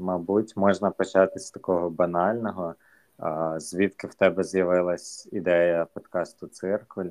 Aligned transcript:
мабуть, 0.00 0.56
можна 0.56 0.90
почати 0.90 1.38
з 1.38 1.50
такого 1.50 1.90
банального. 1.90 2.74
Звідки 3.56 4.06
в 4.06 4.14
тебе 4.14 4.44
з'явилась 4.44 5.28
ідея 5.32 5.86
подкасту 5.94 6.46
Циркуль, 6.46 7.10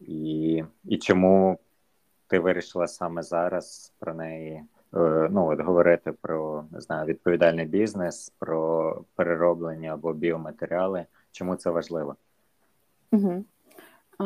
і 0.00 0.64
і 0.84 0.98
чому 0.98 1.58
ти 2.26 2.38
вирішила 2.38 2.86
саме 2.86 3.22
зараз 3.22 3.92
про 3.98 4.14
неї 4.14 4.62
е, 4.94 5.28
ну, 5.30 5.46
от 5.46 5.60
говорити 5.60 6.12
про 6.12 6.64
не 6.70 6.80
знаю, 6.80 7.06
відповідальний 7.06 7.66
бізнес, 7.66 8.32
про 8.38 9.02
перероблення 9.14 9.92
або 9.92 10.12
біоматеріали? 10.12 11.06
Чому 11.32 11.56
це 11.56 11.70
важливо? 11.70 12.16
Угу. 13.12 13.44
А, 14.18 14.24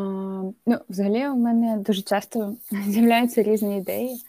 ну, 0.67 0.79
Взагалі, 0.89 1.29
у 1.29 1.37
мене 1.37 1.79
дуже 1.79 2.03
часто 2.03 2.57
з'являються 2.87 3.43
різні 3.43 3.79
ідеї 3.79 4.25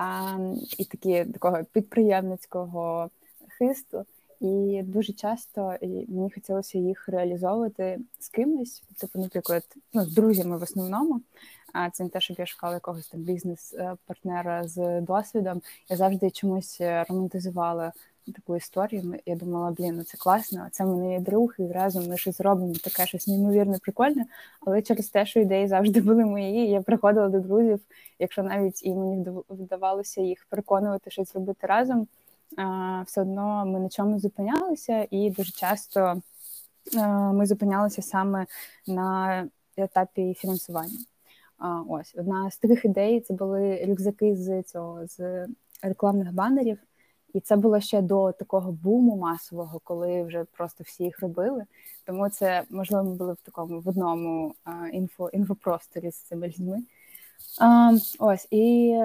а, 0.00 0.36
і 0.78 0.84
такі 0.84 1.24
такого 1.24 1.64
підприємницького 1.72 3.10
хисту. 3.62 4.04
І 4.40 4.82
дуже 4.82 5.12
часто 5.12 5.74
мені 6.08 6.30
хотілося 6.34 6.78
їх 6.78 7.08
реалізовувати 7.08 7.98
з 8.18 8.28
кимось, 8.28 8.82
типу, 9.00 9.18
наприклад, 9.18 9.62
ну, 9.92 10.04
з 10.04 10.14
друзями 10.14 10.58
в 10.58 10.62
основному. 10.62 11.20
А 11.72 11.90
це 11.90 12.04
не 12.04 12.10
те, 12.10 12.20
щоб 12.20 12.36
я 12.38 12.46
шукала 12.46 12.74
якогось 12.74 13.08
там 13.08 13.20
бізнес-партнера 13.20 14.68
з 14.68 15.00
досвідом. 15.00 15.62
Я 15.88 15.96
завжди 15.96 16.30
чомусь 16.30 16.80
романтизувала 16.80 17.92
таку 18.34 18.56
історію. 18.56 19.14
Я 19.26 19.36
думала, 19.36 19.70
блін, 19.70 19.96
ну 19.96 20.02
це 20.02 20.18
класно, 20.18 20.68
це 20.70 20.84
мене 20.84 21.12
є 21.12 21.20
друг, 21.20 21.54
і 21.58 21.66
разом 21.66 22.08
ми 22.08 22.16
щось 22.16 22.40
робимо, 22.40 22.74
таке 22.74 23.06
щось 23.06 23.26
неймовірно 23.28 23.78
прикольне. 23.82 24.26
Але 24.60 24.82
через 24.82 25.08
те, 25.08 25.26
що 25.26 25.40
ідеї 25.40 25.68
завжди 25.68 26.00
були 26.00 26.24
мої, 26.24 26.70
я 26.70 26.80
приходила 26.80 27.28
до 27.28 27.40
друзів, 27.40 27.80
якщо 28.18 28.42
навіть 28.42 28.84
і 28.86 28.94
мені 28.94 29.26
вдавалося 29.50 30.20
їх 30.20 30.46
переконувати 30.50 31.10
щось 31.10 31.34
робити 31.34 31.66
разом 31.66 32.06
все 33.06 33.20
одно 33.20 33.66
ми 33.66 33.80
на 33.80 33.88
чому 33.88 34.18
зупинялися, 34.18 35.06
і 35.10 35.30
дуже 35.30 35.52
часто 35.52 36.22
ми 37.32 37.46
зупинялися 37.46 38.02
саме 38.02 38.46
на 38.86 39.48
етапі 39.76 40.34
фінансування. 40.34 40.98
Ось 41.88 42.14
одна 42.18 42.50
з 42.50 42.58
таких 42.58 42.84
ідей 42.84 43.20
це 43.20 43.34
були 43.34 43.84
рюкзаки 43.84 44.36
з 44.36 44.62
цього 44.62 45.06
з 45.06 45.46
рекламних 45.82 46.32
банерів, 46.32 46.78
і 47.34 47.40
це 47.40 47.56
було 47.56 47.80
ще 47.80 48.02
до 48.02 48.32
такого 48.32 48.72
буму 48.72 49.16
масового, 49.16 49.80
коли 49.84 50.22
вже 50.22 50.44
просто 50.44 50.84
всі 50.84 51.04
їх 51.04 51.20
робили. 51.20 51.64
Тому 52.04 52.30
це 52.30 52.62
можливо 52.70 53.04
ми 53.04 53.14
були 53.14 53.32
в 53.32 53.40
такому 53.40 53.80
в 53.80 53.88
одному 53.88 54.54
інфо 54.92 55.28
інфопросторі 55.28 56.10
з 56.10 56.16
цими 56.16 56.48
людьми. 56.48 56.82
Ось 58.18 58.48
і 58.50 58.98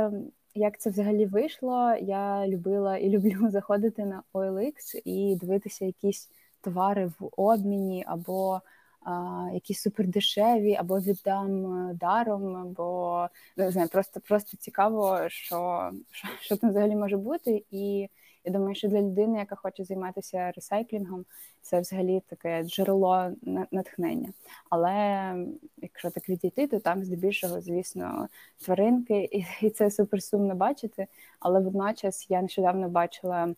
як 0.57 0.79
це 0.79 0.89
взагалі 0.89 1.25
вийшло, 1.25 1.93
я 2.01 2.47
любила 2.47 2.97
і 2.97 3.09
люблю 3.09 3.49
заходити 3.49 4.05
на 4.05 4.23
OLX 4.33 5.01
і 5.05 5.35
дивитися 5.35 5.85
якісь 5.85 6.29
товари 6.61 7.11
в 7.19 7.29
обміні, 7.37 8.03
або 8.07 8.61
а, 9.01 9.49
якісь 9.53 9.81
супердешеві, 9.81 10.75
або 10.75 10.99
віддам 10.99 11.65
е, 11.89 11.93
даром, 11.93 12.55
або 12.55 13.27
не 13.57 13.71
знаю, 13.71 13.89
просто 13.89 14.19
просто 14.19 14.57
цікаво, 14.57 15.19
що, 15.29 15.91
що, 16.11 16.27
що 16.39 16.57
там 16.57 16.69
взагалі 16.69 16.95
може 16.95 17.17
бути. 17.17 17.65
І 17.71 18.09
я 18.47 18.53
думаю, 18.53 18.75
що 18.75 18.87
для 18.87 19.01
людини, 19.01 19.39
яка 19.39 19.55
хоче 19.55 19.83
займатися 19.83 20.51
ресайклінгом, 20.55 21.25
це 21.61 21.79
взагалі 21.79 22.21
таке 22.27 22.63
джерело 22.63 23.31
натхнення. 23.71 24.29
Але 24.69 25.35
якщо 25.77 26.09
так 26.09 26.29
відійти, 26.29 26.67
то 26.67 26.79
там 26.79 27.03
здебільшого, 27.03 27.61
звісно, 27.61 28.27
тваринки, 28.65 29.29
і, 29.31 29.45
і 29.61 29.69
це 29.69 29.91
супер 29.91 30.23
сумно 30.23 30.55
бачити. 30.55 31.07
Але 31.39 31.59
водночас 31.59 32.25
я 32.29 32.41
нещодавно 32.41 32.89
бачила 32.89 33.53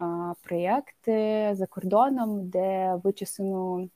а, 0.00 0.34
проєкти 0.42 1.50
за 1.54 1.66
кордоном, 1.66 2.48
де 2.48 2.94
вичисану 3.04 3.88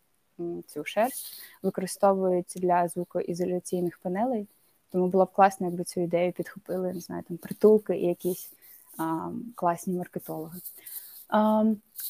цю 0.67 0.85
шерсть 0.85 1.43
використовують 1.63 2.53
для 2.57 2.89
звукоізоляційних 2.89 3.99
панелей. 3.99 4.47
Тому 4.91 5.07
було 5.07 5.25
б 5.25 5.33
класно, 5.33 5.67
якби 5.67 5.85
цю 5.85 6.01
ідею 6.01 6.33
підхопили, 6.33 6.93
не 6.93 7.01
знаю, 7.01 7.23
там 7.29 7.37
притулки 7.37 7.97
і 7.97 8.07
якісь 8.07 8.53
класні 9.55 9.95
маркетологи. 9.95 10.59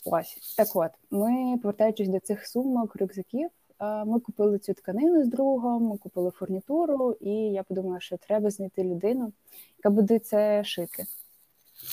Ось 0.04 0.54
так 0.56 0.68
от 0.74 0.90
ми, 1.10 1.58
повертаючись 1.62 2.08
до 2.08 2.20
цих 2.20 2.46
сумок, 2.46 2.96
рюкзаків, 2.96 3.48
ми 4.06 4.20
купили 4.20 4.58
цю 4.58 4.74
тканину 4.74 5.24
з 5.24 5.28
другом, 5.28 5.82
ми 5.82 5.98
купили 5.98 6.30
фурнітуру, 6.30 7.16
і 7.20 7.30
я 7.30 7.62
подумала, 7.62 8.00
що 8.00 8.16
треба 8.16 8.50
знайти 8.50 8.84
людину, 8.84 9.32
яка 9.78 9.90
буде 9.90 10.18
це 10.18 10.64
шити. 10.64 11.06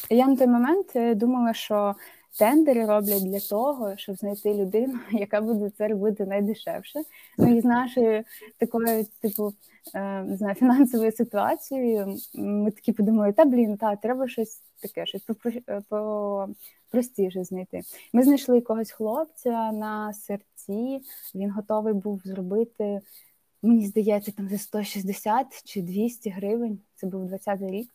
Я 0.10 0.28
на 0.28 0.36
той 0.36 0.48
момент 0.48 0.96
е, 0.96 1.16
думала, 1.16 1.54
що 1.54 1.96
тендери 2.40 2.86
роблять 2.86 3.24
для 3.24 3.40
того, 3.40 3.98
щоб 3.98 4.16
знайти 4.16 4.54
людину, 4.54 5.00
яка 5.12 5.42
буде 5.42 5.70
це 5.78 5.88
робити 5.88 6.26
найдешевше. 6.26 7.00
Ну 7.38 7.58
і 7.58 7.62
з 7.62 7.66
нашою 7.66 8.24
такою, 8.58 9.06
типу, 9.22 9.54
е, 9.94 10.24
не 10.24 10.38
знаю, 10.38 10.56
фінансовою 10.56 11.12
ситуацією, 11.12 12.18
ми 12.34 12.72
такі 12.72 12.92
подумали, 12.92 13.34
та 13.34 13.46
блін, 13.46 13.78
та 13.78 13.96
треба 13.96 14.28
щось 14.28 14.62
таке, 14.82 15.06
щось 15.06 15.24
простіше 16.90 17.44
знайти. 17.44 17.82
Ми 18.14 18.24
знайшли 18.24 18.56
якогось 18.56 18.92
хлопця 18.92 19.72
на 19.72 20.14
серці, 20.14 21.02
він 21.36 21.52
готовий 21.52 21.94
був 21.94 22.22
зробити. 22.26 23.02
Мені 23.62 23.88
здається, 23.88 24.32
там 24.32 24.50
за 24.50 24.58
160 24.58 25.64
чи 25.66 25.82
200 25.82 26.30
гривень. 26.30 26.80
Це 26.96 27.08
був 27.08 27.24
20-й 27.24 27.72
рік. 27.72 27.90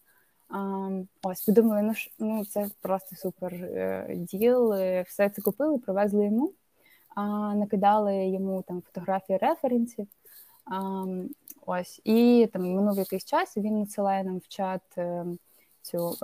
Ось 1.23 1.43
подумали, 1.43 1.83
ну 1.83 1.93
ну 2.19 2.45
це 2.45 2.71
просто 2.81 3.17
супер 3.17 3.55
е, 3.55 4.15
діл. 4.17 4.73
Е, 4.73 5.03
все 5.03 5.29
це 5.29 5.43
купили, 5.43 5.79
привезли 5.79 6.25
йому, 6.25 6.53
накидали 7.55 8.27
йому 8.27 8.63
там 8.63 8.83
фотографії 8.83 9.39
референсів. 9.39 10.07
Ось 11.67 12.01
і 12.05 12.49
там 12.53 12.63
минув 12.63 12.99
якийсь 12.99 13.25
час, 13.25 13.57
він 13.57 13.79
надсилає 13.79 14.25
нам 14.25 14.39
в 14.39 14.49
чат 14.49 14.83
е, 14.99 15.25
цю 15.83 16.15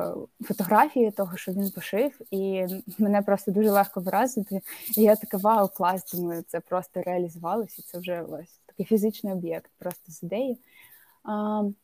фотографію 0.45 1.13
того, 1.13 1.37
що 1.37 1.53
він 1.53 1.71
пошив, 1.71 2.21
і 2.31 2.67
мене 2.99 3.23
просто 3.23 3.51
дуже 3.51 3.71
легко 3.71 4.01
вразити. 4.01 4.61
І 4.97 5.03
я 5.03 5.17
така 5.17 5.37
вау, 5.37 5.69
клас, 5.69 6.13
думаю, 6.13 6.45
це 6.49 6.61
просто 6.61 7.03
реалізувалося, 7.03 7.83
це 7.83 7.99
вже 7.99 8.23
ось 8.23 8.61
такий 8.67 8.87
фізичний 8.87 9.33
об'єкт, 9.33 9.71
просто 9.79 10.13
з 10.13 10.23
ідеї. 10.23 10.59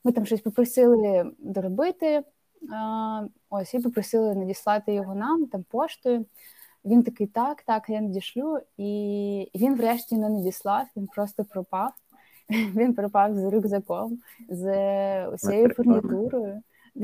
Ми 0.05 0.13
там 0.13 0.27
щось 0.27 0.41
попросили 0.41 1.33
доробити. 1.39 2.23
Ось 3.51 3.75
і 3.75 3.79
попросили 3.79 4.35
надіслати 4.35 4.95
його 4.95 5.15
нам 5.15 5.47
там 5.47 5.65
поштою. 5.71 6.27
Він 6.85 7.03
такий, 7.03 7.27
так, 7.27 7.63
так, 7.63 7.89
я 7.89 8.01
надішлю, 8.01 8.59
і 8.77 9.51
він 9.55 9.77
врешті 9.77 10.17
не 10.17 10.29
надіслав, 10.29 10.87
він 10.97 11.07
просто 11.07 11.45
пропав. 11.45 11.93
Він 12.51 12.95
пропав 12.95 13.35
з 13.35 13.51
рюкзаком, 13.51 14.19
з 14.49 15.27
усією 15.29 15.69
фурнітурою. 15.75 16.63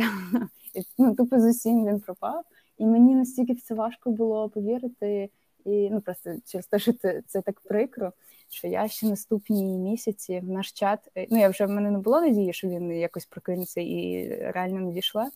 Ну, 0.99 1.15
Тупо 1.15 1.41
з 1.41 1.45
усім 1.51 1.87
він 1.87 2.01
пропав. 2.01 2.45
І 2.79 2.87
мені 2.87 3.15
настільки 3.15 3.55
це 3.55 3.75
важко 3.75 4.11
було 4.11 4.49
повірити, 4.49 5.31
і 5.65 5.91
ну 5.91 6.01
просто 6.01 6.31
через 6.47 6.67
те, 6.67 6.79
що 6.79 6.93
це, 6.93 7.23
це 7.27 7.43
так 7.43 7.61
прикро 7.61 8.13
що 8.49 8.69
я 8.69 8.89
ще 8.89 9.07
наступні 9.07 9.65
місяці 9.65 10.41
в 10.41 10.49
наш 10.49 10.73
чат. 10.73 11.11
Е, 11.17 11.27
ну 11.31 11.41
я 11.41 11.49
вже 11.49 11.67
в 11.67 11.71
мене 11.71 11.91
не 11.91 11.99
було 11.99 12.21
надії, 12.21 12.53
що 12.53 12.69
він 12.69 12.93
якось 12.93 13.27
прокинеться 13.27 13.81
і 13.81 14.29
реально 14.41 14.81
надійшла. 14.81 15.31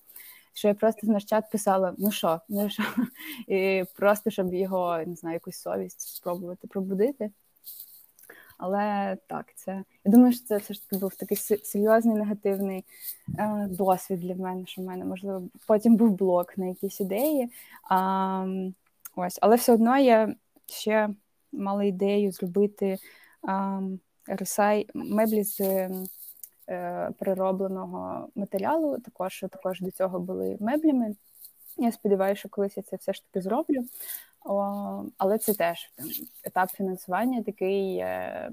Що 0.54 0.68
я 0.68 0.74
просто 0.74 1.06
в 1.06 1.10
наш 1.10 1.24
чат 1.24 1.50
писала: 1.50 1.94
ну 1.98 2.10
що, 2.10 2.40
ну 2.48 2.70
що, 2.70 2.82
і 3.48 3.84
просто 3.96 4.30
щоб 4.30 4.54
його 4.54 4.98
не 5.06 5.14
знаю, 5.14 5.34
якусь 5.34 5.56
совість 5.56 6.00
спробувати 6.00 6.66
пробудити. 6.66 7.30
Але 8.58 9.16
так, 9.26 9.46
це 9.54 9.84
я 10.04 10.12
думаю, 10.12 10.32
що 10.32 10.46
це 10.46 10.56
все 10.56 10.74
ж 10.74 10.82
таки 10.82 11.00
був 11.00 11.14
такий 11.14 11.36
серйозний 11.36 12.16
негативний 12.16 12.84
е, 13.38 13.66
досвід 13.70 14.20
для 14.20 14.34
мене, 14.34 14.66
що 14.66 14.82
в 14.82 14.84
мене 14.84 15.04
можливо 15.04 15.48
потім 15.66 15.96
був 15.96 16.10
блок 16.10 16.58
на 16.58 16.66
якісь 16.66 17.00
ідеї. 17.00 17.48
А, 17.90 18.46
Ось, 19.16 19.38
але 19.42 19.56
все 19.56 19.72
одно 19.72 19.98
я 19.98 20.34
ще 20.66 21.08
мали 21.52 21.88
ідею 21.88 22.32
зробити 22.32 22.99
ресай 24.26 24.88
меблі 24.94 25.44
з 25.44 25.60
е, 26.69 27.10
переробленого 27.19 28.28
матеріалу. 28.34 28.99
Також 28.99 29.44
також 29.50 29.81
до 29.81 29.90
цього 29.90 30.20
були 30.20 30.56
меблями. 30.60 31.14
Я 31.76 31.93
сподіваюся, 31.93 32.38
що 32.38 32.49
колись 32.49 32.76
я 32.76 32.82
це 32.82 32.96
все 32.96 33.12
ж 33.12 33.22
таки 33.25 33.43
зроблю. 33.43 33.84
О, 34.44 35.04
але 35.19 35.38
це 35.38 35.54
теж 35.54 35.93
там, 35.96 36.08
етап 36.44 36.70
фінансування 36.70 37.43
такий 37.43 37.96
е, 37.96 38.50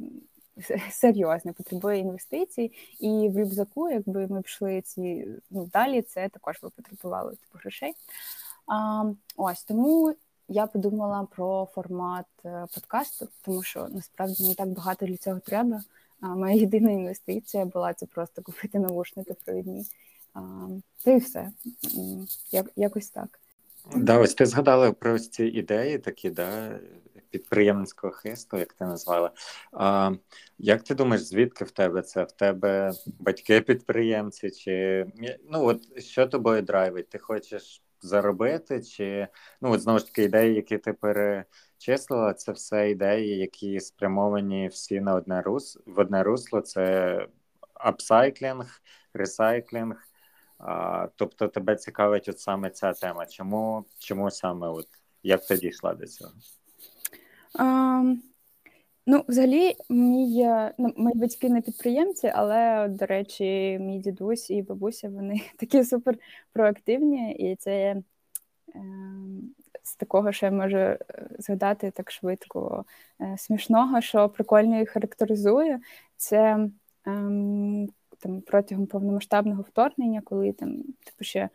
серйозний, 0.92 1.54
потребує 1.54 2.00
інвестицій. 2.00 2.72
І 3.00 3.30
в 3.30 3.38
рюкзаку, 3.38 3.90
якби 3.90 4.28
ми 4.28 4.42
пішли 4.42 4.82
ці 4.82 5.28
ну, 5.50 5.66
далі, 5.66 6.02
це 6.02 6.30
також 6.30 6.60
би 6.64 6.70
потребувало 6.70 7.30
типу 7.30 7.60
грошей. 7.62 7.94
А, 8.68 9.04
Ось 9.36 9.64
тому 9.64 10.16
я 10.50 10.68
подумала 10.68 11.28
про 11.36 11.68
формат 11.76 12.26
е, 12.46 12.66
подкасту, 12.76 13.28
тому 13.42 13.64
що 13.64 13.88
насправді 13.90 14.48
не 14.48 14.56
так 14.56 14.70
багато 14.70 15.06
для 15.06 15.18
цього 15.18 15.40
треба. 15.40 15.82
Моя 16.22 16.56
єдина 16.56 16.92
інвестиція 16.92 17.66
була 17.66 17.94
це 17.94 18.06
просто 18.06 18.42
купити 18.42 18.80
навушники 18.80 19.36
провідні. 19.46 19.86
Та 21.04 21.12
і 21.12 21.18
все. 21.18 21.52
Як, 22.52 22.72
якось 22.76 23.10
так. 23.10 23.40
Да, 23.96 24.20
ось 24.20 24.34
ти 24.34 24.46
згадала 24.46 24.92
про 24.92 25.20
ці 25.20 25.46
ідеї, 25.46 25.98
такі, 25.98 26.30
да, 26.30 26.80
підприємницького 27.30 28.14
хисту, 28.14 28.58
як 28.58 28.74
ти 28.74 28.86
назвала. 28.86 29.32
А, 29.72 30.12
Як 30.58 30.84
ти 30.84 30.96
думаєш, 30.96 31.24
звідки 31.24 31.66
в 31.66 31.72
тебе 31.72 32.02
це? 32.02 32.24
В 32.24 32.32
тебе 32.32 32.92
батьки 33.20 33.62
підприємці? 33.62 34.52
Чи 34.52 35.06
ну 35.50 35.66
от 35.66 36.04
що 36.04 36.28
тобою 36.28 36.62
драйвить? 36.62 37.10
Ти 37.10 37.18
хочеш 37.18 37.82
заробити? 38.02 38.84
Чи 38.84 39.28
ну 39.62 39.72
от 39.72 39.82
знову 39.82 40.00
ж 40.00 40.06
таки 40.06 40.24
ідеї, 40.24 40.56
які 40.56 40.78
ти 40.78 40.94
перечислила, 40.94 42.34
це 42.34 42.52
все 42.52 42.90
ідеї, 42.92 43.38
які 43.38 43.80
спрямовані 43.80 44.68
всі 44.68 45.02
на 45.02 45.16
одне 45.16 45.42
рус 45.42 45.80
в 45.86 46.00
одне 46.00 46.24
русло. 46.24 46.62
Це 46.62 47.28
апсайклінг, 47.74 48.82
ресайклінг. 49.14 50.08
А, 50.58 51.08
Тобто 51.16 51.48
тебе 51.48 51.76
цікавить 51.76 52.30
от 52.30 52.40
саме 52.40 52.70
ця 52.70 52.94
тема. 52.94 53.26
Чому 53.26 53.86
чому 54.00 54.32
саме 54.32 54.68
от 54.68 54.88
як 55.24 55.46
ти 55.46 55.58
дійшла 55.58 55.94
до 55.94 56.08
цього? 56.08 56.32
А, 57.60 58.04
Ну, 59.12 59.26
взагалі, 59.28 59.76
мій, 59.90 60.48
ну, 60.78 60.94
мої 60.98 61.16
батьки 61.16 61.50
не 61.50 61.62
підприємці, 61.62 62.32
але, 62.36 62.88
до 62.88 63.06
речі, 63.06 63.78
мій 63.82 64.00
дідусь 64.00 64.50
і 64.50 64.62
бабуся 64.62 65.10
вони 65.10 65.42
такі 65.58 65.84
супер 65.84 66.16
проактивні, 66.54 67.34
і 67.34 67.56
це 67.56 67.72
е, 67.72 68.02
з 69.84 69.96
такого, 69.96 70.32
що 70.32 70.46
я 70.46 70.52
можу 70.52 70.78
е, 70.78 71.00
згадати 71.40 71.92
так 71.92 72.12
швидко 72.12 72.86
е, 73.22 73.36
смішного, 73.38 74.02
що 74.02 74.30
прикольно 74.30 74.80
їх 74.80 74.90
характеризує, 74.90 75.80
це 76.18 76.38
е, 76.38 76.70
там 78.20 78.42
протягом 78.46 78.86
повномасштабного 78.86 79.62
вторгнення, 79.62 80.22
коли 80.26 80.52
там 80.52 80.84
типу 81.04 81.24
ще. 81.24 81.50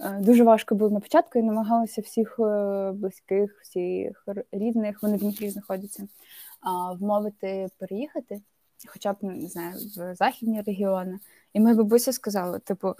Е, 0.00 0.18
дуже 0.20 0.44
важко 0.44 0.74
було 0.74 0.90
на 0.90 1.00
початку 1.00 1.38
і 1.38 1.42
намагалася 1.42 2.00
всіх 2.00 2.40
близьких, 2.94 3.60
всіх 3.60 4.24
рідних, 4.52 5.02
вони 5.02 5.16
в 5.16 5.20
Дніпрі 5.20 5.50
знаходяться, 5.50 6.06
вмовити 7.00 7.68
переїхати, 7.78 8.40
хоча 8.86 9.12
б 9.12 9.16
не 9.22 9.48
знаю, 9.48 9.74
в 9.96 10.14
західні 10.14 10.62
регіони. 10.62 11.18
І 11.52 11.60
моя 11.60 11.74
бабуся 11.74 12.12
сказала: 12.12 12.58
типу, 12.58 12.94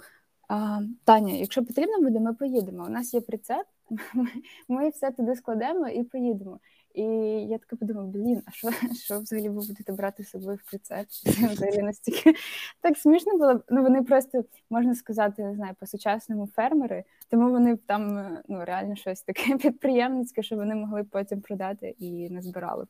Таня, 1.03 1.33
якщо 1.33 1.65
потрібно 1.65 2.01
буде, 2.01 2.19
ми 2.19 2.33
поїдемо. 2.33 2.85
У 2.85 2.89
нас 2.89 3.13
є 3.13 3.21
прицеп, 3.21 3.65
ми 4.67 4.89
все 4.89 5.11
туди 5.11 5.35
складемо 5.35 5.87
і 5.87 6.03
поїдемо. 6.03 6.59
І 6.93 7.03
я 7.49 7.57
така 7.57 7.75
подумала, 7.75 8.07
блін, 8.07 8.41
а 8.45 8.51
що 8.51 8.69
що 9.03 9.19
взагалі 9.19 9.49
ви 9.49 9.55
будете 9.55 9.93
брати 9.93 10.23
з 10.23 10.29
собою 10.29 10.59
в 10.63 10.69
прицеп? 10.69 11.07
взагалі 11.51 11.81
настільки 11.81 12.33
так 12.81 12.97
смішно 12.97 13.37
було. 13.37 13.61
Ну 13.69 13.83
вони 13.83 14.03
просто 14.03 14.43
можна 14.69 14.95
сказати, 14.95 15.43
не 15.43 15.55
знаю, 15.55 15.75
по-сучасному 15.79 16.47
фермери, 16.47 17.03
тому 17.29 17.51
вони 17.51 17.77
там 17.77 18.29
ну 18.47 18.65
реально 18.65 18.95
щось 18.95 19.21
таке 19.21 19.57
підприємницьке, 19.57 20.43
що 20.43 20.55
вони 20.55 20.75
могли 20.75 21.03
потім 21.03 21.41
продати 21.41 21.95
і 21.99 22.29
не 22.29 22.41
збирали 22.41 22.83
б. 22.83 22.87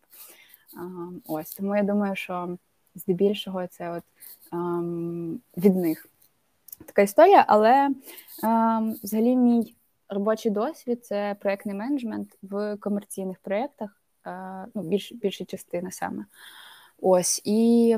Ось. 1.28 1.54
Тому 1.54 1.76
я 1.76 1.84
думаю, 1.84 2.16
що 2.16 2.58
здебільшого 2.96 3.68
це 3.68 3.92
от 3.92 4.04
а, 4.52 4.58
від 5.58 5.76
них. 5.76 6.08
Така 6.86 7.02
історія, 7.02 7.46
але 7.48 7.90
а, 8.44 8.82
взагалі 9.04 9.36
мій 9.36 9.76
робочий 10.10 10.52
досвід 10.52 11.06
це 11.06 11.36
проєктний 11.40 11.76
менеджмент 11.76 12.38
в 12.42 12.78
комерційних 12.78 13.40
проєктах, 13.40 14.02
ну, 14.76 14.82
більш, 14.84 15.12
більша 15.14 15.46
частина 15.46 15.92
саме. 15.92 16.26
Ось. 17.02 17.42
І 17.46 17.98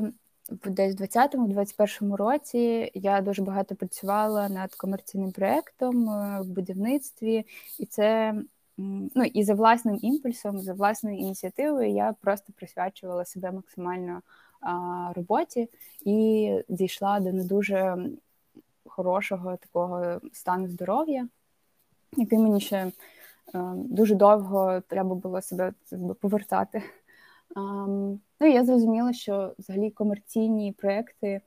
десь 0.64 0.94
в 0.94 1.02
20-21 1.02 2.16
році 2.16 2.90
я 2.94 3.20
дуже 3.20 3.42
багато 3.42 3.74
працювала 3.74 4.48
над 4.48 4.74
комерційним 4.74 5.32
проєктом 5.32 6.08
е, 6.08 6.40
в 6.40 6.46
будівництві, 6.46 7.46
і 7.78 7.86
це 7.86 8.34
ну 8.78 9.24
і 9.24 9.44
за 9.44 9.54
власним 9.54 9.98
імпульсом, 10.02 10.60
за 10.60 10.74
власною 10.74 11.18
ініціативою 11.18 11.90
я 11.90 12.14
просто 12.20 12.52
присвячувала 12.56 13.24
себе 13.24 13.52
максимально 13.52 14.22
а, 14.60 15.12
роботі 15.16 15.68
і 16.04 16.50
дійшла 16.68 17.20
до 17.20 17.32
не 17.32 17.44
дуже 17.44 18.08
хорошого 18.84 19.56
такого 19.56 20.20
стану 20.32 20.68
здоров'я 20.68 21.28
який 22.16 22.38
мені 22.38 22.60
ще 22.60 22.76
е, 22.76 22.92
дуже 23.76 24.14
довго 24.14 24.82
треба 24.88 25.14
було 25.14 25.42
себе 25.42 25.72
повертати. 26.20 26.82
Ну 27.56 28.20
і 28.40 28.52
я 28.52 28.64
зрозуміла, 28.64 29.12
що 29.12 29.54
взагалі 29.58 29.90
комерційні 29.90 30.72
проекти 30.72 31.40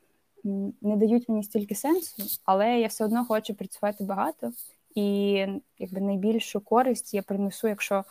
не 0.81 0.97
дають 0.97 1.30
мені 1.30 1.44
стільки 1.44 1.75
сенсу, 1.75 2.23
але 2.45 2.80
я 2.80 2.88
все 2.88 3.06
одно 3.06 3.25
хочу 3.25 3.56
працювати 3.56 4.03
багато, 4.03 4.51
і 4.97 5.47
якби 5.77 6.01
найбільшу 6.01 6.59
користь 6.59 7.13
я 7.13 7.21
принесу, 7.21 7.67
якщо 7.67 8.03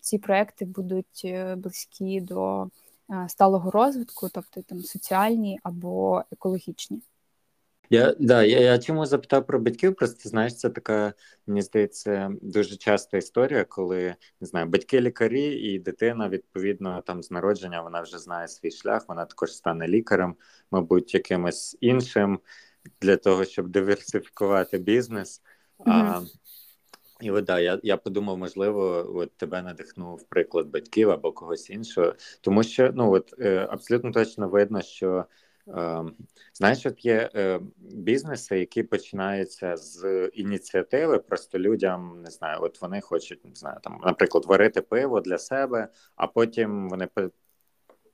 ці 0.00 0.18
проекти 0.18 0.64
будуть 0.64 1.22
е, 1.24 1.56
близькі 1.56 2.20
до 2.20 2.66
сталого 3.28 3.70
розвитку, 3.70 4.28
тобто 4.34 4.62
там 4.62 4.80
соціальні 4.80 5.58
або 5.62 6.22
екологічні. 6.32 7.02
Я 7.90 8.14
да, 8.18 8.42
я, 8.42 8.60
я 8.60 8.78
чому 8.78 9.06
запитав 9.06 9.46
про 9.46 9.60
батьків, 9.60 9.94
просто 9.94 10.28
знаєш, 10.28 10.56
це 10.56 10.70
така, 10.70 11.12
мені 11.46 11.62
здається, 11.62 12.32
дуже 12.42 12.76
часта 12.76 13.16
історія, 13.16 13.64
коли 13.64 14.14
не 14.40 14.46
знаю, 14.46 14.66
батьки 14.66 15.00
лікарі, 15.00 15.44
і 15.44 15.78
дитина, 15.78 16.28
відповідно, 16.28 17.02
там 17.06 17.22
з 17.22 17.30
народження 17.30 17.82
вона 17.82 18.00
вже 18.00 18.18
знає 18.18 18.48
свій 18.48 18.70
шлях, 18.70 19.04
вона 19.08 19.24
також 19.24 19.52
стане 19.52 19.88
лікарем, 19.88 20.34
мабуть, 20.70 21.14
якимось 21.14 21.76
іншим 21.80 22.40
для 23.00 23.16
того, 23.16 23.44
щоб 23.44 23.68
диверсифікувати 23.68 24.78
бізнес. 24.78 25.42
Mm-hmm. 25.86 25.92
А, 25.92 26.22
і 27.20 27.30
от, 27.30 27.44
да, 27.44 27.60
я 27.60 27.80
я 27.82 27.96
подумав, 27.96 28.38
можливо, 28.38 29.12
от 29.14 29.36
тебе 29.36 29.62
надихнув 29.62 30.22
приклад 30.22 30.68
батьків 30.68 31.10
або 31.10 31.32
когось 31.32 31.70
іншого, 31.70 32.14
тому 32.40 32.62
що 32.62 32.90
ну 32.94 33.12
от 33.12 33.34
е, 33.38 33.66
абсолютно 33.70 34.12
точно 34.12 34.48
видно, 34.48 34.82
що. 34.82 35.24
Ем, 35.76 36.14
знаєш, 36.54 36.86
от 36.86 37.04
є 37.04 37.30
е, 37.34 37.60
бізнеси, 37.78 38.58
які 38.58 38.82
починаються 38.82 39.76
з 39.76 40.30
ініціативи. 40.34 41.18
Просто 41.18 41.58
людям 41.58 42.22
не 42.22 42.30
знаю, 42.30 42.58
от 42.62 42.82
вони 42.82 43.00
хочуть 43.00 43.44
не 43.44 43.54
знаю, 43.54 43.78
там, 43.82 44.00
наприклад, 44.04 44.44
варити 44.46 44.80
пиво 44.80 45.20
для 45.20 45.38
себе, 45.38 45.88
а 46.16 46.26
потім 46.26 46.88
вони 46.88 47.08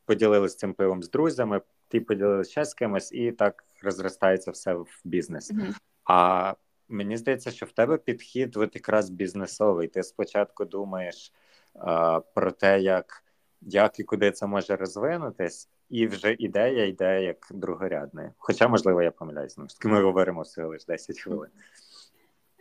поділилися 0.05 0.57
цим 0.57 0.75
пивом 0.75 1.03
з 1.03 1.11
друзями, 1.11 1.61
ті 1.89 2.01
поділилися 2.01 2.51
ще 2.51 2.65
з 2.65 2.75
кимось, 2.75 3.13
і 3.13 3.33
так 3.33 3.65
розростається 3.83 4.51
все 4.51 4.75
в 4.75 5.01
бізнес. 5.05 5.53
Mm-hmm. 5.53 5.75
А 6.05 6.55
мені 6.88 7.17
здається, 7.17 7.50
що 7.50 7.67
в 7.67 7.73
тебе 7.73 7.97
підхід 7.97 8.56
от 8.56 8.75
якраз 8.75 9.11
бізнесовий. 9.11 9.88
Ти 9.88 10.03
спочатку 10.03 10.65
думаєш 10.65 11.33
а, 11.75 12.21
про 12.21 12.50
те, 12.50 12.81
як 12.81 13.22
як 13.60 14.01
і 14.01 14.05
куди 14.05 14.31
це 14.31 14.46
може 14.46 14.77
розвинутись, 14.77 15.69
і 15.91 16.06
вже 16.06 16.32
ідея 16.39 16.87
йде 16.87 17.22
як 17.22 17.49
другорядна. 17.51 18.32
Хоча, 18.39 18.69
можливо, 18.69 19.03
я 19.03 19.10
помиляюсь, 19.10 19.58
ми 19.84 20.03
говоримо 20.03 20.43
всього 20.43 20.69
лише 20.69 20.84
10 20.89 21.20
хвилин. 21.20 21.51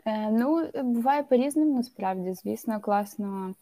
Е, 0.05 0.31
ну, 0.31 0.69
буває 0.83 1.23
по-різному, 1.23 1.77
насправді, 1.77 2.33
звісно, 2.33 2.79
класно. 2.79 3.53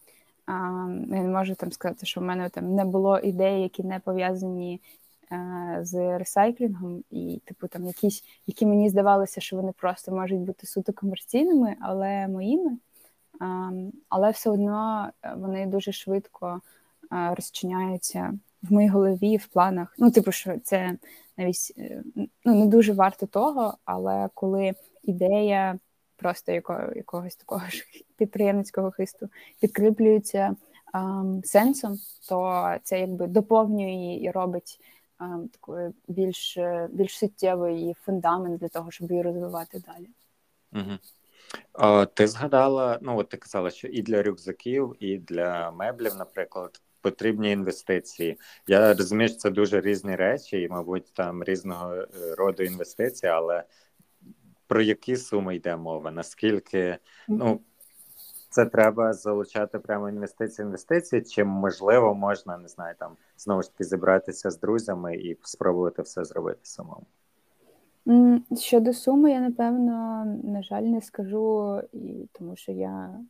А, 0.46 0.52
не 0.88 1.22
можу 1.22 1.54
там 1.54 1.72
сказати, 1.72 2.06
що 2.06 2.20
в 2.20 2.24
мене 2.24 2.48
там 2.48 2.74
не 2.74 2.84
було 2.84 3.18
ідей, 3.18 3.62
які 3.62 3.82
не 3.82 4.00
пов'язані 4.00 4.80
з 5.80 6.18
ресайклінгом, 6.18 7.04
і, 7.10 7.40
типу, 7.44 7.68
там 7.68 7.86
якісь, 7.86 8.24
які 8.46 8.66
мені 8.66 8.90
здавалося, 8.90 9.40
що 9.40 9.56
вони 9.56 9.72
просто 9.72 10.12
можуть 10.12 10.40
бути 10.40 10.66
суто 10.66 10.92
комерційними, 10.92 11.76
але 11.80 12.28
моїми. 12.28 12.78
Але 14.08 14.30
все 14.30 14.50
одно 14.50 15.08
вони 15.36 15.66
дуже 15.66 15.92
швидко 15.92 16.60
розчиняються 17.10 18.38
в 18.62 18.72
моїй 18.72 18.88
голові, 18.88 19.36
в 19.36 19.46
планах. 19.46 19.94
Ну, 19.98 20.10
типу, 20.10 20.32
що 20.32 20.58
це 20.62 20.96
навіть 21.36 21.72
е, 21.78 22.02
ну, 22.44 22.54
не 22.54 22.66
дуже 22.66 22.92
варто 22.92 23.26
того, 23.26 23.74
але 23.84 24.28
коли 24.34 24.72
ідея 25.02 25.78
просто 26.16 26.52
якого, 26.52 26.80
якогось 26.96 27.36
такого 27.36 27.68
ж 27.68 27.84
підприємницького 28.16 28.90
хисту 28.90 29.28
підкріплюється 29.60 30.56
ем, 30.94 31.40
сенсом, 31.44 31.96
то 32.28 32.66
це 32.82 33.00
якби 33.00 33.26
доповнює 33.26 34.18
і 34.22 34.30
робить 34.30 34.80
такою 35.52 35.94
більш 36.08 36.58
більш 36.90 37.18
суттєвою 37.18 37.76
її 37.76 37.94
фундамент 37.94 38.60
для 38.60 38.68
того, 38.68 38.90
щоб 38.90 39.10
її 39.10 39.22
розвивати 39.22 39.82
далі. 39.86 40.08
Угу. 40.72 40.98
О, 41.72 42.06
ти 42.06 42.26
згадала, 42.26 42.98
ну 43.02 43.18
от 43.18 43.28
ти 43.28 43.36
казала, 43.36 43.70
що 43.70 43.88
і 43.88 44.02
для 44.02 44.22
рюкзаків, 44.22 44.96
і 45.00 45.18
для 45.18 45.70
меблів, 45.70 46.14
наприклад, 46.14 46.80
потрібні 47.00 47.50
інвестиції. 47.50 48.38
Я 48.66 48.94
розумію, 48.94 49.28
що 49.28 49.38
це 49.38 49.50
дуже 49.50 49.80
різні 49.80 50.16
речі, 50.16 50.60
і, 50.60 50.68
мабуть, 50.68 51.12
там 51.12 51.44
різного 51.44 51.94
е, 51.94 52.08
роду 52.38 52.62
інвестиції, 52.62 53.32
але 53.32 53.64
про 54.66 54.82
які 54.82 55.16
суми 55.16 55.56
йде 55.56 55.76
мова? 55.76 56.10
Наскільки 56.10 56.98
ну 57.28 57.60
це 58.54 58.66
треба 58.66 59.12
залучати 59.12 59.78
прямо 59.78 60.08
інвестиції, 60.08 60.66
інвестиції, 60.66 61.22
чи 61.22 61.44
можливо 61.44 62.14
можна 62.14 62.58
не 62.58 62.68
знаю, 62.68 62.94
там 62.98 63.12
знову 63.36 63.62
ж 63.62 63.72
таки 63.72 63.84
зібратися 63.84 64.50
з 64.50 64.60
друзями 64.60 65.16
і 65.16 65.38
спробувати 65.42 66.02
все 66.02 66.24
зробити 66.24 66.60
самому? 66.62 67.06
Щодо 68.58 68.92
суми, 68.92 69.30
я 69.30 69.40
напевно, 69.40 70.24
на 70.44 70.62
жаль, 70.62 70.82
не 70.82 71.00
скажу, 71.00 71.80
і 71.92 72.28
тому 72.32 72.56
що 72.56 72.72
я 72.72 73.20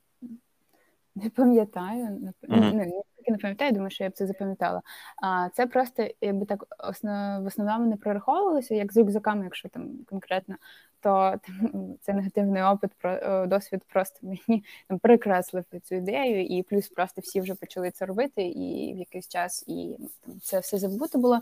не 1.15 1.31
пам'ятаю, 1.31 2.33
mm-hmm. 2.43 2.75
не, 2.75 3.03
не 3.31 3.39
пам'ятаю, 3.39 3.73
думаю, 3.73 3.91
що 3.91 4.05
я 4.05 4.11
б 4.11 4.13
це 4.13 4.27
запам'ятала. 4.27 4.83
А 5.23 5.49
це 5.49 5.67
просто 5.67 6.09
якби 6.21 6.47
так 6.47 6.65
основ, 6.79 7.43
в 7.43 7.47
основному 7.47 7.87
не 7.91 7.97
прораховувалося, 7.97 8.75
як 8.75 8.93
з 8.93 8.97
рюкзаками, 8.97 9.45
якщо 9.45 9.69
там 9.69 9.89
конкретно, 10.07 10.57
то 11.01 11.35
там, 11.47 11.95
це 12.01 12.13
негативний 12.13 12.63
опит 12.63 12.91
про 12.99 13.47
досвід 13.47 13.83
просто 13.93 14.19
мені 14.23 14.65
там 14.89 14.99
прикреслив 14.99 15.65
цю 15.83 15.95
ідею, 15.95 16.45
і 16.45 16.63
плюс 16.63 16.89
просто 16.89 17.21
всі 17.21 17.41
вже 17.41 17.55
почали 17.55 17.91
це 17.91 18.07
робити, 18.07 18.43
і 18.43 18.95
в 18.95 18.99
якийсь 18.99 19.29
час 19.29 19.65
і 19.67 19.97
там 20.27 20.41
це 20.41 20.59
все 20.59 20.79
забуто 20.79 21.19
було. 21.19 21.41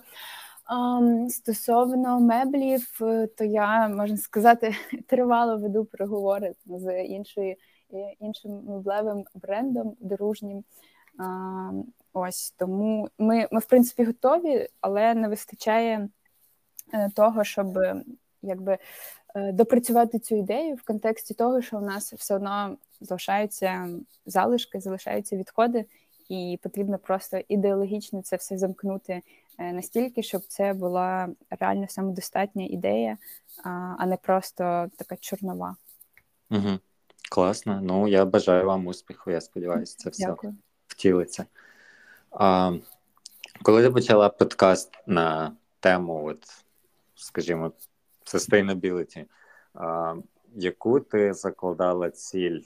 Um, 0.73 1.29
стосовно 1.29 2.21
меблів, 2.21 2.99
то 3.39 3.45
я 3.45 3.89
можна 3.89 4.17
сказати 4.17 4.75
тривало 5.07 5.59
веду 5.59 5.85
переговори 5.85 6.55
з 6.67 7.05
іншою 7.05 7.57
іншим 8.21 8.65
меблевим 8.67 9.25
брендом 9.35 9.97
дружнім. 10.01 10.65
Ось 12.13 12.51
тому 12.51 13.09
ми, 13.19 13.49
ми 13.51 13.61
в 13.61 13.65
принципі 13.65 14.05
готові, 14.05 14.69
але 14.81 15.15
не 15.15 15.29
вистачає 15.29 16.09
е, 16.95 17.11
того, 17.17 17.45
щоб 17.45 17.79
якби 18.43 18.79
е, 19.35 19.53
допрацювати 19.53 20.19
цю 20.19 20.37
ідею 20.37 20.75
в 20.75 20.83
контексті 20.83 21.35
того, 21.35 21.63
що 21.63 21.79
у 21.79 21.81
нас 21.81 22.13
все 22.13 22.35
одно 22.35 22.77
залишаються 23.01 23.89
залишки, 24.27 24.81
залишаються 24.81 25.37
відходи, 25.37 25.85
і 26.29 26.59
потрібно 26.63 26.99
просто 26.99 27.41
ідеологічно 27.49 28.23
це 28.23 28.37
все 28.37 28.59
замкнути 28.59 29.23
Е, 29.59 29.73
настільки, 29.73 30.23
щоб 30.23 30.43
це 30.43 30.73
була 30.73 31.29
реально 31.51 31.89
самодостатня 31.89 32.65
ідея, 32.65 33.19
а 33.99 34.07
не 34.07 34.17
просто 34.17 34.91
така 34.97 35.17
чорнова. 35.17 35.77
Угу. 36.51 36.79
Класно. 37.31 37.81
Ну 37.83 38.09
я 38.09 38.25
бажаю 38.25 38.67
вам 38.67 38.87
успіху. 38.87 39.31
Я 39.31 39.41
сподіваюся, 39.41 39.97
це 39.99 40.11
все 40.11 40.27
Дякую. 40.27 40.57
Втілиться. 40.93 41.47
А, 42.31 42.73
Коли 43.63 43.83
ти 43.83 43.91
почала 43.91 44.29
подкаст 44.29 44.91
на 45.07 45.53
тему, 45.81 46.27
от, 46.27 46.65
скажімо, 47.15 47.73
sustainability, 48.27 49.25
а, 49.75 50.15
яку 50.55 51.01
ти 51.01 51.35
закладала 51.35 52.11
ціль? 52.11 52.61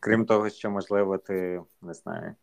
Крім 0.00 0.26
того, 0.26 0.50
що 0.50 0.70
можливо, 0.70 1.18
ти 1.18 1.62
не 1.82 1.94
знаю, 1.94 2.34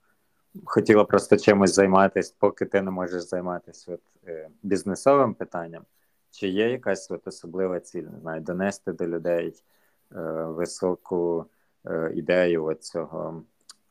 хотіла 0.65 1.03
просто 1.03 1.37
чимось 1.37 1.73
займатися, 1.73 2.33
поки 2.39 2.65
ти 2.65 2.81
не 2.81 2.91
можеш 2.91 3.23
займатися 3.23 3.93
от, 3.93 4.01
е, 4.27 4.49
бізнесовим 4.63 5.33
питанням. 5.33 5.85
Чи 6.31 6.47
є 6.47 6.71
якась 6.71 7.11
от 7.11 7.27
особлива 7.27 7.79
ціль, 7.79 8.03
не 8.03 8.19
знаю, 8.19 8.41
донести 8.41 8.91
до 8.91 9.07
людей 9.07 9.63
е, 10.11 10.19
високу 10.43 11.45
е, 11.85 12.11
ідею 12.15 12.65
от 12.65 12.83
цього 12.83 13.43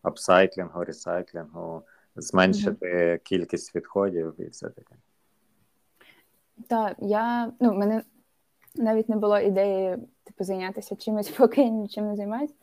апсайклінгу, 0.03 0.85
ресайклінгу, 0.85 1.83
зменшити 2.17 2.87
mm-hmm. 2.87 3.19
кількість 3.19 3.75
відходів 3.75 4.35
і 4.39 4.49
все 4.49 4.71
таке? 4.71 4.95
Так, 6.69 6.97
я 6.99 7.53
ну, 7.61 7.71
в 7.71 7.75
мене 7.75 8.03
навіть 8.75 9.09
не 9.09 9.17
було 9.17 9.39
ідеї 9.39 9.97
типу, 10.25 10.45
зайнятися 10.45 10.97
чимось, 10.97 11.29
поки 11.39 11.63
я 11.63 11.69
нічим 11.69 12.07
не 12.07 12.17
займаюся. 12.17 12.55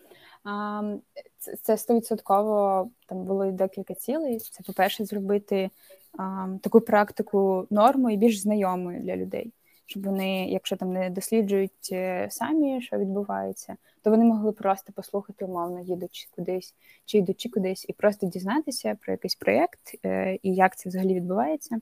Це 1.62 1.78
стовідсотково 1.78 2.90
там 3.06 3.24
було 3.24 3.52
декілька 3.52 3.94
цілей. 3.94 4.40
Це, 4.40 4.64
по-перше, 4.64 5.06
зробити 5.06 5.70
а, 6.18 6.48
таку 6.62 6.82
практику 6.82 7.68
норму 7.70 8.10
і 8.10 8.18
більш 8.18 8.42
знайомою 8.42 9.02
для 9.02 9.16
людей, 9.16 9.54
щоб 9.90 10.06
вони, 10.06 10.50
якщо 10.50 10.76
там 10.76 10.94
не 10.94 11.10
досліджують 11.10 11.90
е, 11.92 12.28
самі, 12.32 12.82
що 12.82 12.98
відбувається, 12.98 13.76
то 14.02 14.10
вони 14.10 14.26
могли 14.26 14.52
просто 14.52 14.94
послухати 14.94 15.46
умовно, 15.46 15.80
їдучи 15.80 16.28
кудись 16.36 16.76
чи 17.06 17.18
йдучи 17.18 17.50
кудись, 17.50 17.86
і 17.90 17.94
просто 17.94 18.28
дізнатися 18.28 18.98
про 19.02 19.14
якийсь 19.14 19.36
проєкт 19.36 19.80
е, 20.06 20.40
і 20.44 20.56
як 20.56 20.78
це 20.78 20.90
взагалі 20.90 21.14
відбувається. 21.14 21.80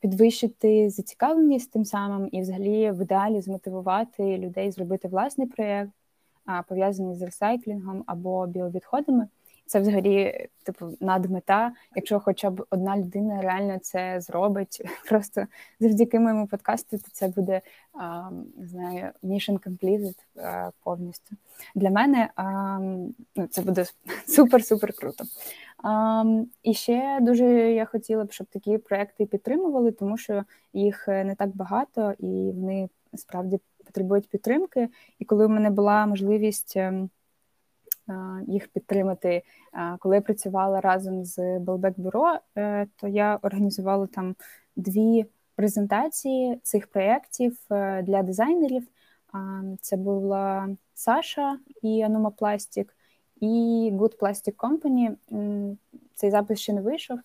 Підвищити 0.00 0.90
зацікавленість 0.90 1.72
тим 1.72 1.84
самим 1.84 2.28
і, 2.32 2.40
взагалі, 2.40 2.90
в 2.90 3.02
ідеалі 3.02 3.40
змотивувати 3.40 4.38
людей 4.38 4.70
зробити 4.70 5.08
власний 5.08 5.46
проєкт, 5.46 5.92
пов'язані 6.68 7.14
з 7.14 7.22
ресайклінгом 7.22 8.04
або 8.06 8.46
біовідходами. 8.46 9.28
Це 9.66 9.80
взагалі 9.80 10.48
типу 10.62 10.96
надмета. 11.00 11.72
Якщо 11.96 12.20
хоча 12.20 12.50
б 12.50 12.66
одна 12.70 12.96
людина 12.96 13.42
реально 13.42 13.78
це 13.78 14.20
зробить, 14.20 14.82
просто 15.08 15.46
завдяки 15.80 16.20
моєму 16.20 16.46
подкасту, 16.46 16.98
то 16.98 17.08
це 17.12 17.28
буде 17.28 17.60
а, 17.92 18.30
не 18.56 18.66
знаю, 18.66 19.10
mission 19.22 19.58
completed 19.68 20.14
а, 20.36 20.70
повністю. 20.84 21.36
Для 21.74 21.90
мене 21.90 22.30
а, 22.36 22.78
ну, 23.36 23.46
це 23.50 23.62
буде 23.62 23.84
супер-супер 24.38 24.92
круто. 25.00 25.24
І 26.62 26.74
ще 26.74 27.18
дуже 27.22 27.44
я 27.72 27.84
хотіла 27.84 28.24
б, 28.24 28.32
щоб 28.32 28.46
такі 28.46 28.78
проекти 28.78 29.26
підтримували, 29.26 29.92
тому 29.92 30.16
що 30.18 30.44
їх 30.72 31.08
не 31.08 31.34
так 31.38 31.56
багато 31.56 32.14
і 32.18 32.52
вони 32.54 32.88
справді 33.14 33.60
потребують 33.84 34.28
підтримки. 34.28 34.88
І 35.18 35.24
коли 35.24 35.46
в 35.46 35.50
мене 35.50 35.70
була 35.70 36.06
можливість 36.06 36.76
ем, 36.76 37.10
їх 38.46 38.68
підтримати, 38.68 39.42
коли 39.98 40.14
я 40.14 40.20
працювала 40.20 40.80
разом 40.80 41.24
з 41.24 41.58
Белбек 41.58 41.94
Бюро, 41.96 42.38
е, 42.56 42.86
то 42.96 43.08
я 43.08 43.38
організувала 43.42 44.06
там 44.06 44.36
дві 44.76 45.26
презентації 45.54 46.60
цих 46.62 46.86
проєктів 46.86 47.58
е, 47.70 48.02
для 48.02 48.22
дизайнерів. 48.22 48.88
Це 49.80 49.96
була 49.96 50.68
Саша 50.94 51.58
і 51.82 52.02
Анума 52.02 52.30
Пластик, 52.30 52.96
і 53.40 53.90
Good 53.92 54.18
Plastic 54.18 54.54
Company. 54.54 55.16
Цей 56.14 56.30
запис 56.30 56.60
ще 56.60 56.72
не 56.72 56.80
вийшов. 56.80 57.18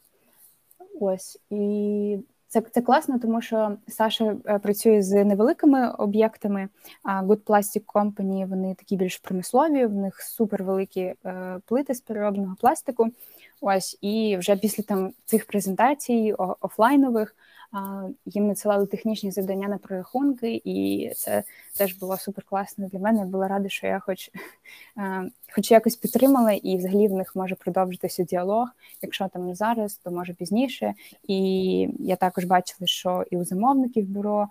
Ось 1.00 1.40
і 1.50 2.20
це 2.52 2.62
це 2.72 2.82
класно, 2.82 3.20
тому 3.20 3.42
що 3.42 3.78
Саша 3.88 4.36
е, 4.46 4.60
працює 4.60 5.02
з 5.02 5.24
невеликими 5.24 5.92
об'єктами. 5.92 6.70
А 7.04 7.24
Good 7.24 7.44
Plastic 7.44 7.84
Company, 7.86 8.50
вони 8.50 8.76
такі 8.76 8.96
більш 8.96 9.18
промислові, 9.18 9.86
в 9.86 9.94
них 9.94 10.22
супервеликі 10.22 11.02
е, 11.02 11.60
плити 11.66 11.94
з 11.94 12.02
переробного 12.02 12.56
пластику. 12.60 13.08
Ось 13.62 13.98
і 14.02 14.38
вже 14.38 14.56
після 14.56 14.84
там 14.84 15.14
цих 15.26 15.46
презентацій 15.46 16.36
офлайнових 16.62 17.36
їм 18.26 18.48
надсилали 18.48 18.86
технічні 18.86 19.32
завдання 19.32 19.68
на 19.68 19.78
прорахунки, 19.78 20.62
і 20.66 21.10
це 21.16 21.44
теж 21.78 21.94
було 21.94 22.18
супер 22.18 22.46
класно 22.46 22.88
для 22.88 23.00
мене. 23.00 23.26
Була 23.26 23.48
рада, 23.48 23.70
що 23.70 23.88
я 23.88 24.00
хоч 24.00 24.32
хоч 25.56 25.72
якось 25.72 25.96
підтримала, 25.96 26.52
і 26.52 26.78
взагалі 26.78 27.08
в 27.08 27.14
них 27.14 27.36
може 27.36 27.56
продовжитися 27.56 28.24
діалог. 28.24 28.68
Якщо 29.02 29.28
там 29.28 29.48
не 29.48 29.56
зараз, 29.56 29.96
то 29.96 30.12
може 30.12 30.34
пізніше. 30.34 30.94
І 31.24 31.90
я 32.00 32.16
також 32.16 32.46
бачила, 32.46 32.88
що 32.88 33.26
і 33.32 33.38
у 33.38 33.46
замовників 33.46 34.08
бюро. 34.08 34.50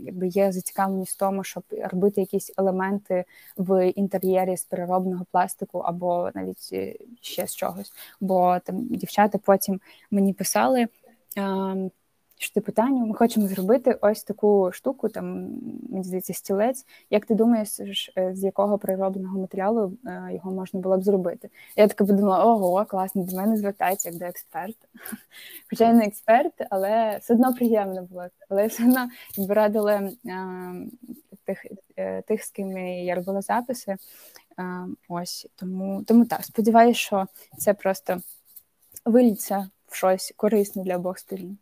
Якби 0.00 0.28
є 0.28 0.52
зацікавленість 0.52 1.16
в 1.16 1.18
тому, 1.18 1.44
щоб 1.44 1.62
робити 1.70 2.20
якісь 2.20 2.52
елементи 2.58 3.24
в 3.56 3.90
інтер'єрі 3.90 4.56
з 4.56 4.64
переробного 4.64 5.26
пластику, 5.32 5.78
або 5.78 6.30
навіть 6.34 6.70
е, 6.72 6.96
ще 7.20 7.46
з 7.46 7.56
чогось. 7.56 7.92
Бо 8.20 8.58
там 8.64 8.86
дівчата 8.86 9.38
потім 9.38 9.80
мені 10.10 10.32
писали 10.32 10.86
що 12.38 12.60
питання, 12.60 13.04
ми 13.04 13.14
хочемо 13.14 13.46
зробити 13.46 13.98
ось 14.00 14.24
таку 14.24 14.70
штуку, 14.72 15.08
там 15.08 15.48
мені 15.90 16.04
здається, 16.04 16.34
стілець. 16.34 16.86
Як 17.10 17.26
ти 17.26 17.34
думаєш, 17.34 17.68
з 18.32 18.44
якого 18.44 18.78
приробленого 18.78 19.38
матеріалу 19.38 19.92
е, 20.06 20.30
його 20.32 20.52
можна 20.52 20.80
було 20.80 20.98
б 20.98 21.02
зробити? 21.02 21.50
Я 21.76 21.88
така 21.88 22.04
подумала, 22.04 22.44
ого, 22.44 22.84
класно, 22.84 23.22
до 23.22 23.36
мене 23.36 23.56
звертається 23.56 24.08
як 24.08 24.18
до 24.18 24.24
експерта. 24.24 24.86
Хоча 25.70 25.84
я 25.84 25.92
не 25.92 26.04
експерт, 26.04 26.52
але 26.70 27.18
все 27.18 27.34
одно 27.34 27.54
приємно 27.54 28.02
було. 28.02 28.26
Але 28.48 28.66
все 28.66 28.84
одно 28.84 29.08
якби 29.36 29.54
радили 29.54 29.92
е, 29.94 30.10
тих, 31.44 31.66
е, 31.96 32.22
тих, 32.22 32.44
з 32.44 32.50
ким 32.50 32.78
я 32.78 33.14
робила 33.14 33.42
записи. 33.42 33.96
Ось 35.08 35.48
тому, 35.56 36.04
тому 36.04 36.24
так, 36.24 36.44
сподіваюся, 36.44 37.00
що 37.00 37.26
це 37.58 37.74
просто 37.74 38.20
виліться 39.04 39.70
в 39.88 39.94
щось 39.94 40.32
корисне 40.36 40.82
для 40.82 40.96
обох 40.96 41.18
сторін. 41.18 41.58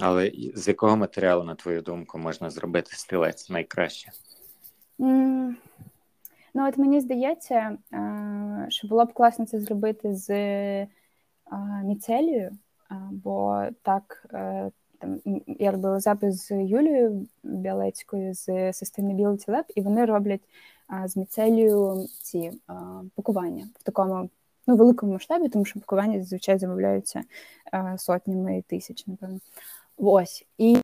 Але 0.00 0.32
з 0.54 0.68
якого 0.68 0.96
матеріалу, 0.96 1.44
на 1.44 1.54
твою 1.54 1.82
думку, 1.82 2.18
можна 2.18 2.50
зробити 2.50 2.90
стілець 2.92 3.50
найкраще? 3.50 4.10
Mm. 4.98 5.54
Ну, 6.54 6.68
от 6.68 6.78
мені 6.78 7.00
здається, 7.00 7.78
що 8.68 8.88
було 8.88 9.04
б 9.04 9.12
класно 9.12 9.46
це 9.46 9.60
зробити 9.60 10.14
з 10.14 10.28
міцелією, 11.84 12.50
бо 13.10 13.64
так 13.82 14.26
е, 14.32 14.70
там 14.98 15.20
я 15.46 15.70
робила 15.70 16.00
запис 16.00 16.48
з 16.48 16.50
Юлією 16.50 17.26
Білецькою 17.42 18.34
з 18.34 18.48
Sustainability 18.48 19.48
Lab, 19.48 19.64
і 19.74 19.80
вони 19.80 20.04
роблять 20.04 20.40
з 21.04 21.16
міцелією 21.16 22.06
ці 22.22 22.52
пакування 23.14 23.68
в 23.80 23.82
такому 23.82 24.30
ну, 24.66 24.76
великому 24.76 25.12
масштабі, 25.12 25.48
тому 25.48 25.64
що 25.64 25.80
пакування 25.80 26.18
зазвичай 26.18 26.58
замовляються 26.58 27.22
сотнями 27.96 28.64
тисяч, 28.68 29.06
напевно. 29.06 29.38
Ось. 29.98 30.46
І 30.58 30.78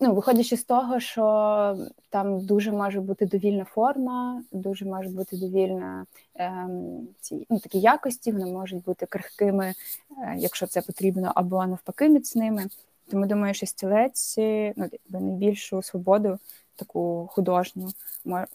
ну, 0.00 0.14
виходячи 0.14 0.56
з 0.56 0.64
того, 0.64 1.00
що 1.00 1.76
там 2.08 2.40
дуже 2.46 2.72
може 2.72 3.00
бути 3.00 3.26
довільна 3.26 3.64
форма, 3.64 4.42
дуже 4.52 4.84
може 4.84 5.08
бути 5.08 5.36
довільна 5.36 6.06
ем, 6.34 7.08
ці 7.20 7.46
ну, 7.50 7.58
такі 7.58 7.80
якості, 7.80 8.32
вони 8.32 8.52
можуть 8.52 8.84
бути 8.84 9.06
крихкими, 9.06 9.66
е, 9.66 10.34
якщо 10.38 10.66
це 10.66 10.82
потрібно, 10.82 11.32
або 11.34 11.66
навпаки 11.66 12.08
міцними. 12.08 12.66
Тому 13.10 13.26
думаю, 13.26 13.54
що 13.54 13.66
стілець 13.66 14.34
ну, 14.76 14.88
найбільшу 15.08 15.82
свободу, 15.82 16.38
таку 16.76 17.28
художню, 17.32 17.88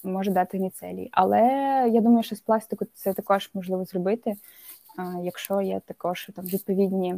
може 0.03 0.31
дати 0.31 0.59
міцелій. 0.59 1.09
Але 1.11 1.41
я 1.91 2.01
думаю, 2.01 2.23
що 2.23 2.35
з 2.35 2.39
пластику 2.39 2.85
це 2.93 3.13
також 3.13 3.49
можливо 3.53 3.85
зробити, 3.85 4.29
е, 4.29 4.37
якщо 5.23 5.61
є 5.61 5.81
також 5.85 6.29
там 6.35 6.45
відповідні 6.45 7.15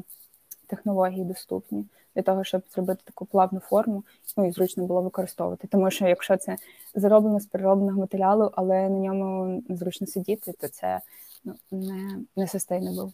технології 0.67 1.25
доступні 1.25 1.85
для 2.15 2.21
того, 2.21 2.43
щоб 2.43 2.61
зробити 2.73 3.01
таку 3.05 3.25
плавну 3.25 3.59
форму, 3.59 4.03
ну 4.37 4.47
і 4.47 4.51
зручно 4.51 4.85
було 4.85 5.01
використовувати. 5.01 5.67
Тому 5.67 5.91
що 5.91 6.07
якщо 6.07 6.37
це 6.37 6.55
зроблено 6.95 7.39
з 7.39 7.45
переробленого 7.45 7.99
матеріалу, 7.99 8.51
але 8.53 8.89
на 8.89 8.99
ньому 8.99 9.63
зручно 9.69 10.07
сидіти, 10.07 10.53
то 10.59 10.67
це 10.67 11.01
ну, 11.43 11.55
не 11.71 12.19
не 12.35 12.45
sustainable. 12.45 13.11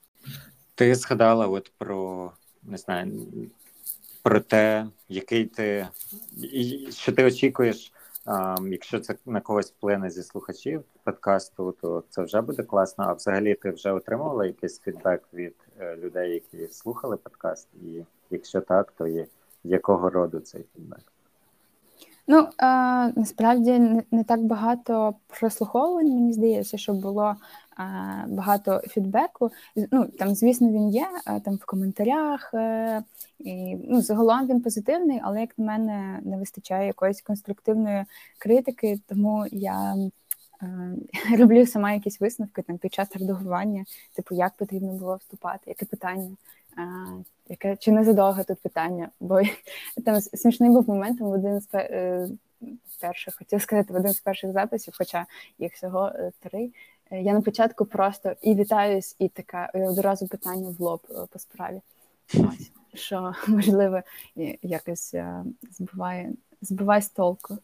Ти 0.75 0.95
згадала 0.95 1.47
от 1.47 1.71
про 1.77 2.31
не 2.63 2.77
знаю, 2.77 3.11
про 4.23 4.39
те, 4.39 4.87
який 5.09 5.45
ти 5.45 5.87
що 6.89 7.11
ти 7.11 7.25
очікуєш. 7.25 7.93
Um, 8.25 8.67
якщо 8.67 8.99
це 8.99 9.15
на 9.25 9.41
когось 9.41 9.71
вплине 9.71 10.09
зі 10.09 10.23
слухачів 10.23 10.83
подкасту, 11.03 11.75
то 11.81 12.03
це 12.09 12.23
вже 12.23 12.41
буде 12.41 12.63
класно. 12.63 13.05
А 13.07 13.13
взагалі 13.13 13.55
ти 13.55 13.71
вже 13.71 13.91
отримувала 13.91 14.45
якийсь 14.45 14.79
фідбек 14.79 15.23
від 15.33 15.55
людей, 15.97 16.33
які 16.33 16.73
слухали 16.73 17.17
подкаст, 17.17 17.67
і 17.73 18.03
якщо 18.29 18.61
так, 18.61 18.93
то 18.97 19.07
є 19.07 19.25
якого 19.63 20.09
роду 20.09 20.39
цей 20.39 20.65
фідбек? 20.75 20.99
Ну 22.27 22.47
а, 22.57 23.09
насправді 23.15 23.79
не, 24.11 24.23
так 24.23 24.43
багато 24.43 25.15
прослуховувань, 25.39 26.09
мені 26.09 26.33
здається, 26.33 26.77
що 26.77 26.93
було 26.93 27.35
а, 27.77 27.83
багато 28.27 28.81
фідбеку. 28.87 29.51
Ну 29.91 30.07
там, 30.19 30.35
звісно, 30.35 30.69
він 30.69 30.89
є 30.89 31.07
там 31.45 31.55
в 31.55 31.65
коментарях. 31.65 32.53
Е, 32.53 33.03
і 33.39 33.75
ну, 33.89 34.01
загалом 34.01 34.47
він 34.47 34.61
позитивний, 34.61 35.19
але 35.23 35.41
як 35.41 35.57
на 35.57 35.65
мене 35.65 36.19
не 36.23 36.37
вистачає 36.37 36.87
якоїсь 36.87 37.21
конструктивної 37.21 38.05
критики, 38.37 38.99
тому 39.07 39.45
я 39.51 39.95
е, 39.95 40.09
роблю 41.37 41.65
сама 41.65 41.93
якісь 41.93 42.21
висновки 42.21 42.61
там 42.61 42.77
під 42.77 42.93
час 42.93 43.15
редагування, 43.15 43.85
типу, 44.15 44.35
як 44.35 44.53
потрібно 44.53 44.93
було 44.93 45.15
вступати, 45.15 45.63
яке 45.67 45.85
питання. 45.85 46.29
Яке 47.49 47.77
чи 47.77 47.91
не 47.91 48.03
задовго 48.03 48.43
тут 48.43 48.59
питання? 48.59 49.09
Бо 49.19 49.41
там 50.05 50.21
смішний 50.21 50.69
був 50.69 50.89
момент 50.89 51.21
в 51.21 51.27
один 51.27 51.61
з 51.61 51.67
е, 51.73 52.27
перших, 53.01 53.37
хотів 53.37 53.61
сказати, 53.61 53.93
в 53.93 53.95
один 53.95 54.13
з 54.13 54.19
перших 54.19 54.51
записів, 54.51 54.93
хоча 54.97 55.25
їх 55.59 55.73
всього 55.73 56.07
е, 56.07 56.31
три. 56.39 56.71
Е, 57.11 57.21
я 57.21 57.33
на 57.33 57.41
початку 57.41 57.85
просто 57.85 58.33
і 58.41 58.55
вітаюсь, 58.55 59.15
і 59.19 59.29
така 59.29 59.71
і 59.75 59.81
одразу 59.81 60.27
питання 60.27 60.69
в 60.69 60.81
лоб 60.81 61.27
по 61.31 61.39
справі. 61.39 61.81
Ось, 62.33 62.71
що 62.93 63.33
можливо 63.47 64.01
якось 64.61 65.15
збиває, 65.71 66.31
збиває 66.61 67.01
з 67.01 67.09
толку. 67.09 67.57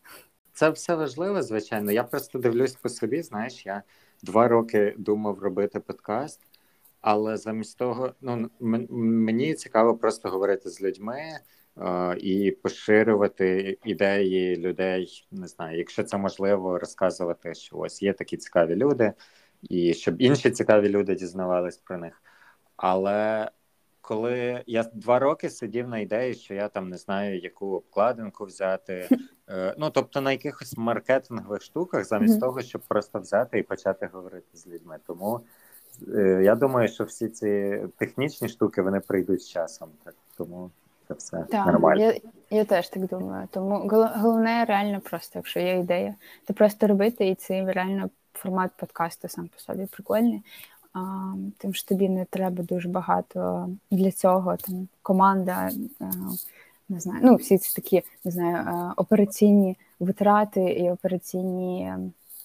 Це 0.53 0.69
все 0.69 0.95
важливо, 0.95 1.41
звичайно. 1.41 1.91
Я 1.91 2.03
просто 2.03 2.39
дивлюсь 2.39 2.75
по 2.75 2.89
собі. 2.89 3.21
Знаєш, 3.21 3.65
я 3.65 3.83
два 4.23 4.47
роки 4.47 4.95
думав 4.97 5.39
робити 5.39 5.79
подкаст. 5.79 6.41
Але 7.01 7.37
замість 7.37 7.77
того, 7.77 8.13
ну 8.21 8.49
мені 8.59 9.53
цікаво 9.53 9.97
просто 9.97 10.29
говорити 10.29 10.69
з 10.69 10.81
людьми 10.81 11.19
е, 11.77 12.17
і 12.17 12.51
поширювати 12.51 13.77
ідеї 13.83 14.57
людей. 14.57 15.27
Не 15.31 15.47
знаю, 15.47 15.77
якщо 15.77 16.03
це 16.03 16.17
можливо, 16.17 16.79
розказувати, 16.79 17.53
що 17.53 17.77
ось 17.77 18.01
є 18.01 18.13
такі 18.13 18.37
цікаві 18.37 18.75
люди, 18.75 19.13
і 19.61 19.93
щоб 19.93 20.21
інші 20.21 20.51
цікаві 20.51 20.89
люди 20.89 21.15
дізнавались 21.15 21.77
про 21.77 21.97
них. 21.97 22.21
Але 22.75 23.49
коли 24.01 24.63
я 24.67 24.83
два 24.93 25.19
роки 25.19 25.49
сидів 25.49 25.87
на 25.87 25.99
ідеї, 25.99 26.33
що 26.33 26.53
я 26.53 26.67
там 26.67 26.89
не 26.89 26.97
знаю, 26.97 27.39
яку 27.39 27.67
обкладинку 27.67 28.45
взяти, 28.45 29.09
е, 29.49 29.75
ну 29.77 29.89
тобто 29.89 30.21
на 30.21 30.31
якихось 30.31 30.77
маркетингових 30.77 31.61
штуках, 31.61 32.05
замість 32.05 32.35
mm-hmm. 32.35 32.39
того, 32.39 32.61
щоб 32.61 32.81
просто 32.81 33.19
взяти 33.19 33.59
і 33.59 33.63
почати 33.63 34.09
говорити 34.13 34.57
з 34.57 34.67
людьми. 34.67 34.97
Тому 35.07 35.41
Е, 36.07 36.41
я 36.43 36.55
думаю, 36.55 36.87
що 36.87 37.03
всі 37.03 37.27
ці 37.27 37.79
технічні 37.97 38.49
штуки 38.49 38.81
вони 38.81 38.99
прийдуть 38.99 39.41
з 39.41 39.49
часом, 39.49 39.89
так 40.03 40.15
тому 40.37 40.71
це 41.07 41.13
все 41.13 41.45
так, 41.51 41.65
нормально. 41.65 42.01
Я 42.01 42.19
я 42.49 42.65
теж 42.65 42.89
так 42.89 43.07
думаю. 43.07 43.47
Тому 43.51 43.89
головне 44.15 44.65
реально 44.65 45.01
просто, 45.01 45.39
якщо 45.39 45.59
є 45.59 45.79
ідея, 45.79 46.15
то 46.45 46.53
просто 46.53 46.87
робити, 46.87 47.27
і 47.27 47.35
це 47.35 47.71
реально 47.71 48.09
формат 48.33 48.71
подкасту 48.77 49.27
сам 49.27 49.47
по 49.47 49.59
собі 49.59 49.85
прикольний. 49.85 50.43
Тим 51.57 51.73
що 51.73 51.87
тобі 51.87 52.09
не 52.09 52.25
треба 52.25 52.63
дуже 52.63 52.89
багато 52.89 53.69
для 53.91 54.11
цього. 54.11 54.57
Там 54.57 54.87
команда, 55.01 55.69
е, 56.01 56.11
не 56.89 56.99
знаю, 56.99 57.19
ну 57.23 57.35
всі 57.35 57.57
ці 57.57 57.75
такі 57.75 58.03
не 58.25 58.31
знаю, 58.31 58.55
е, 58.55 58.93
операційні 58.97 59.77
витрати 59.99 60.61
і 60.61 60.91
операційні 60.91 61.93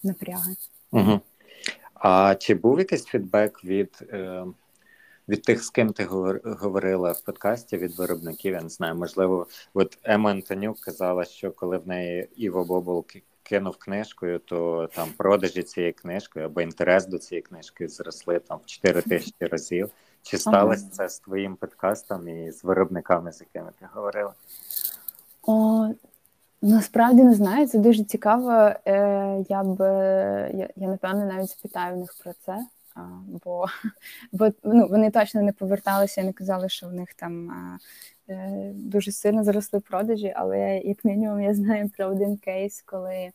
напряги. 0.03 0.57
Угу. 0.93 1.21
А 1.95 2.35
чи 2.35 2.55
був 2.55 2.79
якийсь 2.79 3.05
фідбек 3.05 3.65
від 3.65 4.09
е, 4.13 4.45
від 5.29 5.43
тих, 5.43 5.65
з 5.65 5.71
ким 5.71 5.93
ти 5.93 6.05
говорила 6.45 7.13
в 7.13 7.21
подкасті 7.21 7.77
від 7.77 7.99
виробників? 7.99 8.53
Я 8.53 8.63
не 8.63 8.69
знаю, 8.69 8.95
можливо, 8.95 9.47
от 9.75 9.99
Ема 10.05 10.31
Антонюк 10.31 10.81
казала, 10.81 11.25
що 11.25 11.51
коли 11.51 11.79
в 11.79 11.89
неї 11.89 12.29
Іво 12.37 12.65
Бобол 12.65 13.07
кинув 13.45 13.77
книжкою, 13.77 14.39
то 14.39 14.89
там 14.95 15.09
продажі 15.17 15.63
цієї 15.63 15.93
книжки 15.93 16.41
або 16.41 16.61
інтерес 16.61 17.07
до 17.07 17.19
цієї 17.19 17.43
книжки 17.43 17.89
зросли 17.89 18.39
там 18.39 18.59
в 18.59 18.67
4 18.67 19.03
тисячі 19.03 19.47
разів. 19.47 19.91
Чи 20.23 20.39
сталося 20.39 20.89
це 20.93 21.09
з 21.09 21.19
твоїм 21.19 21.57
подкастом 21.57 22.29
і 22.29 22.51
з 22.51 22.65
виробниками, 22.65 23.33
з 23.33 23.41
якими 23.41 23.71
ти 23.81 23.89
говорила? 23.93 24.33
О, 25.43 25.89
Насправді 26.63 27.23
не 27.23 27.35
знаю, 27.35 27.67
це 27.67 27.79
дуже 27.79 28.05
цікаво. 28.05 28.73
Е, 28.87 29.45
я 29.49 29.65
б 29.65 29.81
я, 30.55 30.69
я 30.77 30.89
напевно 30.89 31.25
навіть 31.25 31.51
спитаю 31.51 31.95
в 31.95 31.99
них 31.99 32.15
про 32.25 32.33
це, 32.47 32.67
бо 33.45 33.67
бо 34.33 34.49
ну, 34.63 34.89
вони 34.89 35.11
точно 35.11 35.43
не 35.43 35.53
поверталися 35.53 36.21
і 36.21 36.25
не 36.25 36.33
казали, 36.33 36.69
що 36.69 36.87
в 36.87 36.93
них 36.93 37.15
там 37.15 37.51
е, 38.29 38.73
дуже 38.75 39.13
сильно 39.13 39.45
заросли 39.45 39.81
продажі, 39.81 40.33
але 40.37 40.79
як 40.79 41.05
мінімум 41.05 41.43
я 41.43 41.55
знаю 41.55 41.91
про 41.97 42.07
один 42.07 42.37
кейс, 42.37 42.83
коли 42.87 43.33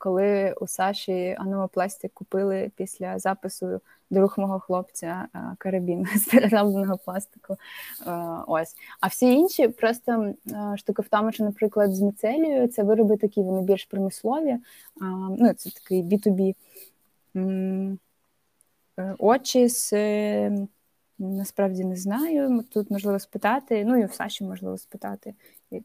коли 0.00 0.54
у 0.60 0.66
Саші 0.66 1.36
Аномопластик 1.38 2.12
купили 2.14 2.70
після 2.76 3.18
запису 3.18 3.80
друг 4.10 4.34
мого 4.38 4.60
хлопця 4.60 5.28
карабін 5.58 6.06
з 6.16 6.24
переробленого 6.32 6.98
пластику. 6.98 7.56
Ось. 8.46 8.76
А 9.00 9.06
всі 9.06 9.32
інші 9.32 9.68
просто 9.68 10.34
штука 10.76 11.02
в 11.02 11.08
тому, 11.08 11.32
що, 11.32 11.44
наприклад, 11.44 11.94
з 11.94 12.00
міцелією 12.00 12.68
це 12.68 12.82
вироби 12.82 13.16
такі, 13.16 13.42
вони 13.42 13.62
більш 13.62 13.84
промислові. 13.84 14.58
Ну, 15.38 15.52
Це 15.52 15.70
такий 15.70 16.02
B2B 16.02 16.54
очі 19.18 19.68
з. 19.68 19.92
Е, 19.92 20.66
насправді 21.18 21.84
не 21.84 21.96
знаю. 21.96 22.62
Тут 22.62 22.90
можливо 22.90 23.18
спитати. 23.18 23.84
Ну 23.84 23.96
і 23.96 24.04
в 24.04 24.12
Саші 24.12 24.44
можливо 24.44 24.78
спитати, 24.78 25.34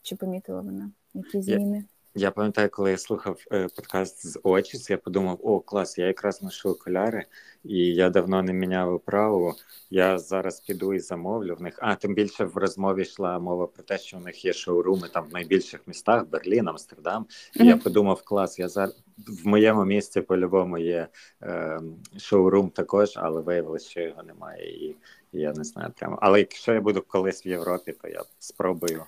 чи 0.02 0.16
помітила 0.16 0.62
вона 0.62 0.92
які 1.16 1.42
зміни. 1.42 1.84
Я 2.18 2.32
пам'ятаю, 2.32 2.70
коли 2.70 2.92
я 2.92 2.98
слухав 2.98 3.40
е, 3.52 3.68
подкаст 3.76 4.28
з 4.28 4.40
Очіс, 4.44 4.90
я 4.90 4.98
подумав: 4.98 5.40
о, 5.44 5.60
клас, 5.60 5.98
я 5.98 6.08
якраз 6.08 6.44
ношу 6.44 6.70
окуляри, 6.70 7.26
і 7.64 7.78
я 7.78 8.10
давно 8.10 8.44
не 8.44 8.54
міняв 8.54 8.94
оправу. 8.94 9.54
Я 9.90 10.20
зараз 10.20 10.60
піду 10.60 10.94
і 10.94 11.00
замовлю 11.00 11.56
в 11.56 11.62
них. 11.62 11.80
А 11.82 11.96
тим 11.96 12.14
більше 12.14 12.46
в 12.46 12.58
розмові 12.58 13.02
йшла 13.02 13.40
мова 13.40 13.68
про 13.68 13.84
те, 13.84 13.98
що 13.98 14.18
в 14.18 14.22
них 14.22 14.46
є 14.46 14.54
шоуруми 14.54 15.08
там 15.14 15.28
в 15.30 15.34
найбільших 15.34 15.82
містах 15.88 16.28
Берлін, 16.28 16.68
Амстердам. 16.68 17.26
І 17.54 17.60
mm-hmm. 17.60 17.66
я 17.66 17.78
подумав, 17.78 18.22
клас, 18.22 18.60
я 18.60 18.70
зараз 18.70 19.04
в 19.44 19.48
моєму 19.48 19.86
місті 19.86 20.22
по-любому 20.22 20.78
є 20.78 21.08
е, 21.44 21.80
шоурум 22.18 22.70
також, 22.70 23.14
але 23.16 23.42
виявилося, 23.42 23.90
що 23.90 24.02
його 24.02 24.24
немає. 24.24 24.86
І, 24.86 24.96
і 25.32 25.40
я 25.40 25.54
не 25.54 25.64
знаю 25.64 25.94
прямо. 26.00 26.20
Але 26.22 26.40
якщо 26.40 26.74
я 26.74 26.82
буду 26.82 27.02
колись 27.02 27.46
в 27.46 27.48
Європі, 27.48 27.94
то 28.02 28.08
я 28.08 28.24
спробую 28.40 29.04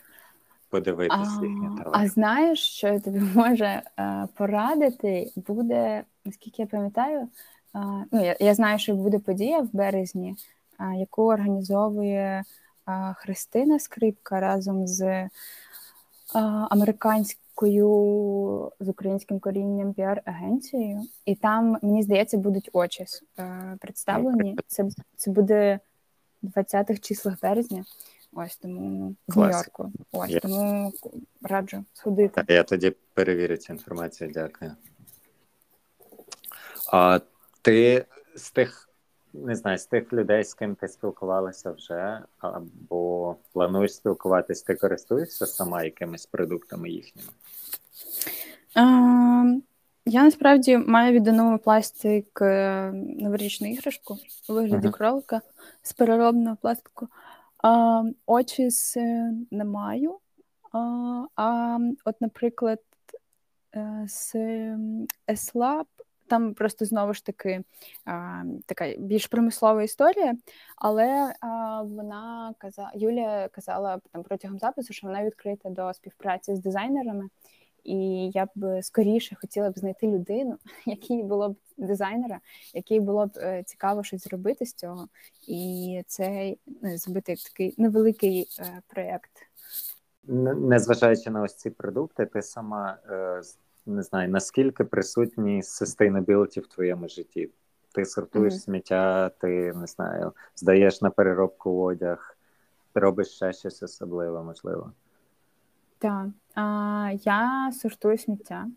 подивитися 0.70 1.40
їхні 1.42 1.70
А 1.94 2.08
знаєш, 2.08 2.60
що 2.60 2.88
я 2.88 3.00
тобі 3.00 3.20
може 3.36 3.82
е, 4.00 4.28
порадити? 4.36 5.32
Буде, 5.36 6.04
наскільки 6.26 6.62
я 6.62 6.68
пам'ятаю, 6.68 7.20
е, 7.20 7.28
ну 8.12 8.26
я 8.26 8.36
я 8.40 8.54
знаю, 8.54 8.80
що 8.80 8.96
буде 8.96 9.20
подія 9.20 9.60
в 9.60 9.70
березні, 9.74 10.36
е, 10.80 11.00
яку 11.00 11.24
організовує 11.24 12.44
Христина 13.16 13.80
Скрипка 13.80 14.40
разом 14.40 14.88
з 14.88 15.30
американською 16.70 18.72
з 18.80 18.90
українським 18.90 19.40
корінням 19.40 19.94
піар-агенцією, 19.94 21.02
і 21.26 21.36
там, 21.36 21.78
мені 21.82 22.04
здається, 22.04 22.38
будуть 22.38 22.70
очі 22.74 23.06
представлені. 23.80 24.58
Це 24.68 24.86
це 25.16 25.32
буде 25.32 25.80
в 26.44 26.48
20-х 26.48 27.00
числах 27.00 27.36
березня. 27.42 27.86
Ось 28.40 28.58
тому 28.58 29.16
в 29.28 29.38
Нью-Йорку. 29.38 29.92
Ось 30.12 30.30
я... 30.30 30.40
тому 30.40 30.94
раджу 31.42 31.86
сходити. 31.94 32.44
Я 32.48 32.64
тоді 32.64 32.96
перевірю 33.14 33.58
цю 33.58 33.74
інформацію. 33.74 34.32
Дякую. 34.34 34.72
А 36.92 37.20
ти 37.62 38.06
з 38.36 38.52
тих, 38.52 38.90
не 39.34 39.56
знаю, 39.56 39.78
з 39.78 39.86
тих 39.86 40.14
людей, 40.14 40.44
з 40.44 40.54
ким 40.54 40.76
ти 40.76 40.88
спілкувалася 40.88 41.72
вже, 41.72 42.22
або 42.38 43.36
плануєш 43.54 43.96
спілкуватись, 43.96 44.62
ти 44.62 44.76
користуєшся 44.76 45.46
сама 45.46 45.84
якимись 45.84 46.26
продуктами 46.26 46.90
їхніми? 46.90 47.30
А, 48.76 48.84
я 50.06 50.24
насправді 50.24 50.78
маю 50.78 51.14
віддану 51.14 51.60
пластик 51.60 52.42
е, 52.42 52.92
новорічну 52.94 53.68
іграшку 53.68 54.18
у 54.50 54.54
вигляді 54.54 54.88
uh-huh. 54.88 54.92
кролика 54.92 55.42
з 55.82 55.94
переробного 55.94 56.58
пластику. 56.62 57.08
Очіс 58.26 58.98
не 59.52 59.66
маю. 59.66 60.20
А, 61.36 61.78
от, 62.06 62.22
наприклад, 62.22 62.80
е, 63.76 64.06
з 64.08 64.36
Еслаб 65.30 65.88
там 66.28 66.54
просто 66.54 66.86
знову 66.86 67.14
ж 67.14 67.26
таки 67.26 67.64
така 68.66 68.94
більш 68.98 69.28
промислова 69.28 69.84
історія, 69.84 70.36
але 70.76 71.34
вона 71.84 72.54
казала, 72.58 72.92
Юлія 72.96 73.48
казала 73.48 74.00
там 74.12 74.24
протягом 74.24 74.60
запису, 74.60 74.94
що 74.94 75.08
вона 75.08 75.24
відкрита 75.24 75.70
до 75.70 75.94
співпраці 75.94 76.56
з 76.56 76.60
дизайнерами, 76.60 77.30
і 77.88 78.30
я 78.34 78.48
б 78.56 78.84
скоріше 78.84 79.36
хотіла 79.42 79.70
б 79.70 79.80
знайти 79.80 80.08
людину, 80.08 80.58
якій 80.86 81.24
було 81.24 81.50
б 81.50 81.56
дизайнера, 81.78 82.40
який 82.74 83.00
було 83.00 83.26
б 83.26 83.32
е, 83.38 83.64
цікаво 83.64 84.04
щось 84.04 84.24
зробити 84.24 84.66
з 84.66 84.74
цього, 84.74 85.08
і 85.48 86.02
це 86.08 86.56
ну, 86.82 86.98
зробити 86.98 87.36
такий 87.36 87.74
невеликий 87.78 88.48
е, 88.60 88.82
проєкт. 88.88 89.32
Незважаючи 90.28 91.30
на 91.30 91.42
ось 91.42 91.56
ці 91.56 91.70
продукти, 91.70 92.26
ти 92.26 92.42
сама 92.42 92.98
е, 93.10 93.42
не 93.86 94.04
знаю, 94.04 94.30
наскільки 94.30 94.84
присутні 94.84 95.62
sustainability 95.62 96.60
в 96.60 96.68
твоєму 96.68 97.08
житті? 97.08 97.50
Ти 97.92 98.06
сортуєш 98.06 98.54
mm-hmm. 98.54 98.60
сміття, 98.60 99.30
ти 99.30 99.74
не 99.74 99.88
знаю, 99.88 100.32
здаєш 100.56 101.02
на 101.02 101.10
переробку 101.10 101.84
одяг, 101.84 102.38
ти 102.94 103.00
робиш 103.00 103.28
ще 103.28 103.54
щось 103.54 103.84
особливе, 103.84 104.44
можливо. 104.44 104.92
Так, 106.00 106.28
я 107.24 107.72
сортую 107.74 108.18
сміття. 108.18 108.68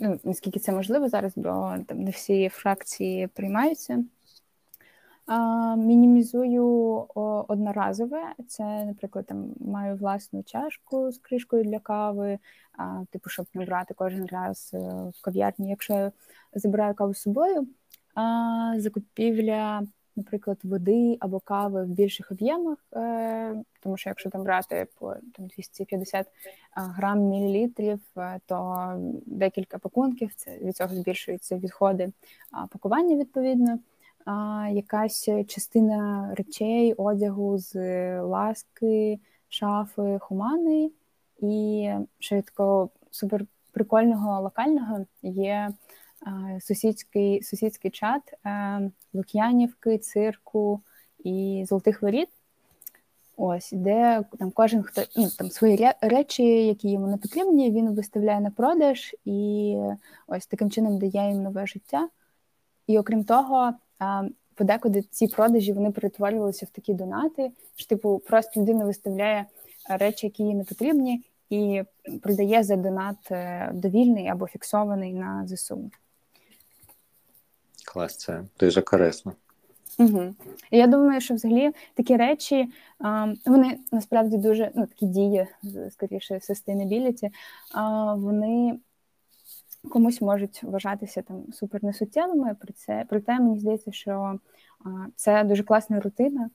Ну, 0.00 0.20
Наскільки 0.24 0.60
це 0.60 0.72
можливо 0.72 1.08
зараз, 1.08 1.32
бо 1.36 1.76
там 1.86 2.02
не 2.02 2.10
всі 2.10 2.48
фракції 2.48 3.26
приймаються. 3.26 4.04
Мінімізую 5.76 6.64
одноразове. 7.48 8.34
Це, 8.48 8.84
наприклад, 8.84 9.26
там 9.26 9.54
маю 9.60 9.96
власну 9.96 10.42
чашку 10.42 11.12
з 11.12 11.18
кришкою 11.18 11.64
для 11.64 11.78
кави, 11.78 12.38
типу, 13.10 13.30
щоб 13.30 13.46
не 13.54 13.64
брати 13.64 13.94
кожен 13.94 14.26
раз 14.26 14.70
е, 14.74 14.78
в 15.14 15.22
кав'ярні, 15.22 15.70
якщо 15.70 15.94
я 15.94 16.12
забираю 16.54 16.94
каву 16.94 17.14
з 17.14 17.20
собою. 17.20 17.66
Закупівля, 18.76 19.82
наприклад, 20.16 20.58
води 20.62 21.16
або 21.20 21.40
кави 21.40 21.84
в 21.84 21.88
більших 21.88 22.32
об'ємах, 22.32 22.78
е, 22.92 23.62
тому 23.80 23.96
що 23.96 24.10
якщо 24.10 24.30
там 24.30 24.42
брати 24.42 24.86
по 24.98 25.14
там 25.14 25.46
250 25.46 26.26
грам 26.72 27.20
мілілітрів, 27.20 28.00
е, 28.16 28.40
то 28.46 28.86
декілька 29.26 29.78
пакунків 29.78 30.34
це 30.36 30.58
від 30.58 30.76
цього 30.76 30.94
збільшуються 30.94 31.56
відходи 31.56 32.12
пакування 32.70 33.16
відповідно 33.16 33.78
якась 34.72 35.24
частина 35.46 36.30
речей, 36.34 36.94
одягу 36.94 37.58
з 37.58 37.74
ласки, 38.20 39.20
шафи, 39.48 40.18
хумани. 40.20 40.90
І 41.38 41.90
що 42.18 42.36
від 42.36 42.44
такого 42.44 42.90
супер 43.10 43.44
прикольного 43.72 44.40
локального 44.40 45.06
є 45.22 45.70
сусідський 46.60 47.42
сусідський 47.42 47.90
чат 47.90 48.22
Лук'янівки, 49.14 49.98
цирку 49.98 50.80
і 51.24 51.64
Золотих 51.68 52.02
Воріт. 52.02 52.28
Ось, 53.36 53.72
де 53.72 54.22
там 54.38 54.50
кожен 54.50 54.82
хто 54.82 55.02
ну, 55.16 55.28
там 55.38 55.50
свої 55.50 55.92
речі, 56.00 56.66
які 56.66 56.90
йому 56.90 57.06
не 57.06 57.16
потрібні, 57.16 57.70
він 57.70 57.90
виставляє 57.94 58.40
на 58.40 58.50
продаж 58.50 59.14
і 59.24 59.76
ось 60.26 60.46
таким 60.46 60.70
чином 60.70 60.98
дає 60.98 61.28
їм 61.28 61.42
нове 61.42 61.66
життя. 61.66 62.08
І 62.86 62.98
окрім 62.98 63.24
того, 63.24 63.72
подекуди 64.54 65.02
ці 65.02 65.26
продажі 65.26 65.72
вони 65.72 65.90
перетворювалися 65.90 66.66
в 66.66 66.68
такі 66.68 66.94
донати, 66.94 67.52
що 67.76 67.88
типу 67.88 68.22
просто 68.26 68.60
людина 68.60 68.84
виставляє 68.84 69.46
речі, 69.88 70.26
які 70.26 70.42
їй 70.42 70.54
не 70.54 70.64
потрібні, 70.64 71.24
і 71.50 71.82
продає 72.22 72.62
за 72.62 72.76
донат 72.76 73.16
е, 73.30 73.70
довільний 73.74 74.28
або 74.28 74.46
фіксований 74.46 75.12
на 75.12 75.46
ЗСУ. 75.46 75.90
Клас, 77.92 78.16
це 78.16 78.44
дуже 78.60 78.82
корисно. 78.82 79.32
Угу. 79.98 80.34
Я 80.70 80.86
думаю, 80.86 81.20
що 81.20 81.34
взагалі 81.34 81.72
такі 81.94 82.16
речі 82.16 82.68
вони 83.46 83.78
насправді 83.92 84.36
дуже 84.36 84.72
ну, 84.74 84.86
такі 84.86 85.06
дії, 85.06 85.46
скоріше, 85.90 86.34
sustainability, 86.34 87.30
вони 88.16 88.78
комусь 89.90 90.20
можуть 90.20 90.62
вважатися 90.62 91.22
там 91.22 91.52
супер 91.52 91.84
несуттєвими. 91.84 92.56
При 92.60 92.72
це 92.72 93.04
проте 93.08 93.40
мені 93.40 93.58
здається, 93.58 93.92
що 93.92 94.38
це 95.16 95.44
дуже 95.44 95.62
класна 95.62 96.00
рутина 96.00 96.50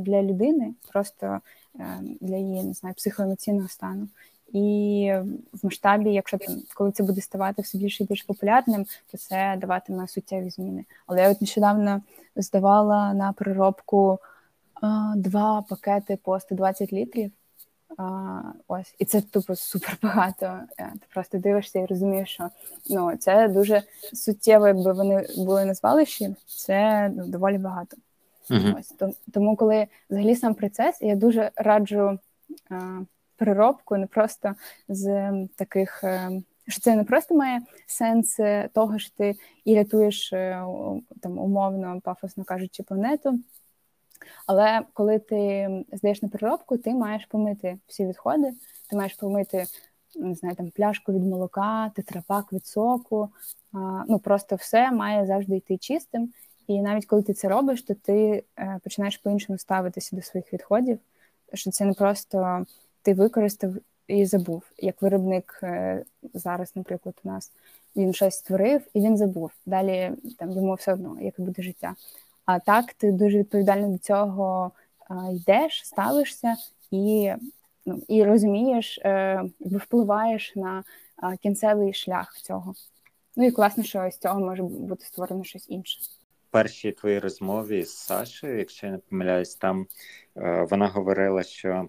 для 0.00 0.22
людини, 0.22 0.74
просто 0.92 1.38
е, 1.80 1.98
для 2.20 2.36
її 2.36 2.64
не 2.64 2.72
знаю, 2.72 2.94
психоемоційного 2.94 3.68
стану. 3.68 4.08
І 4.52 5.12
в 5.52 5.64
масштабі, 5.64 6.12
якщо 6.12 6.38
коли 6.74 6.92
це 6.92 7.02
буде 7.02 7.20
ставати 7.20 7.62
все 7.62 7.78
більше 7.78 8.04
і 8.04 8.06
більш 8.06 8.22
популярним, 8.22 8.86
то 9.10 9.18
це 9.18 9.56
даватиме 9.60 10.08
суттєві 10.08 10.50
зміни. 10.50 10.84
Але 11.06 11.22
я 11.22 11.30
от 11.30 11.40
нещодавно 11.40 12.02
здавала 12.36 13.14
на 13.14 13.32
переробку 13.32 14.18
а, 14.74 15.14
два 15.16 15.62
пакети 15.68 16.18
по 16.22 16.40
120 16.40 16.92
літрів. 16.92 17.30
А, 17.98 18.40
Ось, 18.68 18.94
і 18.98 19.04
це 19.04 19.20
тупо 19.20 19.56
супер 19.56 19.98
багато. 20.02 20.46
Е, 20.78 20.92
ти 20.92 21.06
просто 21.14 21.38
дивишся 21.38 21.78
і 21.78 21.86
розумієш, 21.86 22.28
що 22.28 22.48
ну 22.90 23.16
це 23.16 23.48
дуже 23.48 23.82
суттєво, 24.12 24.66
якби 24.66 24.92
вони 24.92 25.26
були 25.36 25.64
на 25.64 25.74
звалищі, 25.74 26.34
це 26.46 27.08
ну, 27.16 27.26
доволі 27.26 27.58
багато. 27.58 27.96
Uh-huh. 28.50 28.78
Ось 28.78 28.94
тому, 29.32 29.56
коли 29.56 29.86
взагалі 30.10 30.36
сам 30.36 30.54
процес, 30.54 31.02
я 31.02 31.16
дуже 31.16 31.50
раджу 31.56 32.18
а, 32.70 33.00
переробку, 33.44 33.96
не 33.96 34.06
просто 34.06 34.54
з 34.88 35.32
таких. 35.56 36.04
Е, 36.04 36.42
що 36.68 36.80
це 36.80 36.96
не 36.96 37.04
просто 37.04 37.34
має 37.34 37.60
сенс 37.86 38.40
того, 38.72 38.98
що 38.98 39.14
ти 39.16 39.34
і 39.64 39.74
рятуєш 39.74 40.32
е, 40.32 40.64
там 41.20 41.38
умовно, 41.38 42.00
пафосно 42.04 42.44
кажучи, 42.44 42.82
планету, 42.82 43.38
але 44.46 44.80
коли 44.92 45.18
ти 45.18 45.68
здаєш 45.92 46.22
на 46.22 46.28
переробку, 46.28 46.78
ти 46.78 46.94
маєш 46.94 47.26
помити 47.26 47.78
всі 47.86 48.06
відходи, 48.06 48.52
ти 48.90 48.96
маєш 48.96 49.14
помити 49.14 49.66
не 50.14 50.34
знаю, 50.34 50.56
там 50.56 50.70
пляшку 50.70 51.12
від 51.12 51.24
молока, 51.24 51.90
тетрапак 51.96 52.52
від 52.52 52.66
соку. 52.66 53.28
Ну 54.08 54.18
просто 54.18 54.56
все 54.56 54.92
має 54.92 55.26
завжди 55.26 55.56
йти 55.56 55.78
чистим. 55.78 56.32
І 56.66 56.82
навіть 56.82 57.06
коли 57.06 57.22
ти 57.22 57.34
це 57.34 57.48
робиш, 57.48 57.82
то 57.82 57.94
ти 57.94 58.44
е, 58.58 58.80
починаєш 58.84 59.16
по-іншому 59.16 59.58
ставитися 59.58 60.16
до 60.16 60.22
своїх 60.22 60.52
відходів. 60.52 60.98
Що 61.54 61.70
це 61.70 61.84
не 61.84 61.92
просто 61.92 62.66
ти 63.02 63.14
використав 63.14 63.74
і 64.06 64.26
забув. 64.26 64.62
Як 64.78 65.02
виробник 65.02 65.60
е, 65.62 66.04
зараз, 66.34 66.72
наприклад, 66.76 67.14
у 67.24 67.28
нас 67.28 67.52
він 67.96 68.12
щось 68.12 68.34
створив 68.34 68.80
і 68.94 69.00
він 69.00 69.16
забув. 69.16 69.50
Далі 69.66 70.12
там 70.38 70.50
йому 70.50 70.74
все 70.74 70.92
одно, 70.92 71.16
як 71.20 71.34
буде 71.38 71.62
життя. 71.62 71.94
А 72.44 72.58
так 72.58 72.92
ти 72.92 73.12
дуже 73.12 73.38
відповідально 73.38 73.88
до 73.88 73.98
цього 73.98 74.72
йдеш, 75.32 75.82
ставишся 75.84 76.56
і 76.90 77.32
ну, 77.86 78.02
і 78.08 78.24
розумієш, 78.24 78.98
е, 78.98 79.42
впливаєш 79.60 80.56
на 80.56 80.84
кінцевий 81.42 81.92
шлях 81.92 82.38
цього. 82.42 82.74
Ну 83.36 83.46
і 83.46 83.50
класно, 83.50 83.84
що 83.84 84.10
з 84.10 84.18
цього 84.18 84.40
може 84.40 84.62
бути 84.62 85.04
створено 85.04 85.44
щось 85.44 85.70
інше. 85.70 86.00
Першій 86.50 86.92
твоїй 86.92 87.18
розмові 87.18 87.84
з 87.84 87.96
Сашею, 87.96 88.58
якщо 88.58 88.86
я 88.86 88.92
не 88.92 88.98
помиляюсь, 88.98 89.54
там 89.54 89.86
е, 90.36 90.66
вона 90.70 90.88
говорила, 90.88 91.42
що 91.42 91.68
е, 91.68 91.88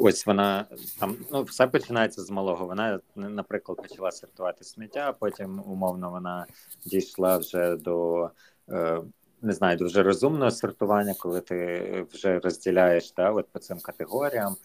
ось 0.00 0.26
вона 0.26 0.66
там 1.00 1.16
ну, 1.32 1.42
все 1.42 1.66
починається 1.66 2.22
з 2.22 2.30
малого. 2.30 2.66
Вона, 2.66 3.00
наприклад, 3.16 3.78
почала 3.78 4.12
сортувати 4.12 4.64
сміття, 4.64 5.08
а 5.08 5.12
потім 5.12 5.62
умовно 5.66 6.10
вона 6.10 6.46
дійшла 6.84 7.38
вже 7.38 7.76
до 7.76 8.30
Е, 8.70 9.02
не 9.42 9.52
знаю, 9.52 9.76
дуже 9.76 10.02
розумного 10.02 10.50
сортування, 10.50 11.14
коли 11.18 11.40
ти 11.40 12.06
вже 12.12 12.38
розділяєш 12.38 13.12
да, 13.12 13.30
от 13.30 13.48
по 13.48 13.58
цим 13.58 13.78
категоріям. 13.80 14.56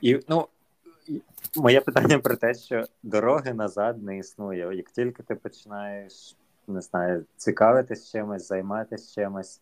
І 0.00 0.20
ну, 0.28 0.48
моє 1.56 1.80
питання 1.80 2.18
про 2.18 2.36
те, 2.36 2.54
що 2.54 2.84
дороги 3.02 3.54
назад 3.54 4.02
не 4.02 4.18
існує. 4.18 4.76
Як 4.76 4.90
тільки 4.90 5.22
ти 5.22 5.34
починаєш 5.34 6.36
не 6.66 6.80
знаю, 6.80 7.24
цікавитись 7.36 8.10
чимось, 8.12 8.48
займатися 8.48 9.14
чимось, 9.14 9.60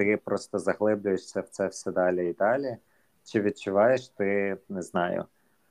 ти 0.00 0.16
просто 0.16 0.58
заглиблюєшся 0.58 1.40
в 1.40 1.48
це 1.48 1.66
все 1.66 1.92
далі 1.92 2.30
і 2.30 2.32
далі. 2.32 2.76
Чи 3.24 3.40
відчуваєш 3.40 4.08
ти 4.08 4.56
не 4.68 4.82
знаю? 4.82 5.24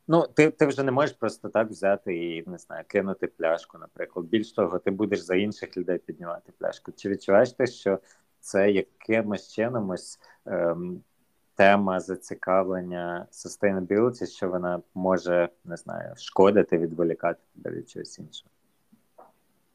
Ну, 0.07 0.27
ти 0.27 0.49
ти 0.49 0.65
вже 0.65 0.83
не 0.83 0.91
можеш 0.91 1.15
просто 1.15 1.49
так 1.49 1.69
взяти 1.69 2.17
і 2.17 2.49
не 2.49 2.57
знаю, 2.57 2.83
кинути 2.87 3.27
пляшку, 3.27 3.77
наприклад. 3.77 4.25
Більш 4.25 4.51
того, 4.51 4.79
ти 4.79 4.91
будеш 4.91 5.19
за 5.19 5.35
інших 5.35 5.77
людей 5.77 5.97
піднімати 5.97 6.51
пляшку. 6.57 6.91
Чи 6.91 7.09
відчуваєш 7.09 7.51
ти, 7.51 7.67
що 7.67 7.99
це 8.39 8.71
якимось 8.71 9.53
чином 9.53 9.89
ось 9.89 10.19
ем, 10.45 11.01
тема 11.55 11.99
зацікавлення 11.99 13.27
sustainability, 13.31 14.25
що 14.25 14.49
вона 14.49 14.81
може 14.95 15.49
не 15.65 15.77
знаю, 15.77 16.13
шкодити, 16.17 16.77
відволікати 16.77 17.39
тебе 17.55 17.75
від 17.75 17.89
чогось 17.89 18.19
іншого? 18.19 18.51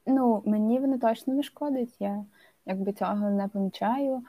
Ну, 0.07 0.43
мені 0.47 0.79
воно 0.79 0.99
точно 0.99 1.35
не 1.35 1.43
шкодить. 1.43 1.97
Я 2.01 2.25
якби 2.67 2.93
цього 2.93 3.31
не 3.31 3.49
помічаю. 3.49 4.23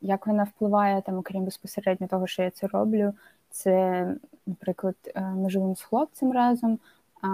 Як 0.00 0.26
вона 0.26 0.44
впливає 0.44 1.02
там, 1.02 1.18
окрім 1.18 1.44
безпосередньо 1.44 2.06
того, 2.06 2.26
що 2.26 2.42
я 2.42 2.50
це 2.50 2.66
роблю, 2.66 3.14
це, 3.50 4.06
наприклад, 4.46 4.96
е, 5.14 5.20
ми 5.20 5.50
живемо 5.50 5.74
з 5.74 5.82
хлопцем 5.82 6.32
разом, 6.32 6.78
а, 7.22 7.28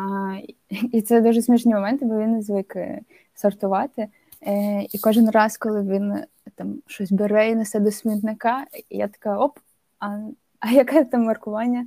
і 0.93 1.03
це 1.03 1.21
дуже 1.21 1.43
смішні 1.43 1.75
моменти, 1.75 2.05
бо 2.05 2.19
він 2.19 2.43
звик 2.43 2.77
е, 2.77 3.01
сортувати. 3.35 4.09
Е, 4.43 4.83
І 4.83 4.99
кожен 4.99 5.31
раз, 5.31 5.57
коли 5.57 5.83
він 5.83 6.15
там 6.55 6.83
щось 6.87 7.13
бере 7.13 7.51
і 7.51 7.55
несе 7.55 7.81
до 7.81 7.91
смітника, 7.91 8.67
я 8.91 9.09
така 9.09 9.39
оп, 9.39 9.59
а 10.01 10.19
а 10.61 10.71
яке 10.71 11.05
там 11.05 11.25
маркування? 11.25 11.87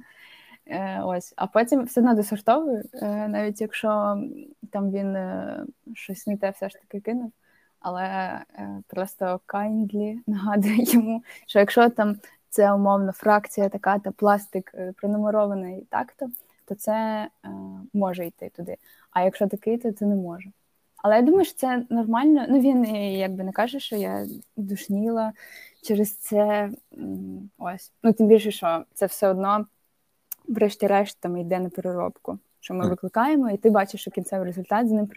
Ось, 1.03 1.33
а 1.35 1.47
потім 1.47 1.83
все 1.83 2.01
одно 2.01 2.13
досортовую, 2.13 2.83
навіть 3.01 3.61
якщо 3.61 3.89
там 4.71 4.91
він 4.91 5.17
щось 5.95 6.27
не 6.27 6.37
те 6.37 6.49
все 6.49 6.69
ж 6.69 6.75
таки 6.75 6.99
кинув. 6.99 7.31
Але 7.81 8.03
е, 8.03 8.81
просто 8.87 9.39
kindly 9.47 10.17
нагадую 10.27 10.77
йому, 10.79 11.23
що 11.47 11.59
якщо 11.59 11.89
там 11.89 12.15
це 12.49 12.73
умовно 12.73 13.11
фракція 13.11 13.69
така, 13.69 13.99
та 13.99 14.11
пластик 14.11 14.71
е, 14.75 14.93
пронумерований 14.97 15.87
так-то, 15.89 16.29
то 16.65 16.75
це 16.75 17.27
е, 17.45 17.49
може 17.93 18.25
йти 18.25 18.51
туди. 18.55 18.77
А 19.11 19.21
якщо 19.21 19.47
такий, 19.47 19.77
то 19.77 19.91
це 19.91 20.05
не 20.05 20.15
може. 20.15 20.51
Але 20.97 21.15
я 21.15 21.21
думаю, 21.21 21.45
що 21.45 21.53
це 21.53 21.85
нормально. 21.89 22.45
Ну 22.49 22.59
він 22.59 22.95
якби 22.95 23.43
не 23.43 23.51
каже, 23.51 23.79
що 23.79 23.95
я 23.95 24.25
душніла 24.57 25.33
через 25.83 26.15
це. 26.15 26.69
Ось. 27.57 27.91
Ну 28.03 28.13
тим 28.13 28.27
більше, 28.27 28.51
що 28.51 28.85
це 28.93 29.05
все 29.05 29.27
одно, 29.27 29.65
врешті-решт, 30.47 31.17
там 31.19 31.37
йде 31.37 31.59
на 31.59 31.69
переробку. 31.69 32.39
Що 32.61 32.73
ми 32.73 32.89
викликаємо, 32.89 33.49
і 33.49 33.57
ти 33.57 33.69
бачиш, 33.69 34.01
що 34.01 34.11
кінцевий 34.11 34.47
результат 34.47 34.87
з 34.87 34.91
ним 34.91 35.09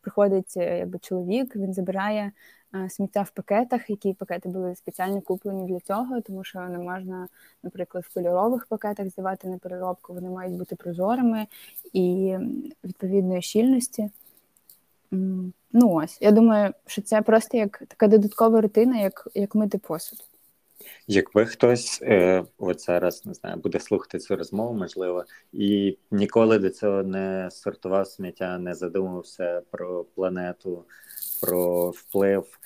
приходить 0.00 0.54
е, 0.56 0.78
якби 0.78 0.98
чоловік, 0.98 1.56
він 1.56 1.74
забирає 1.74 2.32
Е, 2.74 2.90
сміття 2.90 3.22
в 3.22 3.30
пакетах, 3.30 3.90
які 3.90 4.12
пакети 4.12 4.48
були 4.48 4.74
спеціально 4.74 5.20
куплені 5.20 5.66
для 5.72 5.80
цього, 5.80 6.20
тому 6.20 6.44
що 6.44 6.60
не 6.60 6.78
можна, 6.78 7.28
наприклад, 7.62 8.04
в 8.04 8.14
кольорових 8.14 8.66
пакетах 8.66 9.08
здавати 9.08 9.48
на 9.48 9.58
переробку, 9.58 10.14
вони 10.14 10.30
мають 10.30 10.58
бути 10.58 10.76
прозорими 10.76 11.46
і 11.92 12.36
відповідної 12.84 13.42
щільності. 13.42 14.10
Ну 15.72 15.94
ось, 15.94 16.18
я 16.20 16.30
думаю, 16.30 16.72
що 16.86 17.02
це 17.02 17.22
просто 17.22 17.56
як 17.56 17.82
така 17.88 18.08
додаткова 18.08 18.60
рутина, 18.60 19.00
як 19.00 19.28
як 19.34 19.54
мити 19.54 19.78
посуд. 19.78 20.24
Якби 21.06 21.46
хтось 21.46 22.02
е, 22.02 22.44
от 22.58 22.80
зараз 22.80 23.26
не 23.26 23.34
знаю, 23.34 23.56
буде 23.56 23.80
слухати 23.80 24.18
цю 24.18 24.36
розмову, 24.36 24.74
можливо, 24.74 25.24
і 25.52 25.98
ніколи 26.10 26.58
до 26.58 26.70
цього 26.70 27.02
не 27.02 27.48
сортував 27.50 28.06
сміття, 28.06 28.58
не 28.58 28.74
задумався 28.74 29.62
про 29.70 30.04
планету, 30.04 30.84
про 31.40 31.90
вплив 31.90 32.58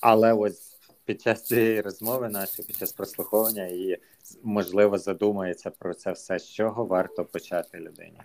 але 0.00 0.32
ось 0.32 0.76
під 1.04 1.22
час 1.22 1.42
цієї 1.42 1.80
розмови 1.80 2.28
нашої, 2.28 2.66
під 2.66 2.76
час 2.76 2.92
прослуховування 2.92 3.64
і 3.64 3.98
можливо 4.42 4.98
задумається 4.98 5.70
про 5.70 5.94
це 5.94 6.12
все, 6.12 6.38
з 6.38 6.52
чого 6.52 6.84
варто 6.84 7.24
почати 7.24 7.78
людині. 7.78 8.20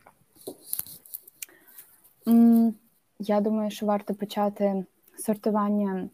Я 3.20 3.42
думаю, 3.42 3.72
що 3.72 3.86
варто 3.86 4.14
почати 4.14 4.86
сортування 5.18 6.10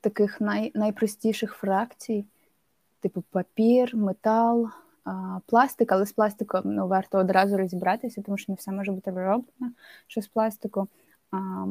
таких 0.00 0.40
най, 0.40 0.72
найпростіших 0.74 1.54
фракцій, 1.54 2.24
типу 3.00 3.24
папір, 3.30 3.96
метал, 3.96 4.68
а, 5.04 5.38
пластик, 5.46 5.92
але 5.92 6.06
з 6.06 6.12
пластиком 6.12 6.62
ну, 6.64 6.88
варто 6.88 7.18
одразу 7.18 7.56
розібратися, 7.56 8.22
тому 8.22 8.38
що 8.38 8.52
не 8.52 8.56
все 8.56 8.72
може 8.72 8.92
бути 8.92 9.10
вироблено, 9.10 9.72
що 10.06 10.22
з 10.22 10.28
пластику. 10.28 10.88
А, 11.30 11.66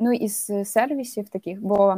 Ну 0.00 0.12
із 0.12 0.52
сервісів 0.64 1.28
таких, 1.28 1.62
бо 1.62 1.96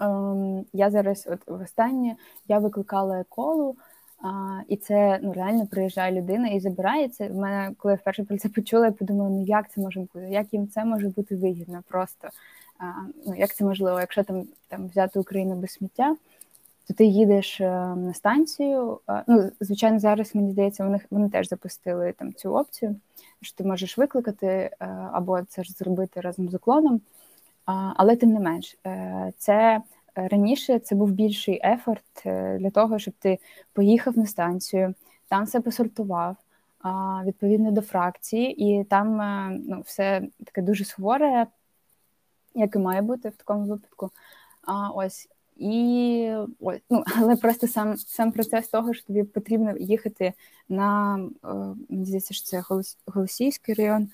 ем, 0.00 0.64
я 0.72 0.90
зараз, 0.90 1.28
от 1.30 1.48
востаннє, 1.48 2.16
я 2.48 2.58
викликала 2.58 3.24
колу, 3.28 3.76
а, 4.22 4.60
і 4.68 4.76
це 4.76 5.20
ну 5.22 5.32
реально 5.32 5.66
приїжджає 5.66 6.12
людина 6.12 6.48
і 6.48 6.60
забирається. 6.60 7.28
В 7.28 7.34
мене, 7.34 7.74
коли 7.78 7.92
я 7.92 7.96
вперше 7.96 8.24
про 8.24 8.38
це 8.38 8.48
почула, 8.48 8.86
я 8.86 8.92
подумала, 8.92 9.30
ну 9.30 9.44
як 9.44 9.70
це 9.70 9.80
може 9.80 10.00
бути? 10.00 10.28
Як 10.30 10.52
їм 10.52 10.68
це 10.68 10.84
може 10.84 11.08
бути 11.08 11.36
вигідно? 11.36 11.82
Просто 11.88 12.28
ну 13.26 13.34
як 13.36 13.54
це 13.54 13.64
можливо, 13.64 14.00
якщо 14.00 14.22
там 14.22 14.44
там 14.68 14.88
взяти 14.88 15.20
Україну 15.20 15.54
без 15.54 15.70
сміття? 15.70 16.16
То 16.88 16.94
ти 16.94 17.04
їдеш 17.04 17.60
е, 17.60 17.70
на 17.96 18.14
станцію. 18.14 19.00
Ну, 19.26 19.50
звичайно, 19.60 19.98
зараз 19.98 20.34
мені 20.34 20.52
здається, 20.52 20.84
вони 20.84 21.00
вони 21.10 21.30
теж 21.30 21.48
запустили 21.48 22.12
там 22.12 22.34
цю 22.34 22.54
опцію 22.54 22.96
що 23.42 23.56
ти 23.56 23.64
можеш 23.64 23.98
викликати 23.98 24.46
е, 24.46 24.70
або 25.12 25.42
це 25.42 25.64
ж 25.64 25.72
зробити 25.72 26.20
разом 26.20 26.48
з 26.48 26.54
уклоном. 26.54 27.00
Але 27.96 28.16
тим 28.16 28.30
не 28.30 28.40
менш, 28.40 28.78
е, 28.86 29.32
це 29.38 29.80
раніше 30.14 30.78
це 30.78 30.94
був 30.94 31.10
більший 31.10 31.60
ефорт 31.64 32.22
для 32.58 32.70
того, 32.70 32.98
щоб 32.98 33.14
ти 33.18 33.38
поїхав 33.72 34.18
на 34.18 34.26
станцію, 34.26 34.94
там 35.28 35.44
все 35.44 35.60
посортував 35.60 36.36
відповідно 37.24 37.70
до 37.70 37.80
фракції, 37.80 38.64
і 38.64 38.84
там 38.84 39.16
ну, 39.66 39.82
все 39.86 40.22
таке 40.44 40.62
дуже 40.62 40.84
суворе, 40.84 41.46
як 42.54 42.76
і 42.76 42.78
має 42.78 43.02
бути 43.02 43.28
в 43.28 43.36
такому 43.36 43.64
випадку. 43.64 44.10
А 44.62 44.90
ось 44.90 45.28
і 45.60 46.32
ой, 46.60 46.82
ну, 46.90 47.04
але 47.16 47.36
просто 47.36 47.68
сам 47.68 47.96
сам 47.96 48.32
процес 48.32 48.68
того, 48.68 48.94
що 48.94 49.06
тобі 49.06 49.22
потрібно 49.22 49.76
їхати 49.76 50.32
на 50.68 51.16
е, 51.44 51.48
мені 51.88 52.04
здається, 52.04 52.34
що 52.34 52.44
це 52.44 52.62
Голосійський 53.06 53.74
район. 53.74 54.08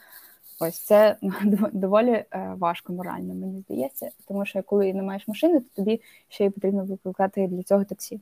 Ось 0.60 0.78
це 0.84 1.16
доволі 1.72 2.10
е, 2.10 2.54
важко 2.58 2.92
морально, 2.92 3.34
мені 3.34 3.60
здається, 3.60 4.10
тому 4.28 4.46
що 4.46 4.62
коли 4.62 4.94
не 4.94 5.02
маєш 5.02 5.28
машини, 5.28 5.60
то 5.60 5.66
тобі 5.74 6.00
ще 6.28 6.44
й 6.44 6.50
потрібно 6.50 6.84
викликати 6.84 7.46
для 7.46 7.62
цього 7.62 7.84
таксі. 7.84 8.20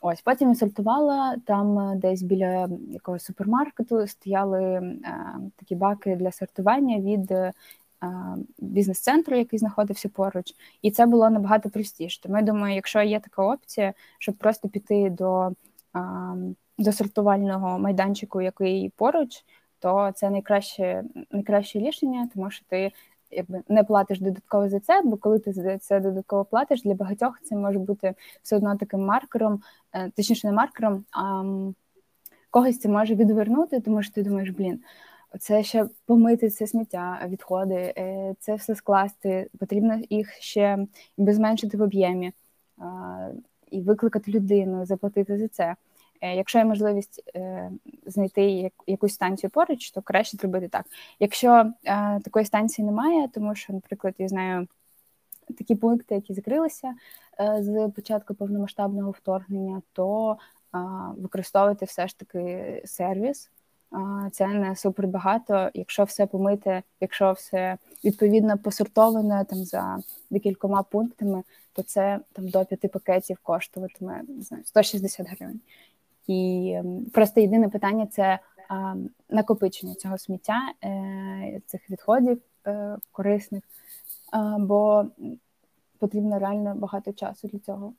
Ось 0.00 0.20
потім 0.20 0.48
я 0.48 0.54
сортувала 0.54 1.36
там 1.46 1.78
е, 1.78 1.96
десь 1.96 2.22
біля 2.22 2.68
якогось 2.90 3.24
супермаркету 3.24 4.06
стояли 4.06 4.92
такі 5.56 5.74
баки 5.74 6.16
для 6.16 6.32
сортування 6.32 6.98
від 6.98 7.32
бізнес-центру, 8.58 9.36
який 9.36 9.58
знаходився 9.58 10.08
поруч, 10.08 10.54
і 10.82 10.90
це 10.90 11.06
було 11.06 11.30
набагато 11.30 11.70
простіше. 11.70 12.22
Тому 12.22 12.36
я 12.36 12.42
думаю, 12.42 12.74
якщо 12.74 13.02
є 13.02 13.20
така 13.20 13.42
опція, 13.42 13.94
щоб 14.18 14.34
просто 14.34 14.68
піти 14.68 15.10
до 15.10 15.52
до 16.78 16.92
сортувального 16.92 17.78
майданчику, 17.78 18.40
який 18.40 18.92
поруч, 18.96 19.44
то 19.78 20.12
це 20.14 20.30
найкраще 20.30 21.04
найкраще 21.30 21.78
рішення, 21.78 22.28
тому 22.34 22.50
що 22.50 22.64
ти 22.68 22.92
якби 23.30 23.62
не 23.68 23.84
платиш 23.84 24.20
додатково 24.20 24.68
за 24.68 24.80
це, 24.80 25.02
бо 25.04 25.16
коли 25.16 25.38
ти 25.38 25.52
за 25.52 25.78
це 25.78 26.00
додатково 26.00 26.44
платиш, 26.44 26.82
для 26.82 26.94
багатьох 26.94 27.40
це 27.42 27.56
може 27.56 27.78
бути 27.78 28.14
все 28.42 28.56
одно 28.56 28.76
таким 28.76 29.00
маркером, 29.00 29.62
е, 29.92 30.10
точніше 30.16 30.46
не 30.46 30.52
маркером, 30.52 31.04
а 31.12 31.44
когось 32.50 32.78
це 32.78 32.88
може 32.88 33.14
відвернути, 33.14 33.80
тому 33.80 34.02
що 34.02 34.14
ти 34.14 34.22
думаєш, 34.22 34.50
блін. 34.50 34.80
Це 35.38 35.62
ще 35.62 35.86
помити 36.06 36.50
це 36.50 36.66
сміття, 36.66 37.26
відходи, 37.28 37.94
е, 37.98 38.34
це 38.38 38.54
все 38.54 38.74
скласти. 38.74 39.50
Потрібно 39.58 40.00
їх 40.10 40.32
ще 40.32 40.86
зменшити 41.18 41.76
в 41.76 41.82
об'ємі 41.82 42.32
і 43.70 43.80
викликати 43.80 44.32
людину, 44.32 44.86
заплатити 44.86 45.38
за 45.38 45.48
це. 45.48 45.76
Е, 46.20 46.36
якщо 46.36 46.58
є 46.58 46.64
можливість 46.64 47.22
е, 47.34 47.70
знайти 48.06 48.70
якусь 48.86 49.14
станцію 49.14 49.50
поруч, 49.50 49.90
то 49.90 50.02
краще 50.02 50.36
зробити 50.36 50.68
так. 50.68 50.86
Якщо 51.20 51.72
такої 52.24 52.44
станції 52.44 52.86
немає, 52.86 53.28
тому 53.28 53.54
що, 53.54 53.72
наприклад, 53.72 54.14
я 54.18 54.28
знаю 54.28 54.68
такі 55.58 55.74
пункти, 55.74 56.14
які 56.14 56.34
закрилися 56.34 56.94
з 57.58 57.88
початку 57.96 58.34
повномасштабного 58.34 59.10
вторгнення, 59.10 59.82
то 59.92 60.36
використовувати 61.16 61.84
все 61.84 62.08
ж 62.08 62.18
таки 62.18 62.82
сервіс 62.84 63.50
це 64.32 64.46
не 64.46 64.76
супер 64.76 65.06
багато. 65.06 65.70
Якщо 65.74 66.04
все 66.04 66.26
помити, 66.26 66.82
якщо 67.00 67.32
все 67.32 67.78
відповідно 68.04 68.58
посортоване 68.58 69.44
там 69.44 69.64
за 69.64 69.98
декількома 70.30 70.82
пунктами, 70.82 71.42
то 71.72 71.82
це 71.82 72.20
там 72.32 72.48
до 72.48 72.64
п'яти 72.64 72.88
пакетів 72.88 73.38
коштуватиме 73.42 74.22
не 74.28 74.42
знаю, 74.42 74.64
160 74.64 75.26
гривень. 75.28 75.60
І 76.26 76.76
просто 77.12 77.40
єдине 77.40 77.68
питання 77.68 78.06
це 78.06 78.38
накопичення 79.28 79.94
цього 79.94 80.18
сміття, 80.18 80.72
е, 80.84 81.60
цих 81.66 81.90
відходів 81.90 82.40
корисних, 83.12 83.62
бо 84.58 85.06
потрібно 85.98 86.38
реально 86.38 86.74
багато 86.74 87.12
часу 87.12 87.48
для 87.48 87.58
цього 87.58 87.92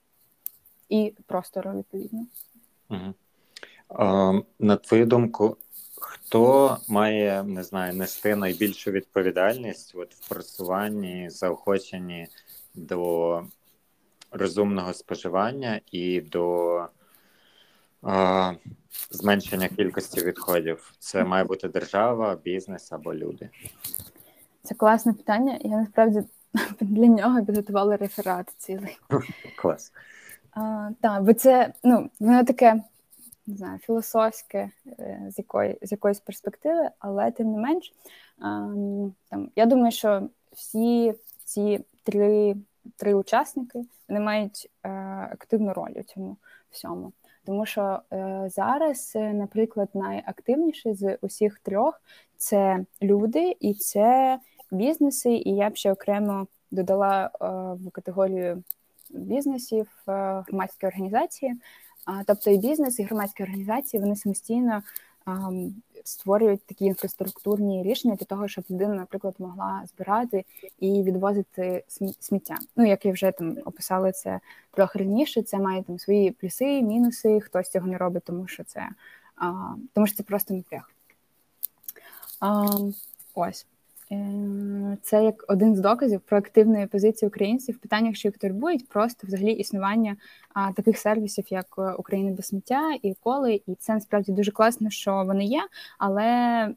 і 0.90 1.14
простору 1.26 1.72
відповідно. 1.72 2.26
Угу. 2.90 3.14
А, 3.90 4.34
На 4.60 4.76
твою 4.76 5.06
думку, 5.06 5.58
хто 6.02 6.78
має 6.88 7.44
не 7.44 7.64
знаю, 7.64 7.94
нести 7.94 8.36
найбільшу 8.36 8.92
відповідальність 8.92 9.96
от, 9.96 10.16
в 10.16 10.30
просуванні, 10.30 11.30
заохоченні 11.30 12.28
до 12.76 13.44
розумного 14.32 14.94
споживання 14.94 15.82
і 15.92 16.22
до 16.22 16.88
а, 18.04 18.54
зменшення 19.12 19.68
кількості 19.68 20.22
відходів? 20.22 20.94
Це 21.00 21.24
має 21.24 21.44
бути 21.44 21.68
держава, 21.68 22.36
бізнес 22.36 22.92
або 22.92 23.16
люди? 23.16 23.50
Це 24.64 24.76
класне 24.76 25.14
питання. 25.14 25.60
Я 25.62 25.78
насправді 25.78 26.24
для 26.80 27.08
нього 27.08 27.46
підготувала 27.46 27.98
реферат 27.98 28.54
цілий. 28.58 28.98
Клас. 29.58 29.92
Так, 31.02 31.24
бо 31.24 31.34
це 31.34 31.74
ну, 31.84 32.10
воно 32.20 32.44
таке 32.44 32.84
не 33.50 33.58
знаю, 33.58 33.80
філософське 33.80 34.70
е, 35.00 35.28
з 35.30 35.38
якої 35.38 35.78
з 35.82 35.92
якоїсь 35.92 36.20
перспективи, 36.20 36.90
але 37.00 37.32
тим 37.32 37.52
не 37.52 37.58
менш, 37.58 37.94
там 39.30 39.52
я 39.56 39.66
думаю, 39.66 39.92
що 39.92 40.30
всі 40.52 41.14
ці 41.46 41.86
три 42.04 42.56
три 42.98 43.14
учасники 43.14 43.86
вони 44.10 44.20
мають 44.20 44.70
е, 44.84 44.90
активну 45.32 45.74
роль 45.74 45.94
у 45.96 46.04
цьому 46.04 46.38
всьому. 46.70 47.14
Тому 47.46 47.66
що 47.66 48.00
е, 48.14 48.46
зараз, 48.52 49.12
наприклад, 49.16 49.90
найактивніші 49.94 50.94
з 50.94 51.18
усіх 51.22 51.60
трьох 51.60 52.02
це 52.38 52.86
люди 53.02 53.58
і 53.60 53.74
це 53.74 54.40
бізнеси, 54.72 55.30
і 55.30 55.56
я 55.56 55.70
б 55.70 55.76
ще 55.76 55.92
окремо 55.92 56.48
додала 56.72 57.32
в 57.80 57.92
категорію 57.92 58.64
бізнесів 59.10 59.88
громадські 60.08 60.88
організації. 60.88 61.56
Тобто 62.26 62.52
і 62.52 62.58
бізнес, 62.58 63.00
і 63.00 63.04
громадські 63.04 63.44
організації 63.44 64.02
вони 64.02 64.16
самостійно 64.16 64.84
створюють 66.04 66.66
такі 66.66 66.86
інфраструктурні 66.86 67.84
рішення 67.84 68.16
для 68.16 68.26
того, 68.26 68.48
щоб 68.48 68.64
людина, 68.70 68.94
наприклад, 68.94 69.36
могла 69.40 69.84
збирати 69.86 70.46
і 70.80 71.04
відвозити 71.04 71.84
сміття. 72.20 72.58
Ну 72.76 72.88
як 72.88 73.06
я 73.06 73.12
вже 73.12 73.32
там 73.32 73.58
описала 73.66 74.12
це 74.12 74.40
трохи 74.72 75.00
раніше. 75.00 75.44
Це 75.44 75.58
має 75.58 75.84
там 75.84 76.00
свої 76.00 76.32
плюси, 76.32 76.82
мінуси. 76.82 77.40
Хтось 77.40 77.70
цього 77.70 77.88
не 77.88 77.98
робить, 77.98 78.24
тому 78.24 78.48
що 78.48 78.64
це 78.64 78.90
тому 79.94 80.08
що 80.08 80.18
це 80.18 80.24
просто 80.24 80.54
напряг. 80.54 80.92
Ось. 83.34 83.66
Е, 84.12 84.98
це 85.02 85.24
як 85.24 85.46
один 85.48 85.76
з 85.76 85.80
доказів 85.80 86.22
про 86.22 86.38
активної 86.38 86.88
позиції 86.88 87.28
українців 87.28 87.76
в 87.76 87.78
питаннях, 87.78 88.16
що 88.16 88.28
їх 88.28 88.38
турбують, 88.38 88.90
просто 88.90 89.28
взагалі 89.28 89.52
існування 89.52 90.16
а, 90.54 90.72
таких 90.72 90.98
сервісів, 90.98 91.46
як 91.50 91.66
е, 91.78 91.94
Україна 91.94 92.32
без 92.32 92.46
сміття 92.46 92.98
і 93.02 93.14
коли. 93.24 93.62
І 93.68 93.76
це 93.76 93.94
насправді 93.94 94.32
дуже 94.32 94.52
класно, 94.52 94.90
що 94.90 95.24
вони 95.26 95.46
є, 95.46 95.62
але 95.98 96.24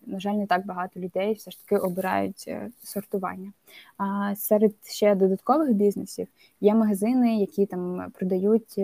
на 0.07 0.21
жаль, 0.21 0.35
не 0.35 0.47
так 0.47 0.67
багато 0.67 1.01
людей 1.01 1.33
все 1.33 1.51
ж 1.51 1.59
таки 1.65 1.77
обирають 1.77 2.45
е, 2.49 2.71
сортування. 2.83 3.53
А 3.97 4.35
серед 4.37 4.73
ще 4.85 5.15
додаткових 5.15 5.73
бізнесів 5.73 6.27
є 6.61 6.75
магазини, 6.75 7.37
які 7.37 7.67
там 7.67 8.13
продають. 8.15 8.81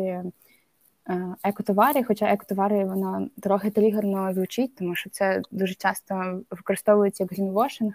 Екотовари, 1.42 2.04
хоча 2.04 2.26
екотовари 2.26 2.84
воно 2.84 3.28
трохи 3.40 3.70
тригерно 3.70 4.34
звучить, 4.34 4.74
тому 4.76 4.94
що 4.94 5.10
це 5.10 5.42
дуже 5.50 5.74
часто 5.74 6.40
використовується 6.50 7.24
як 7.24 7.32
грінвошинг, 7.32 7.92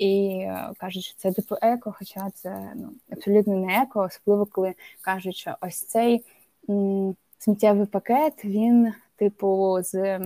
і 0.00 0.46
кажуть, 0.78 1.04
що 1.04 1.16
це 1.16 1.32
типу 1.32 1.56
еко, 1.62 1.94
хоча 1.98 2.30
це 2.30 2.72
ну, 2.76 2.92
абсолютно 3.10 3.56
не 3.56 3.82
еко, 3.82 4.00
особливо 4.00 4.46
коли 4.46 4.74
кажуть, 5.00 5.36
що 5.36 5.56
ось 5.60 5.84
цей 5.84 6.24
м, 6.70 7.16
сміттєвий 7.38 7.86
пакет, 7.86 8.44
він, 8.44 8.92
типу, 9.16 9.78
з 9.82 10.20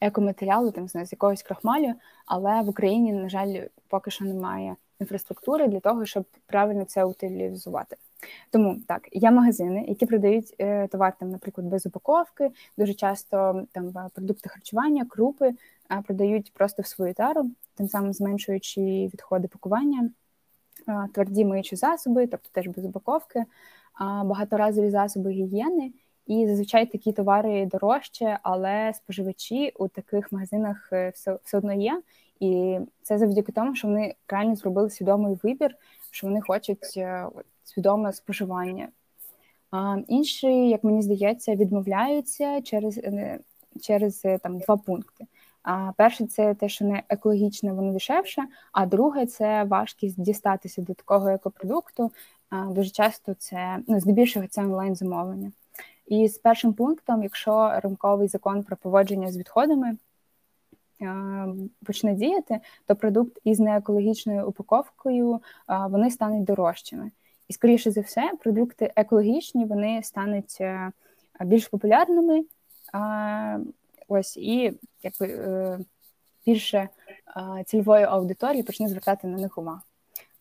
екоматеріалу, 0.00 0.70
там 0.70 0.88
з 0.88 1.12
якогось 1.12 1.42
крахмалю, 1.42 1.94
але 2.26 2.62
в 2.62 2.68
Україні, 2.68 3.12
на 3.12 3.28
жаль, 3.28 3.62
поки 3.88 4.10
що 4.10 4.24
немає 4.24 4.76
інфраструктури 5.00 5.68
для 5.68 5.80
того, 5.80 6.06
щоб 6.06 6.24
правильно 6.46 6.84
це 6.84 7.04
утилізувати. 7.04 7.96
Тому 8.50 8.76
так, 8.86 9.08
є 9.12 9.30
магазини, 9.30 9.84
які 9.88 10.06
продають 10.06 10.54
е, 10.58 10.88
товар, 10.88 11.12
там, 11.20 11.30
наприклад, 11.30 11.66
без 11.66 11.86
упаковки, 11.86 12.50
дуже 12.78 12.94
часто 12.94 13.62
там 13.72 14.10
продукти 14.14 14.48
харчування, 14.48 15.04
крупи 15.04 15.54
е, 15.90 16.02
продають 16.06 16.52
просто 16.52 16.82
в 16.82 16.86
свою 16.86 17.14
тару, 17.14 17.50
тим 17.76 17.88
самим 17.88 18.12
зменшуючи 18.12 18.80
відходи 18.80 19.48
пакування, 19.48 20.10
тверді 21.14 21.44
миючі 21.44 21.76
засоби, 21.76 22.26
тобто 22.26 22.48
теж 22.52 22.68
без 22.68 22.84
упаковки, 22.84 23.44
багаторазові 24.00 24.90
засоби 24.90 25.30
гігієни. 25.30 25.92
І 26.26 26.46
зазвичай 26.46 26.86
такі 26.86 27.12
товари 27.12 27.66
дорожче, 27.66 28.38
але 28.42 28.92
споживачі 28.94 29.72
у 29.78 29.88
таких 29.88 30.32
магазинах 30.32 30.88
е, 30.92 31.10
все 31.10 31.38
все 31.44 31.58
одно 31.58 31.72
є. 31.72 32.02
І 32.40 32.78
це 33.02 33.18
завдяки 33.18 33.52
тому, 33.52 33.74
що 33.74 33.88
вони 33.88 34.14
реально 34.28 34.56
зробили 34.56 34.90
свідомий 34.90 35.38
вибір, 35.42 35.74
що 36.10 36.26
вони 36.26 36.40
хочуть 36.40 36.94
е, 36.96 37.26
свідоме 37.64 38.12
споживання. 38.12 38.88
А 39.70 39.98
інші, 40.08 40.68
як 40.68 40.84
мені 40.84 41.02
здається, 41.02 41.54
відмовляються 41.54 42.62
через 42.62 42.98
е, 42.98 43.38
через 43.82 44.24
там 44.42 44.58
два 44.58 44.76
пункти. 44.76 45.26
А 45.66 45.92
перше, 45.96 46.26
це 46.26 46.54
те, 46.54 46.68
що 46.68 46.84
не 46.84 47.02
екологічне, 47.08 47.72
воно 47.72 47.92
дешевше. 47.92 48.42
А 48.72 48.86
друге 48.86 49.26
це 49.26 49.64
важкість 49.64 50.20
дістатися 50.20 50.82
до 50.82 50.94
такого 50.94 51.28
екопродукту. 51.28 52.12
Дуже 52.68 52.90
часто 52.90 53.34
це 53.34 53.78
ну 53.88 54.00
здебільшого 54.00 54.46
це 54.46 54.62
онлайн 54.62 54.94
замовлення. 54.94 55.52
І 56.06 56.28
з 56.28 56.38
першим 56.38 56.72
пунктом, 56.72 57.22
якщо 57.22 57.80
рамковий 57.82 58.28
закон 58.28 58.62
про 58.62 58.76
поводження 58.76 59.32
з 59.32 59.38
відходами 59.38 59.96
почне 61.86 62.14
діяти, 62.14 62.60
то 62.86 62.96
продукт 62.96 63.38
із 63.44 63.60
неекологічною 63.60 64.48
упаковкою 64.48 65.40
вони 65.68 66.10
стануть 66.10 66.44
дорожчими. 66.44 67.10
І, 67.48 67.52
скоріше 67.52 67.90
за 67.90 68.00
все, 68.00 68.32
продукти 68.40 68.92
екологічні 68.96 69.64
вони 69.64 70.02
стануть 70.02 70.58
е, 70.60 70.90
більш 71.40 71.68
популярними. 71.68 72.44
Ось 74.08 74.36
і 74.36 74.78
якби 75.02 75.26
е, 75.26 75.78
більше 76.46 76.88
цільової 77.66 78.04
аудиторії 78.04 78.62
почне 78.62 78.88
звертати 78.88 79.26
на 79.26 79.38
них 79.38 79.58
увагу. 79.58 79.80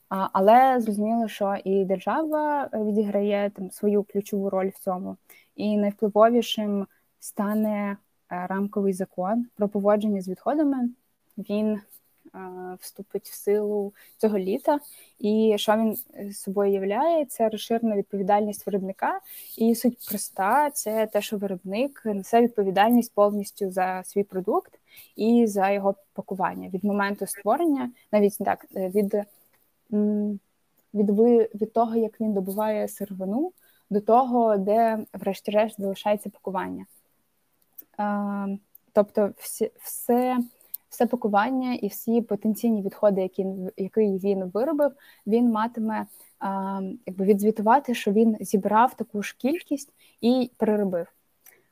Але 0.09 0.79
зрозуміло, 0.79 1.27
що 1.27 1.55
і 1.63 1.85
держава 1.85 2.69
відіграє 2.73 3.49
там 3.49 3.71
свою 3.71 4.03
ключову 4.03 4.49
роль 4.49 4.69
в 4.69 4.79
цьому, 4.79 5.17
і 5.55 5.77
найвпливовішим 5.77 6.87
стане 7.19 7.97
Е, 8.31 8.47
рамковий 8.47 8.93
закон 8.93 9.45
про 9.55 9.69
поводження 9.69 10.21
з 10.21 10.27
відходами. 10.27 10.89
Він 11.37 11.67
е, 11.67 11.81
вступить 12.79 13.29
в 13.29 13.33
силу 13.33 13.93
цього 14.17 14.37
літа, 14.37 14.79
і 15.19 15.53
що 15.57 15.73
він 15.73 15.97
собою 16.33 16.73
являє, 16.73 17.25
це 17.25 17.49
розширена 17.49 17.95
відповідальність 17.95 18.65
виробника. 18.65 19.19
І 19.57 19.75
суть 19.75 20.07
проста: 20.09 20.69
це 20.69 21.07
те, 21.07 21.21
що 21.21 21.37
виробник 21.37 22.01
несе 22.05 22.41
відповідальність 22.41 23.13
повністю 23.13 23.71
за 23.71 24.03
свій 24.05 24.23
продукт 24.23 24.79
і 25.15 25.47
за 25.47 25.71
його 25.71 25.95
пакування 26.13 26.69
від 26.69 26.83
моменту 26.83 27.27
створення, 27.27 27.91
навіть 28.11 28.37
так 28.37 28.65
від 28.75 29.15
від, 30.93 31.09
від 31.61 31.73
того, 31.73 31.95
як 31.95 32.21
він 32.21 32.33
добуває 32.33 32.87
сировину, 32.87 33.51
до 33.89 34.01
того, 34.01 34.57
де, 34.57 34.99
врешті-решт, 35.13 35.81
залишається 35.81 36.29
пакування. 36.29 36.85
Тобто, 38.93 39.31
всі, 39.37 39.71
все 39.81 40.37
все 40.95 41.05
пакування 41.05 41.73
і 41.73 41.87
всі 41.87 42.21
потенційні 42.21 42.81
відходи, 42.81 43.21
які 43.21 43.45
які 43.77 44.01
він 44.01 44.43
виробив, 44.43 44.91
він 45.27 45.51
матиме 45.51 46.05
а, 46.39 46.81
якби 47.05 47.25
відзвітувати, 47.25 47.93
що 47.93 48.11
він 48.11 48.37
зібрав 48.39 48.93
таку 48.93 49.23
ж 49.23 49.35
кількість 49.37 49.93
і 50.21 50.51
переробив. 50.57 51.07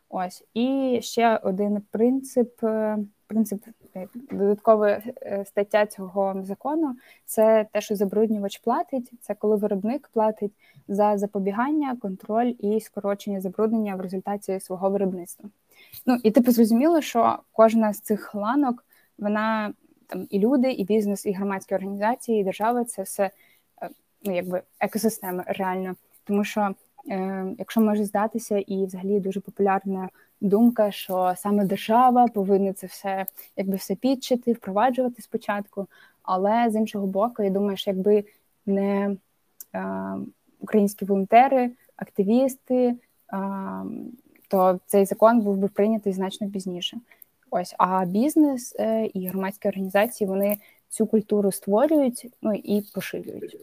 Ось 0.09 0.43
і 0.53 0.99
ще 1.01 1.37
один 1.37 1.81
принцип. 1.91 2.63
Е, 2.63 2.97
принцип 3.27 3.65
е, 3.95 4.07
додаткова 4.31 4.89
е, 4.89 5.43
стаття 5.47 5.85
цього 5.85 6.41
закону 6.43 6.95
це 7.25 7.65
те, 7.71 7.81
що 7.81 7.95
забруднювач 7.95 8.57
платить. 8.57 9.11
Це 9.21 9.35
коли 9.35 9.55
виробник 9.55 10.09
платить 10.13 10.51
за 10.87 11.17
запобігання, 11.17 11.97
контроль 12.01 12.53
і 12.59 12.79
скорочення 12.79 13.41
забруднення 13.41 13.95
в 13.95 14.01
результаті 14.01 14.59
свого 14.59 14.89
виробництва. 14.89 15.49
Ну 16.05 16.17
і 16.23 16.31
типу 16.31 16.51
зрозуміло, 16.51 17.01
що 17.01 17.39
кожна 17.51 17.93
з 17.93 17.99
цих 17.99 18.35
ланок, 18.35 18.85
вона 19.17 19.73
там 20.07 20.27
і 20.29 20.39
люди, 20.39 20.71
і 20.71 20.83
бізнес, 20.83 21.25
і 21.25 21.31
громадські 21.31 21.75
організації, 21.75 22.41
і 22.41 22.43
держава 22.43 22.85
це 22.85 23.03
все 23.03 23.23
е, 23.81 23.89
ну 24.23 24.35
якби 24.35 24.61
екосистеми 24.79 25.43
реально. 25.47 25.95
Тому 26.23 26.43
що 26.43 26.75
е, 27.09 27.45
якщо 27.57 27.81
може 27.81 28.05
здатися, 28.05 28.57
і 28.57 28.85
взагалі 28.85 29.19
дуже 29.19 29.39
популярна 29.39 30.09
думка, 30.41 30.91
що 30.91 31.33
саме 31.37 31.65
держава 31.65 32.27
повинна 32.27 32.73
це 32.73 32.87
все 32.87 33.25
якби 33.57 33.75
все 33.75 33.95
підчити, 33.95 34.53
впроваджувати 34.53 35.21
спочатку. 35.21 35.87
Але 36.23 36.69
з 36.69 36.75
іншого 36.75 37.07
боку, 37.07 37.43
я 37.43 37.49
думаю, 37.49 37.77
що 37.77 37.91
якби 37.91 38.23
не 38.65 39.15
е, 39.75 40.15
українські 40.59 41.05
волонтери, 41.05 41.71
активісти, 41.95 42.75
е, 42.85 42.95
то 44.47 44.79
цей 44.85 45.05
закон 45.05 45.41
був 45.41 45.57
би 45.57 45.67
прийнятий 45.67 46.13
значно 46.13 46.49
пізніше. 46.49 46.97
Ось 47.55 47.75
а 47.77 48.05
бізнес 48.05 48.75
е, 48.79 49.05
і 49.05 49.27
громадські 49.27 49.67
організації 49.67 50.27
вони 50.27 50.57
цю 50.89 51.07
культуру 51.07 51.51
створюють, 51.51 52.27
ну 52.41 52.53
і 52.53 52.83
поширюють. 52.93 53.57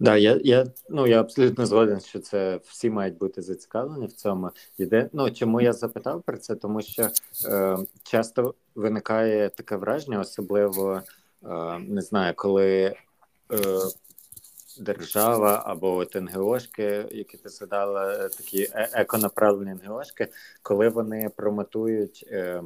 Да, 0.00 0.16
я 0.16 0.40
я 0.44 0.66
ну 0.88 1.06
я 1.06 1.20
абсолютно 1.20 1.66
згоден, 1.66 2.00
що 2.00 2.18
це 2.18 2.60
всі 2.64 2.90
мають 2.90 3.18
бути 3.18 3.42
зацікавлені 3.42 4.06
в 4.06 4.12
цьому. 4.12 4.50
Іде 4.78 5.08
ну 5.12 5.30
чому 5.30 5.60
я 5.60 5.72
запитав 5.72 6.22
про 6.22 6.36
це? 6.36 6.54
Тому 6.54 6.82
що 6.82 7.08
е, 7.48 7.78
часто 8.02 8.54
виникає 8.74 9.48
таке 9.48 9.76
враження, 9.76 10.20
особливо 10.20 11.02
е, 11.44 11.78
не 11.78 12.02
знаю, 12.02 12.32
коли 12.36 12.84
е, 12.84 12.94
держава 14.80 15.62
або 15.66 15.96
от 15.96 16.14
НГОшки, 16.14 17.06
які 17.10 17.36
ти 17.36 17.48
згадала, 17.48 18.28
такі 18.28 18.62
е, 18.62 18.88
еконаправлені 18.92 19.74
НГОшки, 19.84 20.28
коли 20.62 20.88
вони 20.88 21.30
промотують. 21.36 22.28
Е, 22.30 22.62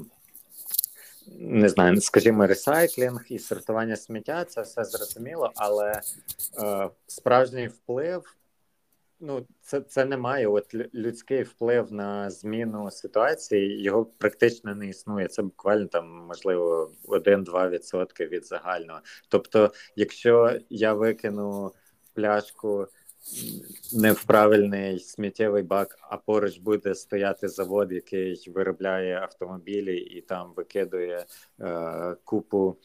не 1.36 1.68
знаю, 1.68 2.00
скажімо, 2.00 2.46
ресайклінг 2.46 3.24
і 3.28 3.38
сортування 3.38 3.96
сміття 3.96 4.44
це 4.44 4.62
все 4.62 4.84
зрозуміло, 4.84 5.52
але 5.56 5.92
е, 6.62 6.90
справжній 7.06 7.68
вплив. 7.68 8.34
Ну, 9.20 9.46
це 9.62 9.80
це 9.80 10.04
не 10.04 10.16
має 10.16 10.46
от 10.46 10.74
людський 10.74 11.42
вплив 11.42 11.92
на 11.92 12.30
зміну 12.30 12.90
ситуації, 12.90 13.82
його 13.82 14.04
практично 14.04 14.74
не 14.74 14.88
існує. 14.88 15.28
Це 15.28 15.42
буквально 15.42 15.86
там 15.86 16.08
можливо 16.08 16.92
1-2% 17.04 18.28
від 18.28 18.46
загального. 18.46 19.00
Тобто, 19.28 19.72
якщо 19.96 20.58
я 20.70 20.92
викину 20.92 21.72
пляшку 22.14 22.86
не 23.92 24.12
в 24.12 24.24
правильний 24.24 24.98
сміттєвий 24.98 25.62
бак, 25.62 25.98
а 26.02 26.16
поруч 26.16 26.58
буде 26.58 26.94
стояти 26.94 27.48
завод, 27.48 27.92
який 27.92 28.50
виробляє 28.54 29.20
автомобілі 29.20 29.96
і 29.96 30.20
там 30.20 30.52
викидує 30.56 31.24
е, 31.60 32.16
купу 32.24 32.76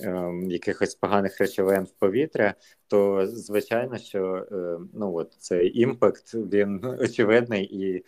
е, 0.00 0.32
якихось 0.46 0.94
поганих 0.94 1.38
речовин 1.38 1.84
в 1.84 1.90
повітря. 1.90 2.54
То 2.88 3.26
звичайно, 3.26 3.98
що 3.98 4.46
е, 4.52 4.78
ну 4.94 5.14
от 5.14 5.32
цей 5.38 5.80
імпакт 5.80 6.34
він 6.34 6.84
очевидний 7.00 7.64
і. 7.64 8.04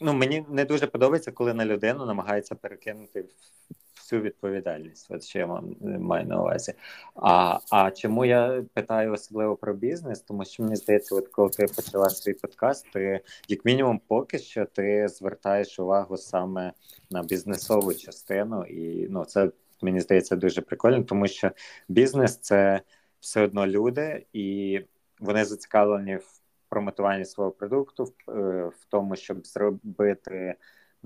Ну, 0.00 0.12
мені 0.12 0.44
не 0.48 0.64
дуже 0.64 0.86
подобається, 0.86 1.32
коли 1.32 1.54
на 1.54 1.66
людину 1.66 2.06
намагається 2.06 2.54
перекинути 2.54 3.24
всю 4.06 4.22
відповідальність. 4.22 5.06
От 5.10 5.24
що 5.24 5.38
я 5.38 5.46
маю 5.98 6.26
на 6.26 6.40
увазі. 6.40 6.74
А 7.14 7.58
а 7.70 7.90
чому 7.90 8.24
я 8.24 8.64
питаю 8.74 9.12
особливо 9.12 9.56
про 9.56 9.74
бізнес? 9.74 10.20
Тому 10.20 10.44
що 10.44 10.62
мені 10.62 10.76
здається, 10.76 11.14
от 11.14 11.28
коли 11.28 11.50
ти 11.50 11.66
почала 11.66 12.10
свій 12.10 12.34
подкаст, 12.34 12.92
ти 12.92 13.20
як 13.48 13.64
мінімум, 13.64 14.00
поки 14.08 14.38
що 14.38 14.64
ти 14.64 15.08
звертаєш 15.08 15.78
увагу 15.78 16.16
саме 16.16 16.72
на 17.10 17.22
бізнесову 17.22 17.94
частину, 17.94 18.64
і 18.64 19.08
ну 19.10 19.24
це 19.24 19.50
мені 19.82 20.00
здається 20.00 20.36
дуже 20.36 20.60
прикольно, 20.60 21.02
тому 21.02 21.28
що 21.28 21.50
бізнес 21.88 22.36
це 22.36 22.80
все 23.20 23.42
одно 23.42 23.66
люди, 23.66 24.26
і 24.32 24.80
вони 25.20 25.44
зацікавлені 25.44 26.16
в 26.16 26.40
промотуванні 26.68 27.24
свого 27.24 27.50
продукту, 27.50 28.04
в, 28.04 28.30
е, 28.30 28.66
в 28.66 28.84
тому, 28.88 29.16
щоб 29.16 29.46
зробити 29.46 30.54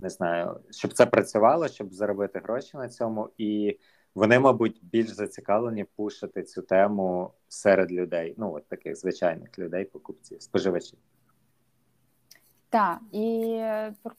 не 0.03 0.11
знаю, 0.11 0.61
щоб 0.71 0.93
це 0.93 1.07
працювало, 1.07 1.69
щоб 1.69 1.95
заробити 1.95 2.41
гроші 2.45 2.77
на 2.77 2.89
цьому, 2.89 3.29
і 3.39 3.79
вони, 4.15 4.39
мабуть, 4.39 4.81
більш 4.83 5.11
зацікавлені 5.11 5.85
пушити 5.85 6.43
цю 6.43 6.63
тему 6.63 7.33
серед 7.49 7.93
людей, 7.93 8.35
ну 8.39 8.55
от 8.55 8.69
таких 8.69 8.97
звичайних 8.97 9.59
людей, 9.59 9.85
покупців, 9.85 10.43
споживачів. 10.43 10.99
Так, 12.71 13.01
і 13.13 13.63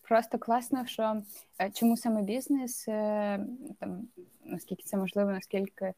просто 0.01 0.38
класно, 0.38 0.86
що 0.86 1.21
е, 1.61 1.71
чому 1.73 1.97
саме 1.97 2.21
бізнес, 2.21 2.88
е, 2.88 3.39
там 3.79 4.07
наскільки 4.45 4.84
це 4.84 4.97
можливо, 4.97 5.32
наскільки 5.32 5.93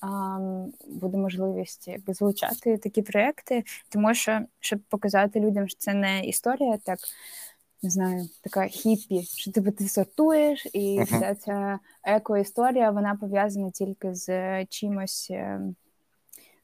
а, 0.00 0.38
буде 0.86 1.18
можливість 1.18 1.88
якби 1.88 2.14
залучати 2.14 2.78
такі 2.78 3.02
проекти, 3.02 3.64
тому 3.88 4.14
що 4.14 4.40
щоб 4.60 4.80
показати 4.80 5.40
людям, 5.40 5.68
що 5.68 5.78
це 5.78 5.94
не 5.94 6.24
історія 6.24 6.76
так 6.76 6.98
не 7.82 7.90
знаю, 7.90 8.28
така 8.42 8.66
хіппі, 8.66 9.22
що 9.22 9.52
типу, 9.52 9.70
ти 9.70 9.88
сортуєш, 9.88 10.66
і 10.72 10.98
uh-huh. 11.00 11.04
вся 11.04 11.34
ця 11.34 11.78
еко-історія 12.04 12.90
вона 12.90 13.14
пов'язана 13.14 13.70
тільки 13.70 14.14
з 14.14 14.64
чимось, 14.66 15.28
е, 15.30 15.60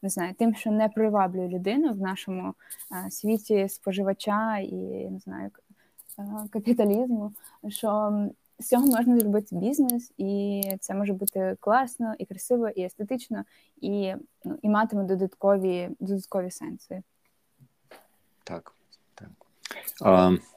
не 0.02 0.08
знаю, 0.08 0.34
тим, 0.38 0.54
що 0.54 0.70
не 0.70 0.88
приваблює 0.88 1.48
людину 1.48 1.92
в 1.92 2.00
нашому 2.00 2.54
а, 2.90 3.06
е, 3.06 3.10
світі 3.10 3.68
споживача 3.68 4.58
і 4.58 4.76
не 5.10 5.18
знаю, 5.18 5.50
е, 6.18 6.22
капіталізму. 6.50 7.32
що 7.68 8.12
з 8.58 8.68
цього 8.68 8.86
можна 8.86 9.20
зробити 9.20 9.56
бізнес, 9.56 10.12
і 10.18 10.62
це 10.80 10.94
може 10.94 11.12
бути 11.12 11.56
класно, 11.60 12.14
і 12.18 12.26
красиво, 12.26 12.68
і 12.68 12.82
естетично, 12.82 13.44
і 13.80 14.14
ну, 14.44 14.58
і 14.62 14.68
матиме 14.68 15.04
додаткові 15.04 15.90
додаткові 16.00 16.50
сенси. 16.50 17.02
Так. 18.44 18.74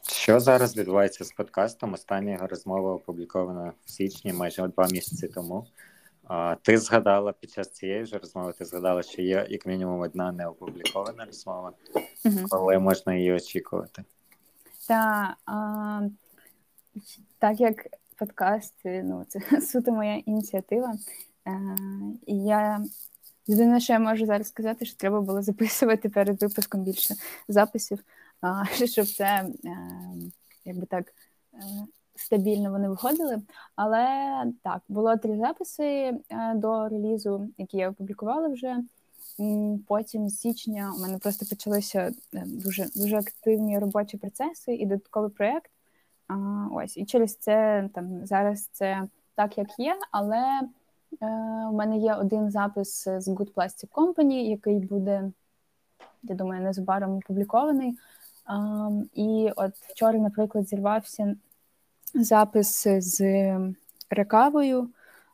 Що 0.08 0.40
зараз 0.40 0.78
відбувається 0.78 1.24
з 1.24 1.32
подкастом? 1.32 1.94
Остання 1.94 2.34
його 2.34 2.48
розмова 2.48 2.94
опублікована 2.94 3.74
в 3.86 3.92
січні, 3.92 4.34
майже 4.34 4.68
два 4.68 4.88
місяці 4.88 5.28
тому. 5.28 5.68
Ти 6.62 6.78
згадала 6.78 7.32
під 7.32 7.52
час 7.52 7.70
цієї 7.70 8.06
ж 8.06 8.18
розмови, 8.18 8.54
ти 8.58 8.66
згадала, 8.66 9.04
що 9.04 9.22
є 9.22 9.48
як 9.50 9.66
мінімум 9.66 10.00
одна 10.00 10.32
неопублікована 10.32 11.26
розмова, 11.26 11.72
угу. 12.26 12.38
коли 12.50 12.80
можна 12.80 13.16
її 13.16 13.34
очікувати? 13.34 14.04
Та, 14.88 15.36
а, 15.46 16.02
так 17.40 17.60
як 17.60 17.88
подкаст, 18.18 18.74
ну, 18.84 19.26
це 19.28 19.62
суто 19.62 19.92
моя 19.92 20.16
ініціатива. 20.16 20.94
А, 21.46 21.52
і 22.26 22.36
я 22.36 22.86
єдине, 23.48 23.80
що 23.80 23.94
я 23.94 24.00
можу 24.00 24.26
зараз 24.26 24.48
сказати, 24.48 24.86
що 24.86 24.98
треба 24.98 25.22
було 25.22 25.42
записувати 25.42 26.10
перед 26.10 26.42
випуском 26.42 26.84
більше 26.84 27.16
записів. 27.48 28.00
щоб 28.86 29.06
це 29.06 29.46
ем, 29.64 30.32
якби 30.66 30.86
так 30.86 31.14
е, 31.54 31.58
стабільно 32.16 32.72
вони 32.72 32.90
виходили. 32.90 33.42
Але 33.76 34.08
так, 34.64 34.82
було 34.88 35.18
три 35.18 35.38
записи 35.38 35.84
е, 35.84 36.54
до 36.56 36.90
релізу, 36.90 37.50
які 37.58 37.78
я 37.78 37.90
опублікувала 37.90 38.48
вже. 38.48 38.78
Потім 39.88 40.30
з 40.30 40.40
січня 40.40 40.94
у 40.98 41.02
мене 41.02 41.18
просто 41.18 41.46
почалися 41.46 42.12
е, 42.34 42.44
дуже 42.46 42.88
дуже 42.96 43.18
активні 43.18 43.80
робочі 43.80 44.18
процеси 44.18 44.76
і 44.76 44.86
додатковий 44.86 45.30
проєкт. 45.30 45.72
Ось 46.72 46.98
і 46.98 47.06
через 47.06 47.36
це 47.36 47.90
там 47.94 48.26
зараз 48.26 48.70
це 48.72 49.08
так, 49.36 49.58
як 49.58 49.80
є, 49.80 49.96
але 50.12 50.62
е, 51.22 51.26
у 51.72 51.74
мене 51.74 51.98
є 51.98 52.16
один 52.16 52.52
запис 52.52 53.04
з 53.04 53.28
Good 53.28 53.54
Plastic 53.54 53.90
Company, 53.90 54.34
який 54.34 54.80
буде, 54.80 55.32
я 56.24 56.36
думаю, 56.36 56.62
незабаром 56.62 57.18
опублікований. 57.18 57.98
І 59.14 59.50
от 59.56 59.74
вчора, 59.76 60.20
наприклад, 60.20 60.68
зірвався 60.68 61.36
запис 62.14 62.88
з 62.88 63.22
рекавою. 64.10 64.90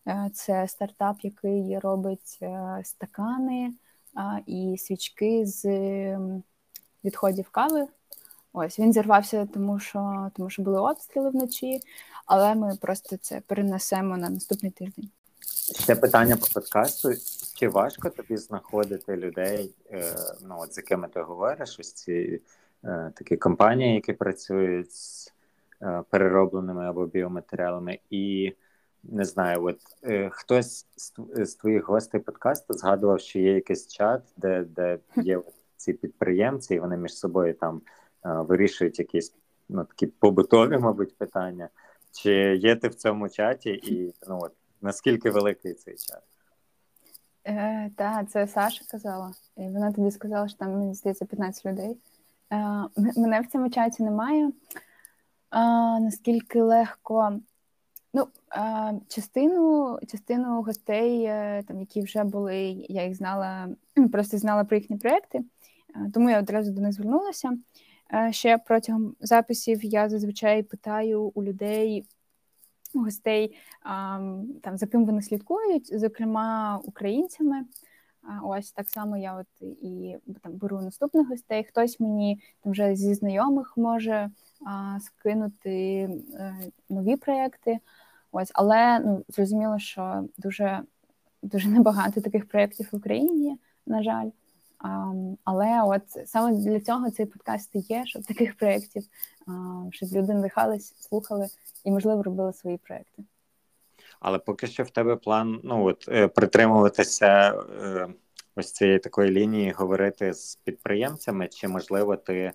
Е, 0.07 0.29
це 0.33 0.67
стартап, 0.67 1.17
який 1.21 1.79
робить 1.79 2.39
е, 2.41 2.81
стакани 2.83 3.73
і 4.45 4.77
свічки 4.77 5.45
з 5.45 5.65
відходів 7.03 7.49
кави. 7.49 7.87
Ось 8.53 8.79
він 8.79 8.93
зірвався, 8.93 9.47
тому 9.53 9.79
що 9.79 10.31
тому 10.35 10.49
що 10.49 10.61
були 10.61 10.79
обстріли 10.79 11.29
вночі, 11.29 11.79
але 12.25 12.55
ми 12.55 12.77
просто 12.81 13.17
це 13.17 13.41
перенесемо 13.47 14.17
на 14.17 14.29
наступний 14.29 14.71
тиждень. 14.71 15.09
Ще 15.79 15.95
питання 15.95 16.37
по 16.37 16.47
подкасту: 16.53 17.09
чи 17.55 17.67
важко 17.67 18.09
тобі 18.09 18.37
знаходити 18.37 19.15
людей, 19.15 19.75
е, 19.91 20.15
ну 20.41 20.55
от 20.59 20.73
з 20.73 20.77
якими 20.77 21.07
ти 21.07 21.21
говориш, 21.21 21.77
ось 21.79 21.93
ці 21.93 22.41
такі 23.15 23.37
компанії, 23.37 23.95
які 23.95 24.13
працюють 24.13 24.91
з 24.91 25.33
е, 25.81 26.03
переробленими 26.09 26.85
або 26.85 27.05
біоматеріалами, 27.05 27.99
і 28.09 28.55
не 29.03 29.25
знаю, 29.25 29.63
от 29.63 29.79
е, 30.03 30.29
хтось 30.33 30.87
з 31.35 31.55
твоїх 31.55 31.87
гостей 31.87 32.21
подкасту 32.21 32.73
згадував, 32.73 33.19
що 33.19 33.39
є 33.39 33.53
якийсь 33.53 33.87
чат, 33.87 34.21
де 34.37 34.63
де 34.63 34.99
є 35.15 35.41
ці 35.77 35.93
підприємці, 35.93 36.75
і 36.75 36.79
вони 36.79 36.97
між 36.97 37.13
собою 37.13 37.53
там 37.53 37.81
вирішують 38.23 38.99
якісь 38.99 39.33
ну, 39.69 39.85
такі 39.85 40.07
побутові, 40.07 40.77
мабуть, 40.77 41.17
питання. 41.17 41.69
Чи 42.11 42.31
є 42.55 42.75
ти 42.75 42.87
в 42.87 42.95
цьому 42.95 43.29
чаті, 43.29 43.69
і 43.69 44.13
ну 44.27 44.39
от 44.41 44.51
наскільки 44.81 45.29
великий 45.29 45.73
цей 45.73 45.95
чат? 45.95 46.21
Е, 47.47 47.91
Так, 47.95 48.29
це 48.29 48.47
Саша 48.47 48.85
казала. 48.91 49.31
І 49.57 49.61
вона 49.61 49.91
тоді 49.91 50.11
сказала, 50.11 50.47
що 50.47 50.57
там 50.57 50.71
мені 50.71 50.93
здається 50.93 51.25
15 51.25 51.65
людей. 51.65 51.97
Мене 53.17 53.41
в 53.41 53.47
цьому 53.47 53.69
чаті 53.69 54.03
немає. 54.03 54.51
Наскільки 56.01 56.61
легко. 56.61 57.39
Ну, 58.13 58.27
частину 59.07 59.99
частину 60.07 60.61
гостей, 60.61 61.23
е, 61.23 61.63
там, 61.67 61.79
які 61.79 62.01
вже 62.01 62.23
були, 62.23 62.85
я 62.89 63.05
їх 63.05 63.15
знала, 63.15 63.69
просто 64.11 64.37
знала 64.37 64.63
про 64.63 64.77
їхні 64.77 64.97
проекти, 64.97 65.39
тому 66.13 66.29
я 66.29 66.39
одразу 66.39 66.71
до 66.71 66.81
них 66.81 66.93
звернулася. 66.93 67.57
Ще 68.31 68.57
протягом 68.57 69.15
записів 69.19 69.85
я 69.85 70.09
зазвичай 70.09 70.63
питаю 70.63 71.31
у 71.35 71.43
людей, 71.43 72.05
гостей, 72.93 73.57
там 74.61 74.77
за 74.77 74.87
ким 74.87 75.05
вони 75.05 75.21
слідкують, 75.21 75.99
зокрема 75.99 76.81
українцями. 76.83 77.65
Ось 78.43 78.71
так 78.71 78.89
само 78.89 79.17
я 79.17 79.35
от 79.35 79.47
і 79.61 80.17
там 80.41 80.53
беру 80.53 80.81
наступних 80.81 81.29
гостей. 81.29 81.63
Хтось 81.63 81.99
мені 81.99 82.41
там 82.63 82.71
вже 82.71 82.95
зі 82.95 83.13
знайомих 83.13 83.73
може 83.77 84.29
а, 84.65 84.99
скинути 84.99 85.73
е, 86.33 86.55
нові 86.89 87.15
проекти. 87.15 87.79
Ось, 88.31 88.51
але 88.53 88.99
ну 88.99 89.25
зрозуміло, 89.27 89.79
що 89.79 90.25
дуже 90.37 90.81
дуже 91.41 91.69
небагато 91.69 92.21
таких 92.21 92.47
проєктів 92.47 92.89
в 92.91 92.95
Україні, 92.95 93.57
на 93.85 94.03
жаль. 94.03 94.29
А, 94.79 95.13
але 95.43 95.83
от 95.83 96.29
саме 96.29 96.57
для 96.57 96.79
цього 96.79 97.11
цей 97.11 97.25
подкаст 97.25 97.75
і 97.75 97.79
є, 97.79 98.05
щоб 98.05 98.23
таких 98.23 98.57
проєктів, 98.57 99.03
щоб 99.91 100.09
люди 100.11 100.33
надихались, 100.33 100.93
слухали 100.99 101.47
і, 101.83 101.91
можливо, 101.91 102.23
робили 102.23 102.53
свої 102.53 102.77
проекти. 102.77 103.23
Але 104.21 104.39
поки 104.39 104.67
що 104.67 104.83
в 104.83 104.89
тебе 104.89 105.15
план 105.15 105.59
ну 105.63 105.85
от 105.85 106.05
е, 106.09 106.27
притримуватися 106.27 107.49
е, 107.49 108.07
ось 108.55 108.71
цієї 108.71 108.99
такої 108.99 109.31
лінії, 109.31 109.71
говорити 109.71 110.33
з 110.33 110.55
підприємцями, 110.55 111.47
чи 111.47 111.67
можливо 111.67 112.15
ти 112.15 112.51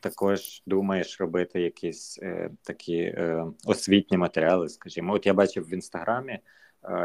також 0.00 0.62
думаєш 0.66 1.20
робити 1.20 1.60
якісь 1.60 2.18
е, 2.22 2.50
такі 2.62 3.18
освітні 3.64 4.18
матеріали? 4.18 4.68
Скажімо, 4.68 5.12
от 5.12 5.26
я 5.26 5.34
бачив 5.34 5.64
в 5.64 5.74
інстаграмі 5.74 6.38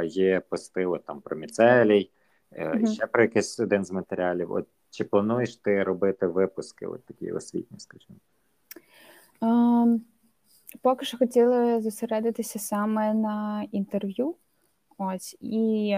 є 0.05 0.39
пости 0.39 0.86
от, 0.86 1.05
там 1.05 1.22
про 1.22 1.38
міцелій, 1.38 2.11
mm-hmm. 2.51 2.93
ще 2.93 3.07
про 3.07 3.22
якийсь 3.22 3.59
один 3.59 3.86
з 3.86 3.91
матеріалів. 3.91 4.51
От 4.51 4.68
чи 4.89 5.03
плануєш 5.03 5.55
ти 5.55 5.84
робити 5.84 6.28
випуски, 6.28 6.86
от 6.86 7.05
такі 7.05 7.32
освітні, 7.32 7.80
скажімо? 7.80 8.20
Um... 9.41 9.99
Поки 10.82 11.05
що 11.05 11.17
хотіли 11.17 11.82
зосередитися 11.82 12.59
саме 12.59 13.13
на 13.13 13.67
інтерв'ю. 13.71 14.36
Ось 14.97 15.38
і 15.39 15.97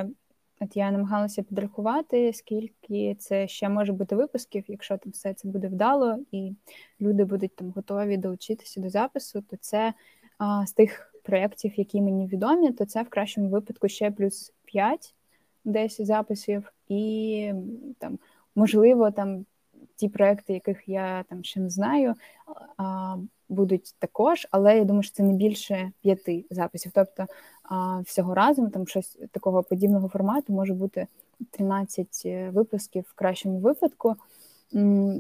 от 0.60 0.78
я 0.78 0.92
намагалася 0.92 1.44
підрахувати, 1.44 2.34
скільки 2.34 3.16
це 3.20 3.48
ще 3.48 3.70
може 3.70 3.94
бути 3.94 4.16
випусків, 4.16 4.64
якщо 4.68 4.98
там 4.98 5.12
все 5.12 5.34
це 5.34 5.48
буде 5.48 5.68
вдало, 5.68 6.20
і 6.32 6.54
люди 7.02 7.24
будуть 7.24 7.56
там 7.56 7.72
готові 7.72 8.18
долучитися 8.18 8.82
до 8.82 8.90
запису, 8.90 9.42
то 9.42 9.58
це 9.58 9.94
а, 10.38 10.66
з 10.66 10.74
тих 10.74 11.14
проєктів, 11.24 11.80
які 11.80 12.02
мені 12.02 12.28
відомі, 12.28 12.72
то 12.72 12.86
це 12.86 13.04
в 13.04 13.10
кращому 13.10 13.50
випадку 13.50 13.88
ще 13.88 14.12
плюс 14.12 14.54
5 14.66 15.16
десь 15.64 16.02
записів, 16.02 16.74
і 16.88 17.54
там 18.00 18.20
можливо 18.56 19.12
там 19.12 19.46
ті 19.96 20.10
проекти, 20.10 20.54
яких 20.54 20.88
я 20.88 21.24
там 21.24 21.44
ще 21.44 21.60
не 21.60 21.70
знаю, 21.70 22.14
а, 22.78 23.18
будуть 23.50 23.96
також, 24.00 24.48
але 24.52 24.78
я 24.78 24.84
думаю, 24.84 25.04
що 25.04 25.16
це 25.16 25.24
не 25.24 25.34
більше 25.34 25.92
п'яти 26.02 26.46
записів. 26.50 26.92
Тобто 26.96 27.26
всього 28.04 28.34
разом 28.36 28.70
там 28.70 28.88
щось 28.88 29.18
такого 29.32 29.64
подібного 29.64 30.08
формату 30.10 30.54
може 30.54 30.74
бути 30.74 31.08
13 31.52 32.22
е, 32.26 32.50
випусків 32.50 33.04
в 33.08 33.14
кращому 33.14 33.60
випадку. 33.60 34.16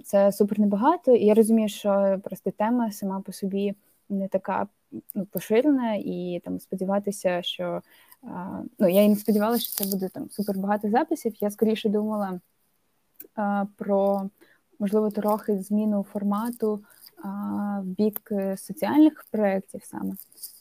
Це 0.05 0.31
супер 0.31 0.59
небагато, 0.59 1.15
і 1.15 1.25
я 1.25 1.33
розумію, 1.33 1.69
що 1.69 2.19
просто 2.23 2.51
тема 2.51 2.91
сама 2.91 3.21
по 3.21 3.31
собі 3.31 3.75
не 4.09 4.27
така 4.27 4.67
ну, 5.15 5.25
поширена, 5.25 5.95
і 5.95 6.41
там 6.45 6.59
сподіватися, 6.59 7.41
що 7.41 7.81
ну 8.79 8.87
я 8.87 9.03
і 9.03 9.09
не 9.09 9.15
сподівалася, 9.15 9.65
що 9.65 9.83
це 9.83 9.91
буде 9.91 10.09
там 10.09 10.29
супер 10.29 10.57
багато 10.57 10.89
записів. 10.89 11.33
Я 11.39 11.51
скоріше 11.51 11.89
думала 11.89 12.39
про 13.77 14.29
можливо 14.79 15.11
трохи 15.11 15.59
зміну 15.59 16.05
формату 16.13 16.83
в 17.23 17.83
бік 17.83 18.29
е, 18.31 18.57
соціальних 18.57 19.25
проєктів 19.31 19.81
саме, 19.83 20.15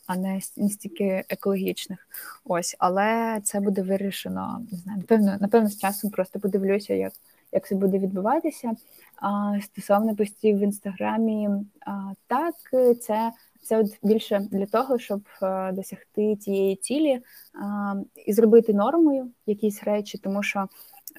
а 0.06 0.16
не 0.16 0.40
стільки 0.40 1.24
екологічних. 1.28 2.08
Ось, 2.44 2.76
але 2.78 3.40
це 3.44 3.60
буде 3.60 3.82
вирішено. 3.82 4.66
Не 4.72 4.78
знаю, 4.78 4.98
напевно, 4.98 5.36
напевно, 5.40 5.68
з 5.68 5.78
часом 5.78 6.10
просто 6.10 6.40
подивлюся, 6.40 6.94
як 6.94 7.12
як 7.52 7.66
це 7.66 7.74
буде 7.74 7.98
відбуватися. 7.98 8.72
А, 9.16 9.58
Стосовно 9.62 10.16
постів 10.16 10.58
в 10.58 10.60
інстаграмі, 10.60 11.48
а, 11.86 12.12
так 12.26 12.54
це. 13.00 13.32
Це 13.62 13.78
от 13.78 13.98
більше 14.02 14.48
для 14.50 14.66
того, 14.66 14.98
щоб 14.98 15.20
а, 15.40 15.72
досягти 15.72 16.36
тієї 16.36 16.76
цілі 16.76 17.20
а, 17.62 17.94
і 18.26 18.32
зробити 18.32 18.74
нормою 18.74 19.30
якісь 19.46 19.82
речі, 19.82 20.18
тому 20.18 20.42
що 20.42 20.68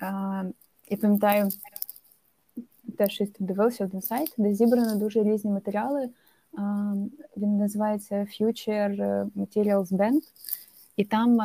а, 0.01 0.43
я 0.89 0.97
пам'ятаю, 0.97 1.49
теж 2.95 3.21
дивилася 3.39 3.85
один 3.85 4.01
сайт, 4.01 4.33
де 4.37 4.53
зібрано 4.53 4.95
дуже 4.95 5.23
різні 5.23 5.51
матеріали. 5.51 6.09
Він 7.37 7.57
називається 7.57 8.15
Future 8.15 9.29
Materials 9.35 9.87
Bank, 9.87 10.21
і 10.97 11.05
там 11.05 11.39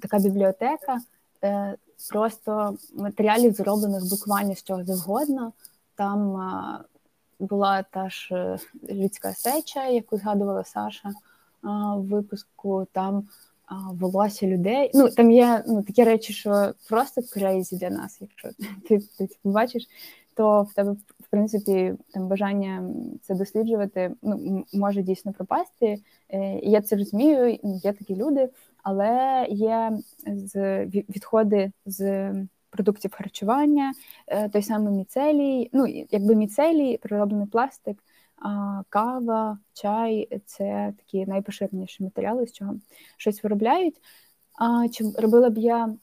така 0.00 0.18
бібліотека 0.18 0.98
е, 1.44 1.76
просто 2.10 2.76
матеріалів, 2.94 3.52
зроблених 3.52 4.10
буквально 4.10 4.54
з 4.54 4.62
чого 4.62 4.84
завгодно. 4.84 5.52
Там 5.94 6.38
була 7.38 7.82
та 7.82 8.10
ж 8.10 8.34
е, 8.34 8.58
людська 8.94 9.34
сеча, 9.34 9.86
яку 9.86 10.16
згадувала 10.16 10.64
Саша 10.64 11.12
в 11.62 12.00
випуску. 12.00 12.86
Там 12.92 13.28
волосся 13.92 14.46
людей. 14.46 14.90
Ну 14.94 15.10
там 15.10 15.30
є 15.30 15.64
ну, 15.66 15.82
такі 15.82 16.04
речі, 16.04 16.32
що 16.32 16.74
просто 16.88 17.22
крейзі 17.32 17.76
для 17.76 17.90
нас, 17.90 18.18
якщо 18.20 18.48
ти, 18.88 18.98
ти 18.98 19.28
побачиш 19.42 19.88
то 20.38 20.62
в 20.62 20.74
тебе 20.74 20.92
в 21.20 21.28
принципі 21.30 21.94
там 22.12 22.28
бажання 22.28 22.94
це 23.22 23.34
досліджувати 23.34 24.14
ну, 24.22 24.64
може 24.72 25.02
дійсно 25.02 25.32
пропасти. 25.32 26.02
Е, 26.28 26.58
я 26.62 26.80
це 26.82 26.96
розумію, 26.96 27.58
є 27.62 27.92
такі 27.92 28.16
люди, 28.16 28.48
але 28.82 29.46
є 29.50 29.98
з 30.26 30.84
відходи 30.86 31.72
з 31.86 32.32
продуктів 32.70 33.12
харчування, 33.14 33.92
е, 34.26 34.48
той 34.48 34.62
самий 34.62 34.94
міцелій, 34.94 35.70
ну 35.72 35.86
якби 36.10 36.34
міцелій, 36.34 36.98
перероблений 36.98 37.46
пластик. 37.46 37.98
Кава, 38.88 39.58
чай 39.72 40.40
це 40.46 40.94
такі 40.98 41.26
найпоширеніші 41.26 42.02
матеріали, 42.02 42.46
з 42.46 42.52
чого 42.52 42.74
щось 43.16 43.42
виробляють. 43.42 43.96
А 44.58 44.88
чи 44.88 45.04
робила 45.18 45.50
б 45.50 45.58
я 45.58 45.94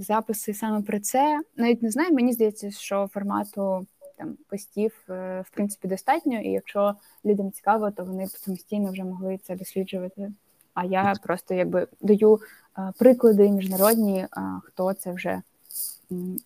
записи 0.00 0.54
саме 0.54 0.82
про 0.82 1.00
це. 1.00 1.40
Навіть 1.56 1.82
не 1.82 1.90
знаю, 1.90 2.14
мені 2.14 2.32
здається, 2.32 2.70
що 2.70 3.08
формату 3.12 3.86
там 4.16 4.36
постів 4.48 5.04
е, 5.10 5.44
в 5.46 5.50
принципі 5.50 5.88
достатньо, 5.88 6.40
і 6.40 6.48
якщо 6.48 6.94
людям 7.24 7.52
цікаво, 7.52 7.90
то 7.90 8.04
вони 8.04 8.26
самостійно 8.26 8.92
вже 8.92 9.04
могли 9.04 9.38
це 9.38 9.56
досліджувати. 9.56 10.32
А 10.74 10.84
я 10.84 11.14
просто 11.22 11.54
якби 11.54 11.86
даю 12.00 12.40
е, 12.78 12.92
приклади 12.98 13.50
міжнародні, 13.50 14.18
е, 14.18 14.28
хто 14.64 14.92
це 14.92 15.12
вже 15.12 15.42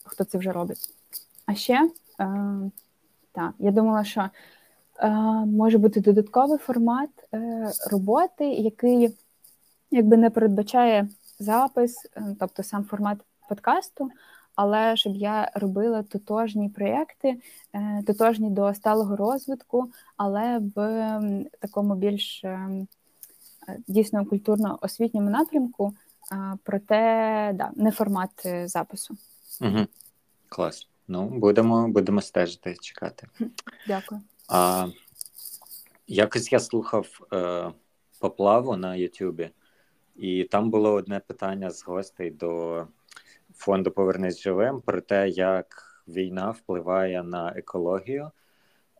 хто 0.04 0.24
це 0.24 0.38
вже 0.38 0.52
робить. 0.52 0.90
А 1.46 1.54
ще 1.54 1.90
так, 3.32 3.54
я 3.58 3.70
думала, 3.70 4.04
що 4.04 4.28
може 5.46 5.78
бути 5.78 6.00
додатковий 6.00 6.58
формат 6.58 7.10
роботи, 7.90 8.44
який 8.44 9.16
якби 9.90 10.16
не 10.16 10.30
передбачає 10.30 11.08
запис, 11.40 12.06
е, 12.16 12.36
тобто 12.40 12.62
сам 12.62 12.84
формат 12.84 13.18
подкасту, 13.48 14.10
але 14.54 14.96
щоб 14.96 15.16
я 15.16 15.50
робила 15.54 16.02
тотожні 16.02 16.68
проєкти, 16.68 17.40
е, 17.72 18.02
тотожні 18.06 18.50
до 18.50 18.74
сталого 18.74 19.16
розвитку, 19.16 19.90
але 20.16 20.60
в 20.76 21.10
такому 21.60 21.94
більш 21.94 22.44
е, 22.44 22.68
дійсно 23.88 24.24
культурно-освітньому 24.24 25.30
напрямку, 25.30 25.94
проте 26.62 26.96
да, 27.54 27.70
не 27.76 27.90
формат 27.90 28.30
запису. 28.64 29.16
Угу. 29.60 29.86
Клас. 30.48 30.88
Ну, 31.08 31.28
будемо 31.28 31.88
будемо 31.88 32.20
стежити, 32.20 32.76
чекати. 32.80 33.26
Дякую. 33.88 34.20
А, 34.48 34.88
Якось 36.06 36.52
я 36.52 36.60
слухав 36.60 37.20
е, 37.32 37.72
поплаву 38.20 38.76
на 38.76 38.96
Ютубі. 38.96 39.50
І 40.16 40.44
там 40.44 40.70
було 40.70 40.92
одне 40.92 41.20
питання 41.26 41.70
з 41.70 41.84
гостей 41.84 42.30
до 42.30 42.86
фонду 43.54 43.90
Повернись 43.90 44.40
живим 44.40 44.80
про 44.80 45.00
те, 45.00 45.28
як 45.28 45.66
війна 46.08 46.50
впливає 46.50 47.22
на 47.22 47.52
екологію, 47.56 48.30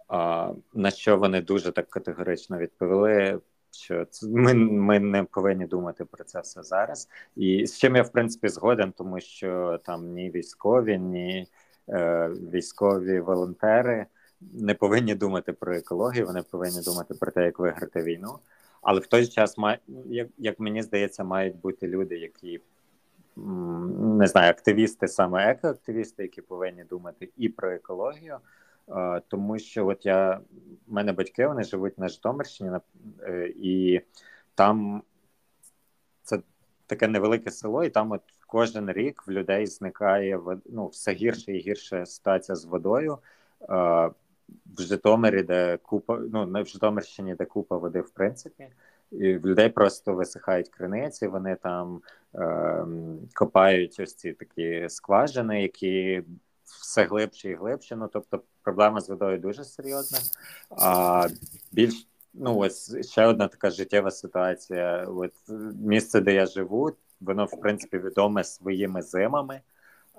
а, 0.09 0.53
на 0.75 0.91
що 0.91 1.17
вони 1.17 1.43
дуже 1.43 1.73
так 1.73 1.89
категорично 1.89 2.59
відповіли. 2.59 3.41
Що 3.73 4.07
ми 4.23 4.55
ми 4.55 5.01
не 5.01 5.23
повинні 5.25 5.67
думати 5.67 6.05
про 6.05 6.25
це 6.25 6.41
все 6.41 6.63
зараз, 6.63 7.09
і 7.37 7.67
з 7.67 7.79
чим 7.79 7.97
я 7.97 8.03
в 8.03 8.13
принципі 8.13 8.49
згоден, 8.49 8.93
тому 8.93 9.21
що 9.21 9.81
там 9.85 10.13
ні 10.13 10.31
військові, 10.31 10.99
ні 10.99 11.47
е, 11.89 12.29
військові 12.29 13.21
волонтери 13.21 14.07
не 14.41 14.75
повинні 14.75 15.15
думати 15.15 15.53
про 15.53 15.75
екологію, 15.75 16.27
вони 16.27 16.43
повинні 16.43 16.83
думати 16.83 17.15
про 17.15 17.31
те, 17.31 17.45
як 17.45 17.59
виграти 17.59 18.03
війну. 18.03 18.39
Але 18.83 19.01
в 19.01 19.07
той 19.07 19.25
же 19.25 19.31
час 19.31 19.57
як, 20.07 20.29
як 20.39 20.61
мені 20.61 20.83
здається, 20.83 21.25
мають 21.25 21.57
бути 21.57 21.89
люди, 21.89 22.19
які 22.19 22.61
не 23.37 24.27
знаю, 24.27 24.51
активісти, 24.51 25.09
саме 25.09 25.51
екоактивісти, 25.51 26.23
які 26.23 26.43
повинні 26.43 26.85
думати 26.85 27.29
і 27.37 27.49
про 27.49 27.71
екологію. 27.71 28.39
Тому 29.29 29.59
що 29.59 29.87
от 29.87 30.07
я 30.07 30.41
в 30.87 30.93
мене 30.93 31.13
батьки 31.13 31.47
вони 31.47 31.65
живуть 31.65 31.99
на 31.99 32.09
Житомирщині, 32.09 32.71
е, 33.23 33.53
і 33.57 34.01
там 34.55 35.03
це 36.23 36.39
таке 36.87 37.09
невелике 37.09 37.51
село, 37.51 37.85
і 37.85 37.91
там 37.91 38.13
от 38.13 38.23
кожен 38.47 38.93
рік 38.93 39.27
в 39.27 39.31
людей 39.31 39.67
зникає 39.67 40.41
ну, 40.67 40.87
все 40.87 41.13
гірше 41.13 41.53
і 41.53 41.61
гірше 41.61 42.07
ситуація 42.07 42.57
з 42.57 42.65
водою. 42.65 43.19
В 44.77 44.81
Житомирі, 44.81 45.43
де 45.43 45.77
купа, 45.77 46.19
ну 46.33 46.47
не 46.47 46.63
в 46.63 46.67
Житомирщині, 46.67 47.35
де 47.35 47.45
купа 47.45 47.77
води, 47.77 48.01
в 48.01 48.11
принципі, 48.11 48.69
і 49.13 49.37
в 49.37 49.47
людей 49.47 49.69
просто 49.69 50.15
висихають 50.15 50.69
криниці, 50.69 51.27
вони 51.27 51.57
там 51.63 52.01
е, 52.35 52.85
копають 53.35 54.01
ось 54.01 54.15
ці 54.15 54.33
такі 54.33 54.87
скважини, 54.89 55.63
які 55.63 56.23
все 56.65 57.05
глибше 57.05 57.51
і 57.51 57.55
глибше. 57.55 57.97
Ну 57.97 58.09
тобто 58.13 58.43
проблема 58.63 59.01
з 59.01 59.09
водою 59.09 59.39
дуже 59.39 59.65
серйозна. 59.65 60.19
А 60.71 61.29
більш 61.73 62.07
ну 62.35 62.57
ось 62.57 63.07
ще 63.11 63.27
одна 63.27 63.49
така 63.49 63.71
життєва 63.71 64.11
ситуація. 64.11 65.05
От 65.09 65.33
місце, 65.81 66.21
де 66.21 66.35
я 66.35 66.47
живу, 66.47 66.93
воно 67.21 67.45
в 67.45 67.61
принципі 67.61 67.99
відоме 67.99 68.45
своїми 68.45 69.03
зимами. 69.03 69.61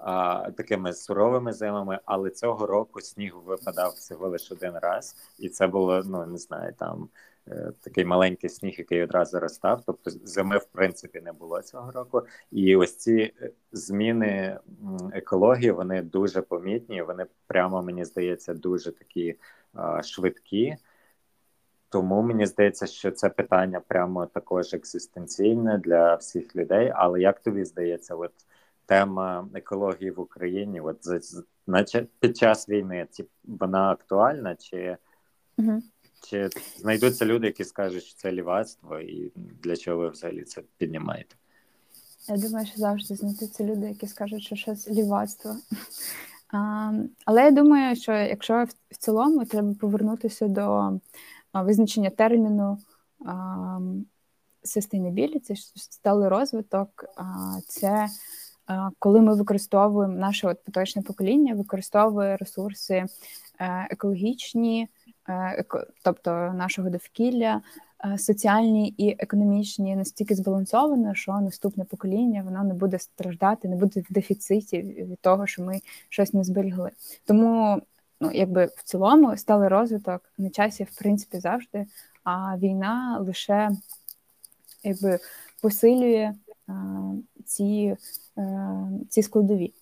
А, 0.03 0.51
Такими 0.51 0.93
суровими 0.93 1.53
зимами, 1.53 1.99
але 2.05 2.29
цього 2.29 2.67
року 2.67 3.01
сніг 3.01 3.35
випадав 3.35 3.91
всього 3.91 4.27
лише 4.27 4.53
один 4.53 4.73
раз, 4.81 5.15
і 5.39 5.49
це 5.49 5.67
було 5.67 6.03
ну 6.05 6.25
не 6.25 6.37
знаю, 6.37 6.73
там 6.77 7.09
Е, 7.47 7.71
такий 7.81 8.05
маленький 8.05 8.49
сніг, 8.49 8.75
який 8.77 9.03
одразу 9.03 9.39
розстав. 9.39 9.83
Тобто 9.85 10.11
зими, 10.11 10.57
в 10.57 10.65
принципі, 10.65 11.21
не 11.21 11.31
було 11.31 11.61
цього 11.61 11.91
року. 11.91 12.21
І 12.51 12.75
ось 12.75 12.97
ці 12.97 13.33
е, 13.41 13.51
зміни 13.71 14.59
екології 15.13 15.71
вони 15.71 16.01
дуже 16.01 16.41
помітні. 16.41 17.01
Вони 17.01 17.25
прямо 17.47 17.83
мені 17.83 18.05
здається 18.05 18.53
дуже 18.53 18.91
такі 18.91 19.35
а, 19.73 20.03
швидкі. 20.03 20.75
Тому 21.89 22.21
мені 22.21 22.45
здається, 22.45 22.87
що 22.87 23.11
це 23.11 23.29
питання 23.29 23.79
прямо 23.87 24.25
також 24.25 24.73
екзистенційне 24.73 25.77
для 25.77 26.15
всіх 26.15 26.55
людей. 26.55 26.91
Але 26.95 27.21
як 27.21 27.39
тобі 27.39 27.65
здається, 27.65 28.15
от 28.15 28.31
тема 28.85 29.49
екології 29.53 30.11
в 30.11 30.19
Україні, 30.19 30.81
от 30.81 30.97
наче 31.67 32.07
під 32.19 32.37
час 32.37 32.69
війни, 32.69 33.07
ці 33.11 33.25
вона 33.43 33.91
актуальна 33.91 34.55
чи? 34.55 34.97
Угу. 35.57 35.81
Чи 36.23 36.49
знайдуться 36.77 37.25
люди, 37.25 37.47
які 37.47 37.63
скажуть, 37.63 38.03
що 38.03 38.15
це 38.15 38.31
лівацтво, 38.31 38.99
і 38.99 39.31
для 39.35 39.75
чого 39.75 39.97
ви 39.97 40.09
взагалі 40.09 40.43
це 40.43 40.61
піднімаєте? 40.77 41.35
Я 42.27 42.37
думаю, 42.37 42.65
що 42.65 42.77
завжди 42.77 43.15
знайдуться 43.15 43.63
люди, 43.63 43.87
які 43.87 44.07
скажуть, 44.07 44.43
що 44.43 44.55
щось 44.55 44.89
лівацтво. 44.89 45.55
А, 46.53 46.91
Але 47.25 47.43
я 47.43 47.51
думаю, 47.51 47.95
що 47.95 48.11
якщо 48.11 48.65
в 48.89 48.97
цілому 48.97 49.45
треба 49.45 49.73
повернутися 49.73 50.47
до 50.47 50.91
визначення 51.53 52.09
терміну 52.09 52.77
sustainability, 54.63 55.55
сталий 55.75 56.29
розвиток, 56.29 57.05
це 57.67 58.07
коли 58.99 59.21
ми 59.21 59.35
використовуємо 59.35 60.17
наше 60.17 60.47
от 60.47 60.63
поточне 60.63 61.01
покоління, 61.01 61.53
використовує 61.55 62.37
ресурси 62.37 63.05
е, 63.59 63.87
екологічні. 63.89 64.87
Е, 65.29 65.63
тобто 66.03 66.31
нашого 66.31 66.89
довкілля, 66.89 67.61
е, 68.05 68.17
соціальні 68.17 68.93
і 68.97 69.15
економічні 69.19 69.95
настільки 69.95 70.35
збалансовано, 70.35 71.15
що 71.15 71.31
наступне 71.31 71.85
покоління 71.85 72.43
воно 72.45 72.63
не 72.63 72.73
буде 72.73 72.99
страждати, 72.99 73.67
не 73.67 73.75
буде 73.75 73.99
в 74.09 74.13
дефіциті 74.13 74.81
від 74.81 75.19
того, 75.19 75.47
що 75.47 75.63
ми 75.63 75.81
щось 76.09 76.33
не 76.33 76.43
зберігли. 76.43 76.91
Тому, 77.25 77.81
ну 78.21 78.31
якби 78.31 78.65
в 78.65 78.83
цілому, 78.83 79.37
сталий 79.37 79.69
розвиток 79.69 80.21
на 80.37 80.49
часі, 80.49 80.83
в 80.83 80.97
принципі, 80.97 81.39
завжди. 81.39 81.85
А 82.23 82.57
війна 82.57 83.17
лише 83.19 83.71
якби 84.83 85.19
посилює 85.61 86.33
ці, 87.51 87.95
ці 89.09 89.23
складові. 89.23 89.73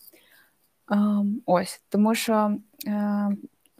Ось 1.45 1.81
тому 1.89 2.15
що 2.15 2.57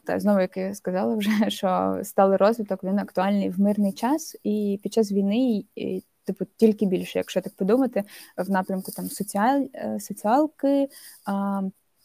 та 0.10 0.20
знову, 0.20 0.40
як 0.40 0.58
я 0.58 0.76
сказала, 0.76 1.16
вже 1.16 1.30
що 1.50 2.00
сталий 2.04 2.38
розвиток 2.38 2.84
він 2.84 3.00
актуальний 3.00 3.50
в 3.50 3.60
мирний 3.60 3.94
час, 3.94 4.36
і 4.44 4.80
під 4.84 4.94
час 4.94 5.12
війни, 5.12 5.64
і, 5.76 6.04
типу, 6.24 6.46
тільки 6.58 6.86
більше, 6.86 7.20
якщо 7.20 7.42
так 7.42 7.54
подумати, 7.54 8.04
в 8.38 8.52
напрямку 8.52 8.92
там 8.92 9.10
соціаль, 9.10 9.66
е, 9.74 10.00
соціалки. 10.00 10.90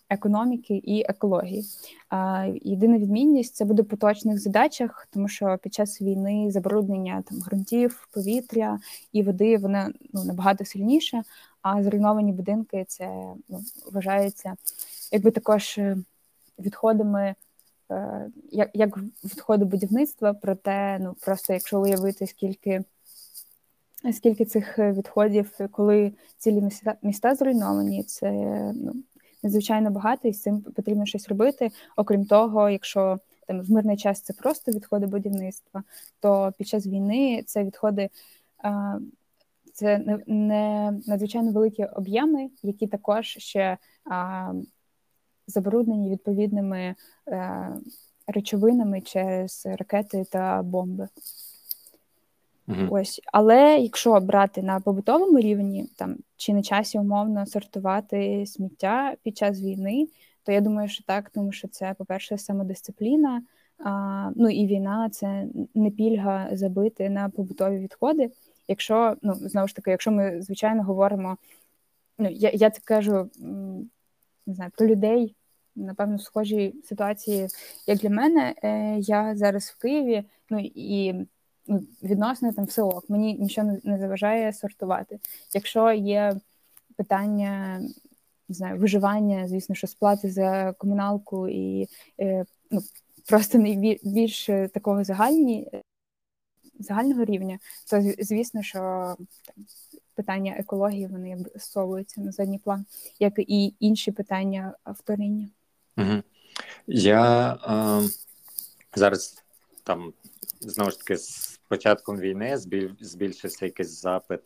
Економіки 0.08 0.74
і 0.74 1.04
екології. 1.08 1.64
Єдина 2.62 2.98
відмінність 2.98 3.54
це 3.54 3.64
буде 3.64 3.82
в 3.82 3.88
поточних 3.88 4.38
задачах, 4.38 5.08
тому 5.10 5.28
що 5.28 5.58
під 5.62 5.74
час 5.74 6.02
війни 6.02 6.50
забруднення 6.50 7.22
там 7.28 7.38
ґрунтів, 7.38 8.08
повітря 8.14 8.78
і 9.12 9.22
води 9.22 9.56
вони 9.56 9.92
ну 10.12 10.24
набагато 10.24 10.64
сильніше. 10.64 11.22
А 11.64 11.82
зруйновані 11.82 12.32
будинки 12.32 12.84
це 12.88 13.06
ну, 13.48 13.60
вважається 13.92 14.54
якби 15.12 15.30
також 15.30 15.78
е, 15.78 15.96
відходами 16.58 17.34
Е, 17.90 18.30
як 18.50 18.70
як 18.74 18.98
відходи 19.24 19.64
будівництва, 19.64 20.34
проте 20.34 20.98
ну 21.00 21.16
просто 21.20 21.52
якщо 21.52 21.80
уявити, 21.80 22.26
скільки 22.26 22.84
скільки 24.12 24.44
цих 24.44 24.78
відходів, 24.78 25.50
коли 25.70 26.12
цілі 26.38 26.60
міста 26.60 26.94
міста 27.02 27.34
зруйновані, 27.34 28.02
це 28.02 28.30
ну, 28.74 28.94
надзвичайно 29.42 29.90
багато, 29.90 30.28
і 30.28 30.32
з 30.32 30.42
цим 30.42 30.60
потрібно 30.60 31.06
щось 31.06 31.28
робити. 31.28 31.70
Окрім 31.96 32.26
того, 32.26 32.70
якщо 32.70 33.18
там 33.46 33.60
в 33.60 33.70
мирний 33.70 33.96
час 33.96 34.20
це 34.20 34.32
просто 34.32 34.72
відходи 34.72 35.06
будівництва, 35.06 35.82
то 36.20 36.52
під 36.58 36.68
час 36.68 36.86
війни 36.86 37.42
це 37.46 37.64
відходи. 37.64 38.08
Це 39.74 39.98
не, 39.98 40.18
не 40.26 40.92
надзвичайно 41.06 41.52
великі 41.52 41.84
об'єми, 41.84 42.50
які 42.62 42.86
також 42.86 43.26
ще 43.26 43.78
а, 44.10 44.52
забруднені 45.46 46.10
відповідними 46.10 46.94
е, 47.28 47.68
речовинами 48.26 49.00
через 49.00 49.66
ракети 49.66 50.24
та 50.30 50.62
бомби. 50.62 51.08
mm 52.68 52.88
Ось, 52.90 53.20
але 53.32 53.78
якщо 53.78 54.20
брати 54.20 54.62
на 54.62 54.80
побутовому 54.80 55.38
рівні, 55.38 55.88
там 55.96 56.16
чи 56.36 56.52
на 56.52 56.62
часі 56.62 56.98
умовно 56.98 57.46
сортувати 57.46 58.46
сміття 58.46 59.14
під 59.22 59.36
час 59.36 59.60
війни, 59.60 60.08
то 60.44 60.52
я 60.52 60.60
думаю, 60.60 60.88
що 60.88 61.04
так, 61.04 61.30
тому 61.30 61.52
що 61.52 61.68
це, 61.68 61.94
по-перше, 61.98 62.38
самодисципліна. 62.38 63.42
А, 63.78 64.30
Ну 64.36 64.50
і 64.50 64.66
війна 64.66 65.10
це 65.10 65.46
не 65.74 65.90
пільга 65.90 66.48
забити 66.52 67.10
на 67.10 67.28
побутові 67.28 67.78
відходи. 67.78 68.30
Якщо 68.68 69.16
ну 69.22 69.34
знову 69.34 69.68
ж 69.68 69.76
таки, 69.76 69.90
якщо 69.90 70.10
ми 70.10 70.42
звичайно 70.42 70.82
говоримо, 70.82 71.36
ну 72.18 72.28
я 72.30 72.50
я 72.54 72.70
це 72.70 72.80
кажу 72.84 73.30
не 74.46 74.54
знаю, 74.54 74.70
про 74.76 74.86
людей, 74.86 75.36
напевно, 75.76 76.16
в 76.16 76.22
схожій 76.22 76.74
ситуації, 76.84 77.48
як 77.86 77.98
для 77.98 78.10
мене. 78.10 78.54
Е, 78.62 78.96
я 78.98 79.36
зараз 79.36 79.64
в 79.64 79.82
Києві, 79.82 80.24
ну 80.50 80.58
і 80.74 81.14
ну, 81.66 81.82
відносно 82.02 82.52
там 82.52 82.64
все 82.64 82.82
ок, 82.82 83.10
мені 83.10 83.34
нічого 83.34 83.78
не 83.84 83.98
заважає 83.98 84.52
сортувати. 84.52 85.18
Якщо 85.54 85.92
є 85.92 86.36
питання 86.96 87.80
не 88.48 88.54
знаю, 88.54 88.78
виживання, 88.78 89.48
звісно, 89.48 89.74
що 89.74 89.86
сплати 89.86 90.30
за 90.30 90.72
комуналку 90.78 91.48
і 91.48 91.88
е, 92.20 92.44
ну, 92.70 92.80
просто 93.28 93.58
найбільш 93.58 94.46
такого 94.46 95.04
загальні. 95.04 95.68
Загального 96.78 97.24
рівня, 97.24 97.58
то 97.90 98.02
звісно, 98.18 98.62
що 98.62 98.80
там 99.42 99.64
питання 100.14 100.54
екології 100.58 101.06
вони 101.06 101.28
якби 101.28 101.50
на 102.20 102.32
задній 102.32 102.58
план, 102.58 102.84
як 103.18 103.32
і 103.38 103.74
інші 103.80 104.12
питання 104.12 104.74
вториння. 104.86 105.48
Угу. 105.96 106.22
Я 106.86 107.52
е, 107.52 108.08
зараз 108.94 109.42
там 109.82 110.12
знову 110.60 110.90
ж 110.90 110.98
таки 110.98 111.16
з 111.16 111.60
початком 111.68 112.18
війни 112.18 112.58
збільшився 113.00 113.64
якийсь 113.64 114.00
запит 114.00 114.40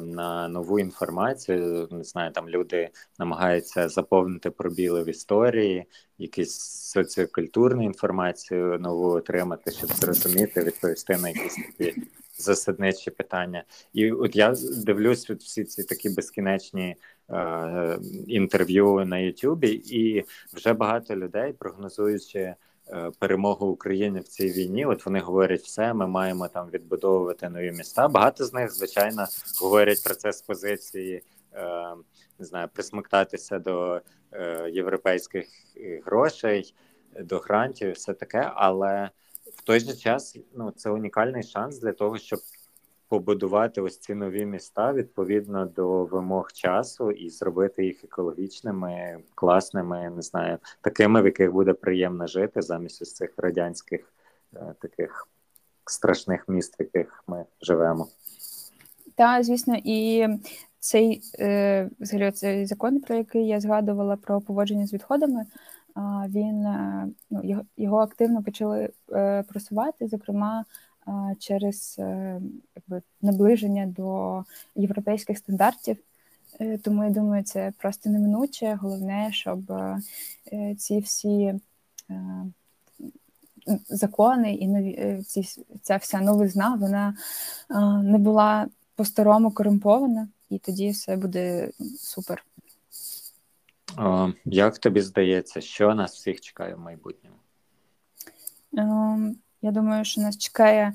на 0.00 0.48
нову 0.48 0.78
інформацію. 0.78 1.88
Не 1.90 2.04
знаю, 2.04 2.32
там 2.32 2.48
люди 2.48 2.90
намагаються 3.18 3.88
заповнити 3.88 4.50
пробіли 4.50 5.02
в 5.02 5.08
історії, 5.08 5.84
якісь 6.18 6.58
соціокультурну 6.92 7.84
інформацію 7.84 8.78
нову 8.80 9.08
отримати, 9.08 9.70
щоб 9.70 9.92
зрозуміти, 9.92 10.64
відповісти 10.64 11.16
на 11.16 11.28
якісь 11.28 11.54
такі 11.54 12.02
засадничі 12.38 13.10
питання. 13.10 13.64
І 13.92 14.12
от 14.12 14.36
я 14.36 14.54
дивлюсь 14.84 15.30
от 15.30 15.42
всі 15.42 15.64
ці 15.64 15.84
такі 15.84 16.10
безкінечні 16.10 16.96
е, 17.30 17.98
інтерв'ю 18.26 19.04
на 19.04 19.18
Ютубі, 19.18 19.68
і 19.68 20.24
вже 20.54 20.72
багато 20.72 21.16
людей 21.16 21.52
прогнозуючи 21.52 22.38
е, 22.38 22.56
перемогу 23.18 23.66
України 23.66 24.20
в 24.20 24.28
цій 24.28 24.50
війні. 24.50 24.86
От 24.86 25.06
вони 25.06 25.20
говорять, 25.20 25.62
все, 25.62 25.94
ми 25.94 26.06
маємо 26.06 26.48
там 26.48 26.70
відбудовувати 26.70 27.48
нові 27.48 27.72
міста. 27.72 28.08
Багато 28.08 28.44
з 28.44 28.52
них, 28.52 28.72
звичайно, 28.72 29.26
говорять 29.60 30.04
про 30.04 30.14
це 30.14 30.32
з 30.32 30.42
позиції. 30.42 31.22
Е, 31.54 31.94
не 32.38 32.46
знаю, 32.46 32.68
присмоктатися 32.72 33.58
до 33.58 34.00
е, 34.32 34.70
європейських 34.72 35.46
грошей, 36.06 36.74
до 37.20 37.38
грантів, 37.38 37.92
все 37.92 38.14
таке, 38.14 38.50
але 38.54 39.10
в 39.56 39.62
той 39.62 39.80
же 39.80 39.96
час 39.96 40.36
ну 40.54 40.70
це 40.70 40.90
унікальний 40.90 41.42
шанс 41.42 41.78
для 41.78 41.92
того, 41.92 42.18
щоб 42.18 42.38
побудувати 43.08 43.80
ось 43.80 43.98
ці 43.98 44.14
нові 44.14 44.46
міста 44.46 44.92
відповідно 44.92 45.66
до 45.66 46.04
вимог 46.04 46.52
часу 46.52 47.10
і 47.10 47.30
зробити 47.30 47.84
їх 47.84 48.04
екологічними, 48.04 49.18
класними, 49.34 50.10
не 50.16 50.22
знаю, 50.22 50.58
такими, 50.80 51.22
в 51.22 51.24
яких 51.24 51.52
буде 51.52 51.72
приємно 51.72 52.26
жити 52.26 52.62
замість 52.62 53.02
ось 53.02 53.14
цих 53.14 53.34
радянських 53.36 54.12
е, 54.54 54.74
таких 54.80 55.28
страшних 55.84 56.48
міст, 56.48 56.80
в 56.80 56.82
яких 56.82 57.24
ми 57.26 57.44
живемо. 57.62 58.08
Так, 59.14 59.44
звісно, 59.44 59.76
і 59.84 60.26
цей 60.78 61.22
е, 61.38 61.90
взагалі 62.00 62.30
цей 62.30 62.66
закон, 62.66 63.00
про 63.00 63.16
який 63.16 63.46
я 63.46 63.60
згадувала 63.60 64.16
про 64.16 64.40
поводження 64.40 64.86
з 64.86 64.92
відходами, 64.92 65.46
він 66.28 66.66
е, 66.66 67.08
ну, 67.30 67.66
його, 67.76 67.98
активно 67.98 68.42
почали 68.42 68.90
просувати, 69.48 70.08
зокрема 70.08 70.64
через 71.38 72.00
якби 72.76 73.02
наближення 73.22 73.86
до 73.86 74.44
європейських 74.74 75.38
стандартів. 75.38 75.96
Тому 76.82 77.04
я 77.04 77.10
думаю, 77.10 77.42
це 77.44 77.72
просто 77.78 78.10
неминуче. 78.10 78.74
Головне, 78.74 79.28
щоб 79.32 79.72
ці 80.78 80.98
всі 80.98 81.54
закони 83.88 84.54
і 84.54 84.68
нові 84.68 85.22
ці 85.26 85.42
ця 85.82 85.96
вся 85.96 86.20
новизна 86.20 86.74
вона 86.74 87.16
не 88.02 88.18
була 88.18 88.68
по-старому 88.94 89.50
корумпована 89.50 90.28
і 90.50 90.58
тоді 90.58 90.90
все 90.90 91.16
буде 91.16 91.70
супер. 91.98 92.44
О, 93.98 94.32
Як 94.44 94.78
тобі 94.78 95.00
здається, 95.00 95.60
що 95.60 95.94
нас 95.94 96.14
всіх 96.14 96.40
чекає 96.40 96.74
в 96.74 96.80
майбутньому? 96.80 97.36
Я 99.66 99.72
думаю, 99.72 100.04
що 100.04 100.20
нас 100.20 100.38
чекає 100.38 100.92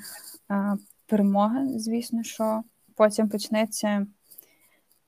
е, 0.51 0.77
перемога, 1.05 1.67
звісно, 1.75 2.23
що 2.23 2.63
потім 2.95 3.29
почнеться 3.29 4.07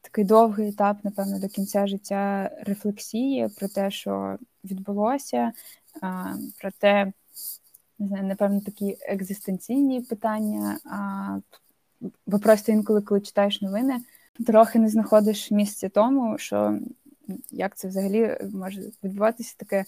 такий 0.01 0.23
довгий 0.23 0.69
етап, 0.69 0.97
напевно, 1.03 1.39
до 1.39 1.47
кінця 1.47 1.87
життя 1.87 2.51
рефлексії 2.61 3.49
про 3.57 3.67
те, 3.67 3.91
що 3.91 4.37
відбулося, 4.63 5.51
е, 6.03 6.35
про 6.61 6.71
те, 6.71 7.13
не 7.99 8.07
знаю, 8.07 8.23
напевно, 8.23 8.61
такі 8.61 8.97
екзистенційні 9.01 10.01
питання. 10.01 10.79
Бо 12.27 12.39
просто 12.39 12.71
інколи, 12.71 13.01
коли 13.01 13.21
читаєш 13.21 13.61
новини, 13.61 14.01
трохи 14.47 14.79
не 14.79 14.89
знаходиш 14.89 15.51
місця 15.51 15.89
тому, 15.89 16.37
що 16.37 16.79
як 17.51 17.75
це 17.75 17.87
взагалі 17.87 18.37
може 18.53 18.81
відбуватися 19.03 19.55
таке 19.57 19.85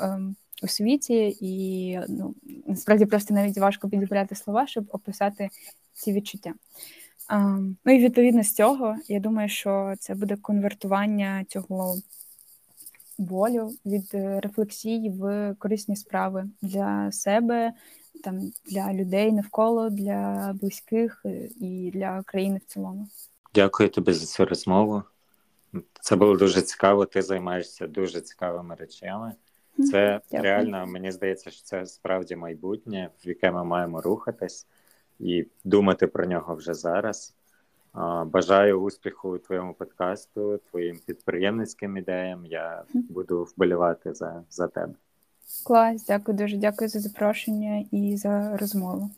ем, 0.00 0.36
у 0.62 0.68
світі, 0.68 1.36
і 1.40 1.98
ну, 2.08 2.34
насправді 2.66 3.06
просто 3.06 3.34
навіть 3.34 3.58
важко 3.58 3.88
підібрати 3.88 4.34
слова, 4.34 4.66
щоб 4.66 4.84
описати 4.92 5.48
ці 5.92 6.12
відчуття. 6.12 6.54
Ем, 7.30 7.76
ну 7.84 7.94
і 7.94 7.98
відповідно 7.98 8.42
з 8.42 8.54
цього, 8.54 8.96
я 9.08 9.20
думаю, 9.20 9.48
що 9.48 9.94
це 9.98 10.14
буде 10.14 10.36
конвертування 10.36 11.44
цього 11.48 11.96
болю 13.18 13.72
від 13.86 14.08
рефлексії 14.12 15.10
в 15.10 15.54
корисні 15.58 15.96
справи 15.96 16.44
для 16.62 17.12
себе, 17.12 17.72
там 18.24 18.50
для 18.66 18.92
людей 18.92 19.32
навколо, 19.32 19.90
для 19.90 20.52
близьких 20.60 21.26
і 21.60 21.90
для 21.94 22.22
країни 22.22 22.60
в 22.66 22.72
цілому. 22.72 23.08
Дякую 23.54 23.88
тобі 23.88 24.12
за 24.12 24.26
цю 24.26 24.44
розмову. 24.44 25.02
Це 26.00 26.16
було 26.16 26.36
дуже 26.36 26.62
цікаво. 26.62 27.06
Ти 27.06 27.22
займаєшся 27.22 27.86
дуже 27.86 28.20
цікавими 28.20 28.74
речами. 28.74 29.32
Це 29.78 30.20
Дякую. 30.30 30.42
реально, 30.42 30.86
мені 30.86 31.12
здається, 31.12 31.50
що 31.50 31.62
це 31.62 31.86
справді 31.86 32.36
майбутнє, 32.36 33.10
в 33.24 33.28
яке 33.28 33.50
ми 33.50 33.64
маємо 33.64 34.00
рухатись 34.00 34.66
і 35.20 35.46
думати 35.64 36.06
про 36.06 36.26
нього 36.26 36.54
вже 36.54 36.74
зараз. 36.74 37.34
Бажаю 38.26 38.80
успіху 38.80 39.28
у 39.28 39.38
твоєму 39.38 39.74
подкасту, 39.74 40.60
твоїм 40.70 40.98
підприємницьким 41.06 41.96
ідеям. 41.96 42.46
Я 42.46 42.82
буду 42.94 43.44
вболівати 43.44 44.14
за, 44.14 44.42
за 44.50 44.68
тебе. 44.68 44.94
Клас, 45.66 46.06
дякую 46.06 46.38
дуже. 46.38 46.56
Дякую 46.56 46.88
за 46.88 47.00
запрошення 47.00 47.84
і 47.90 48.16
за 48.16 48.56
розмову. 48.56 49.10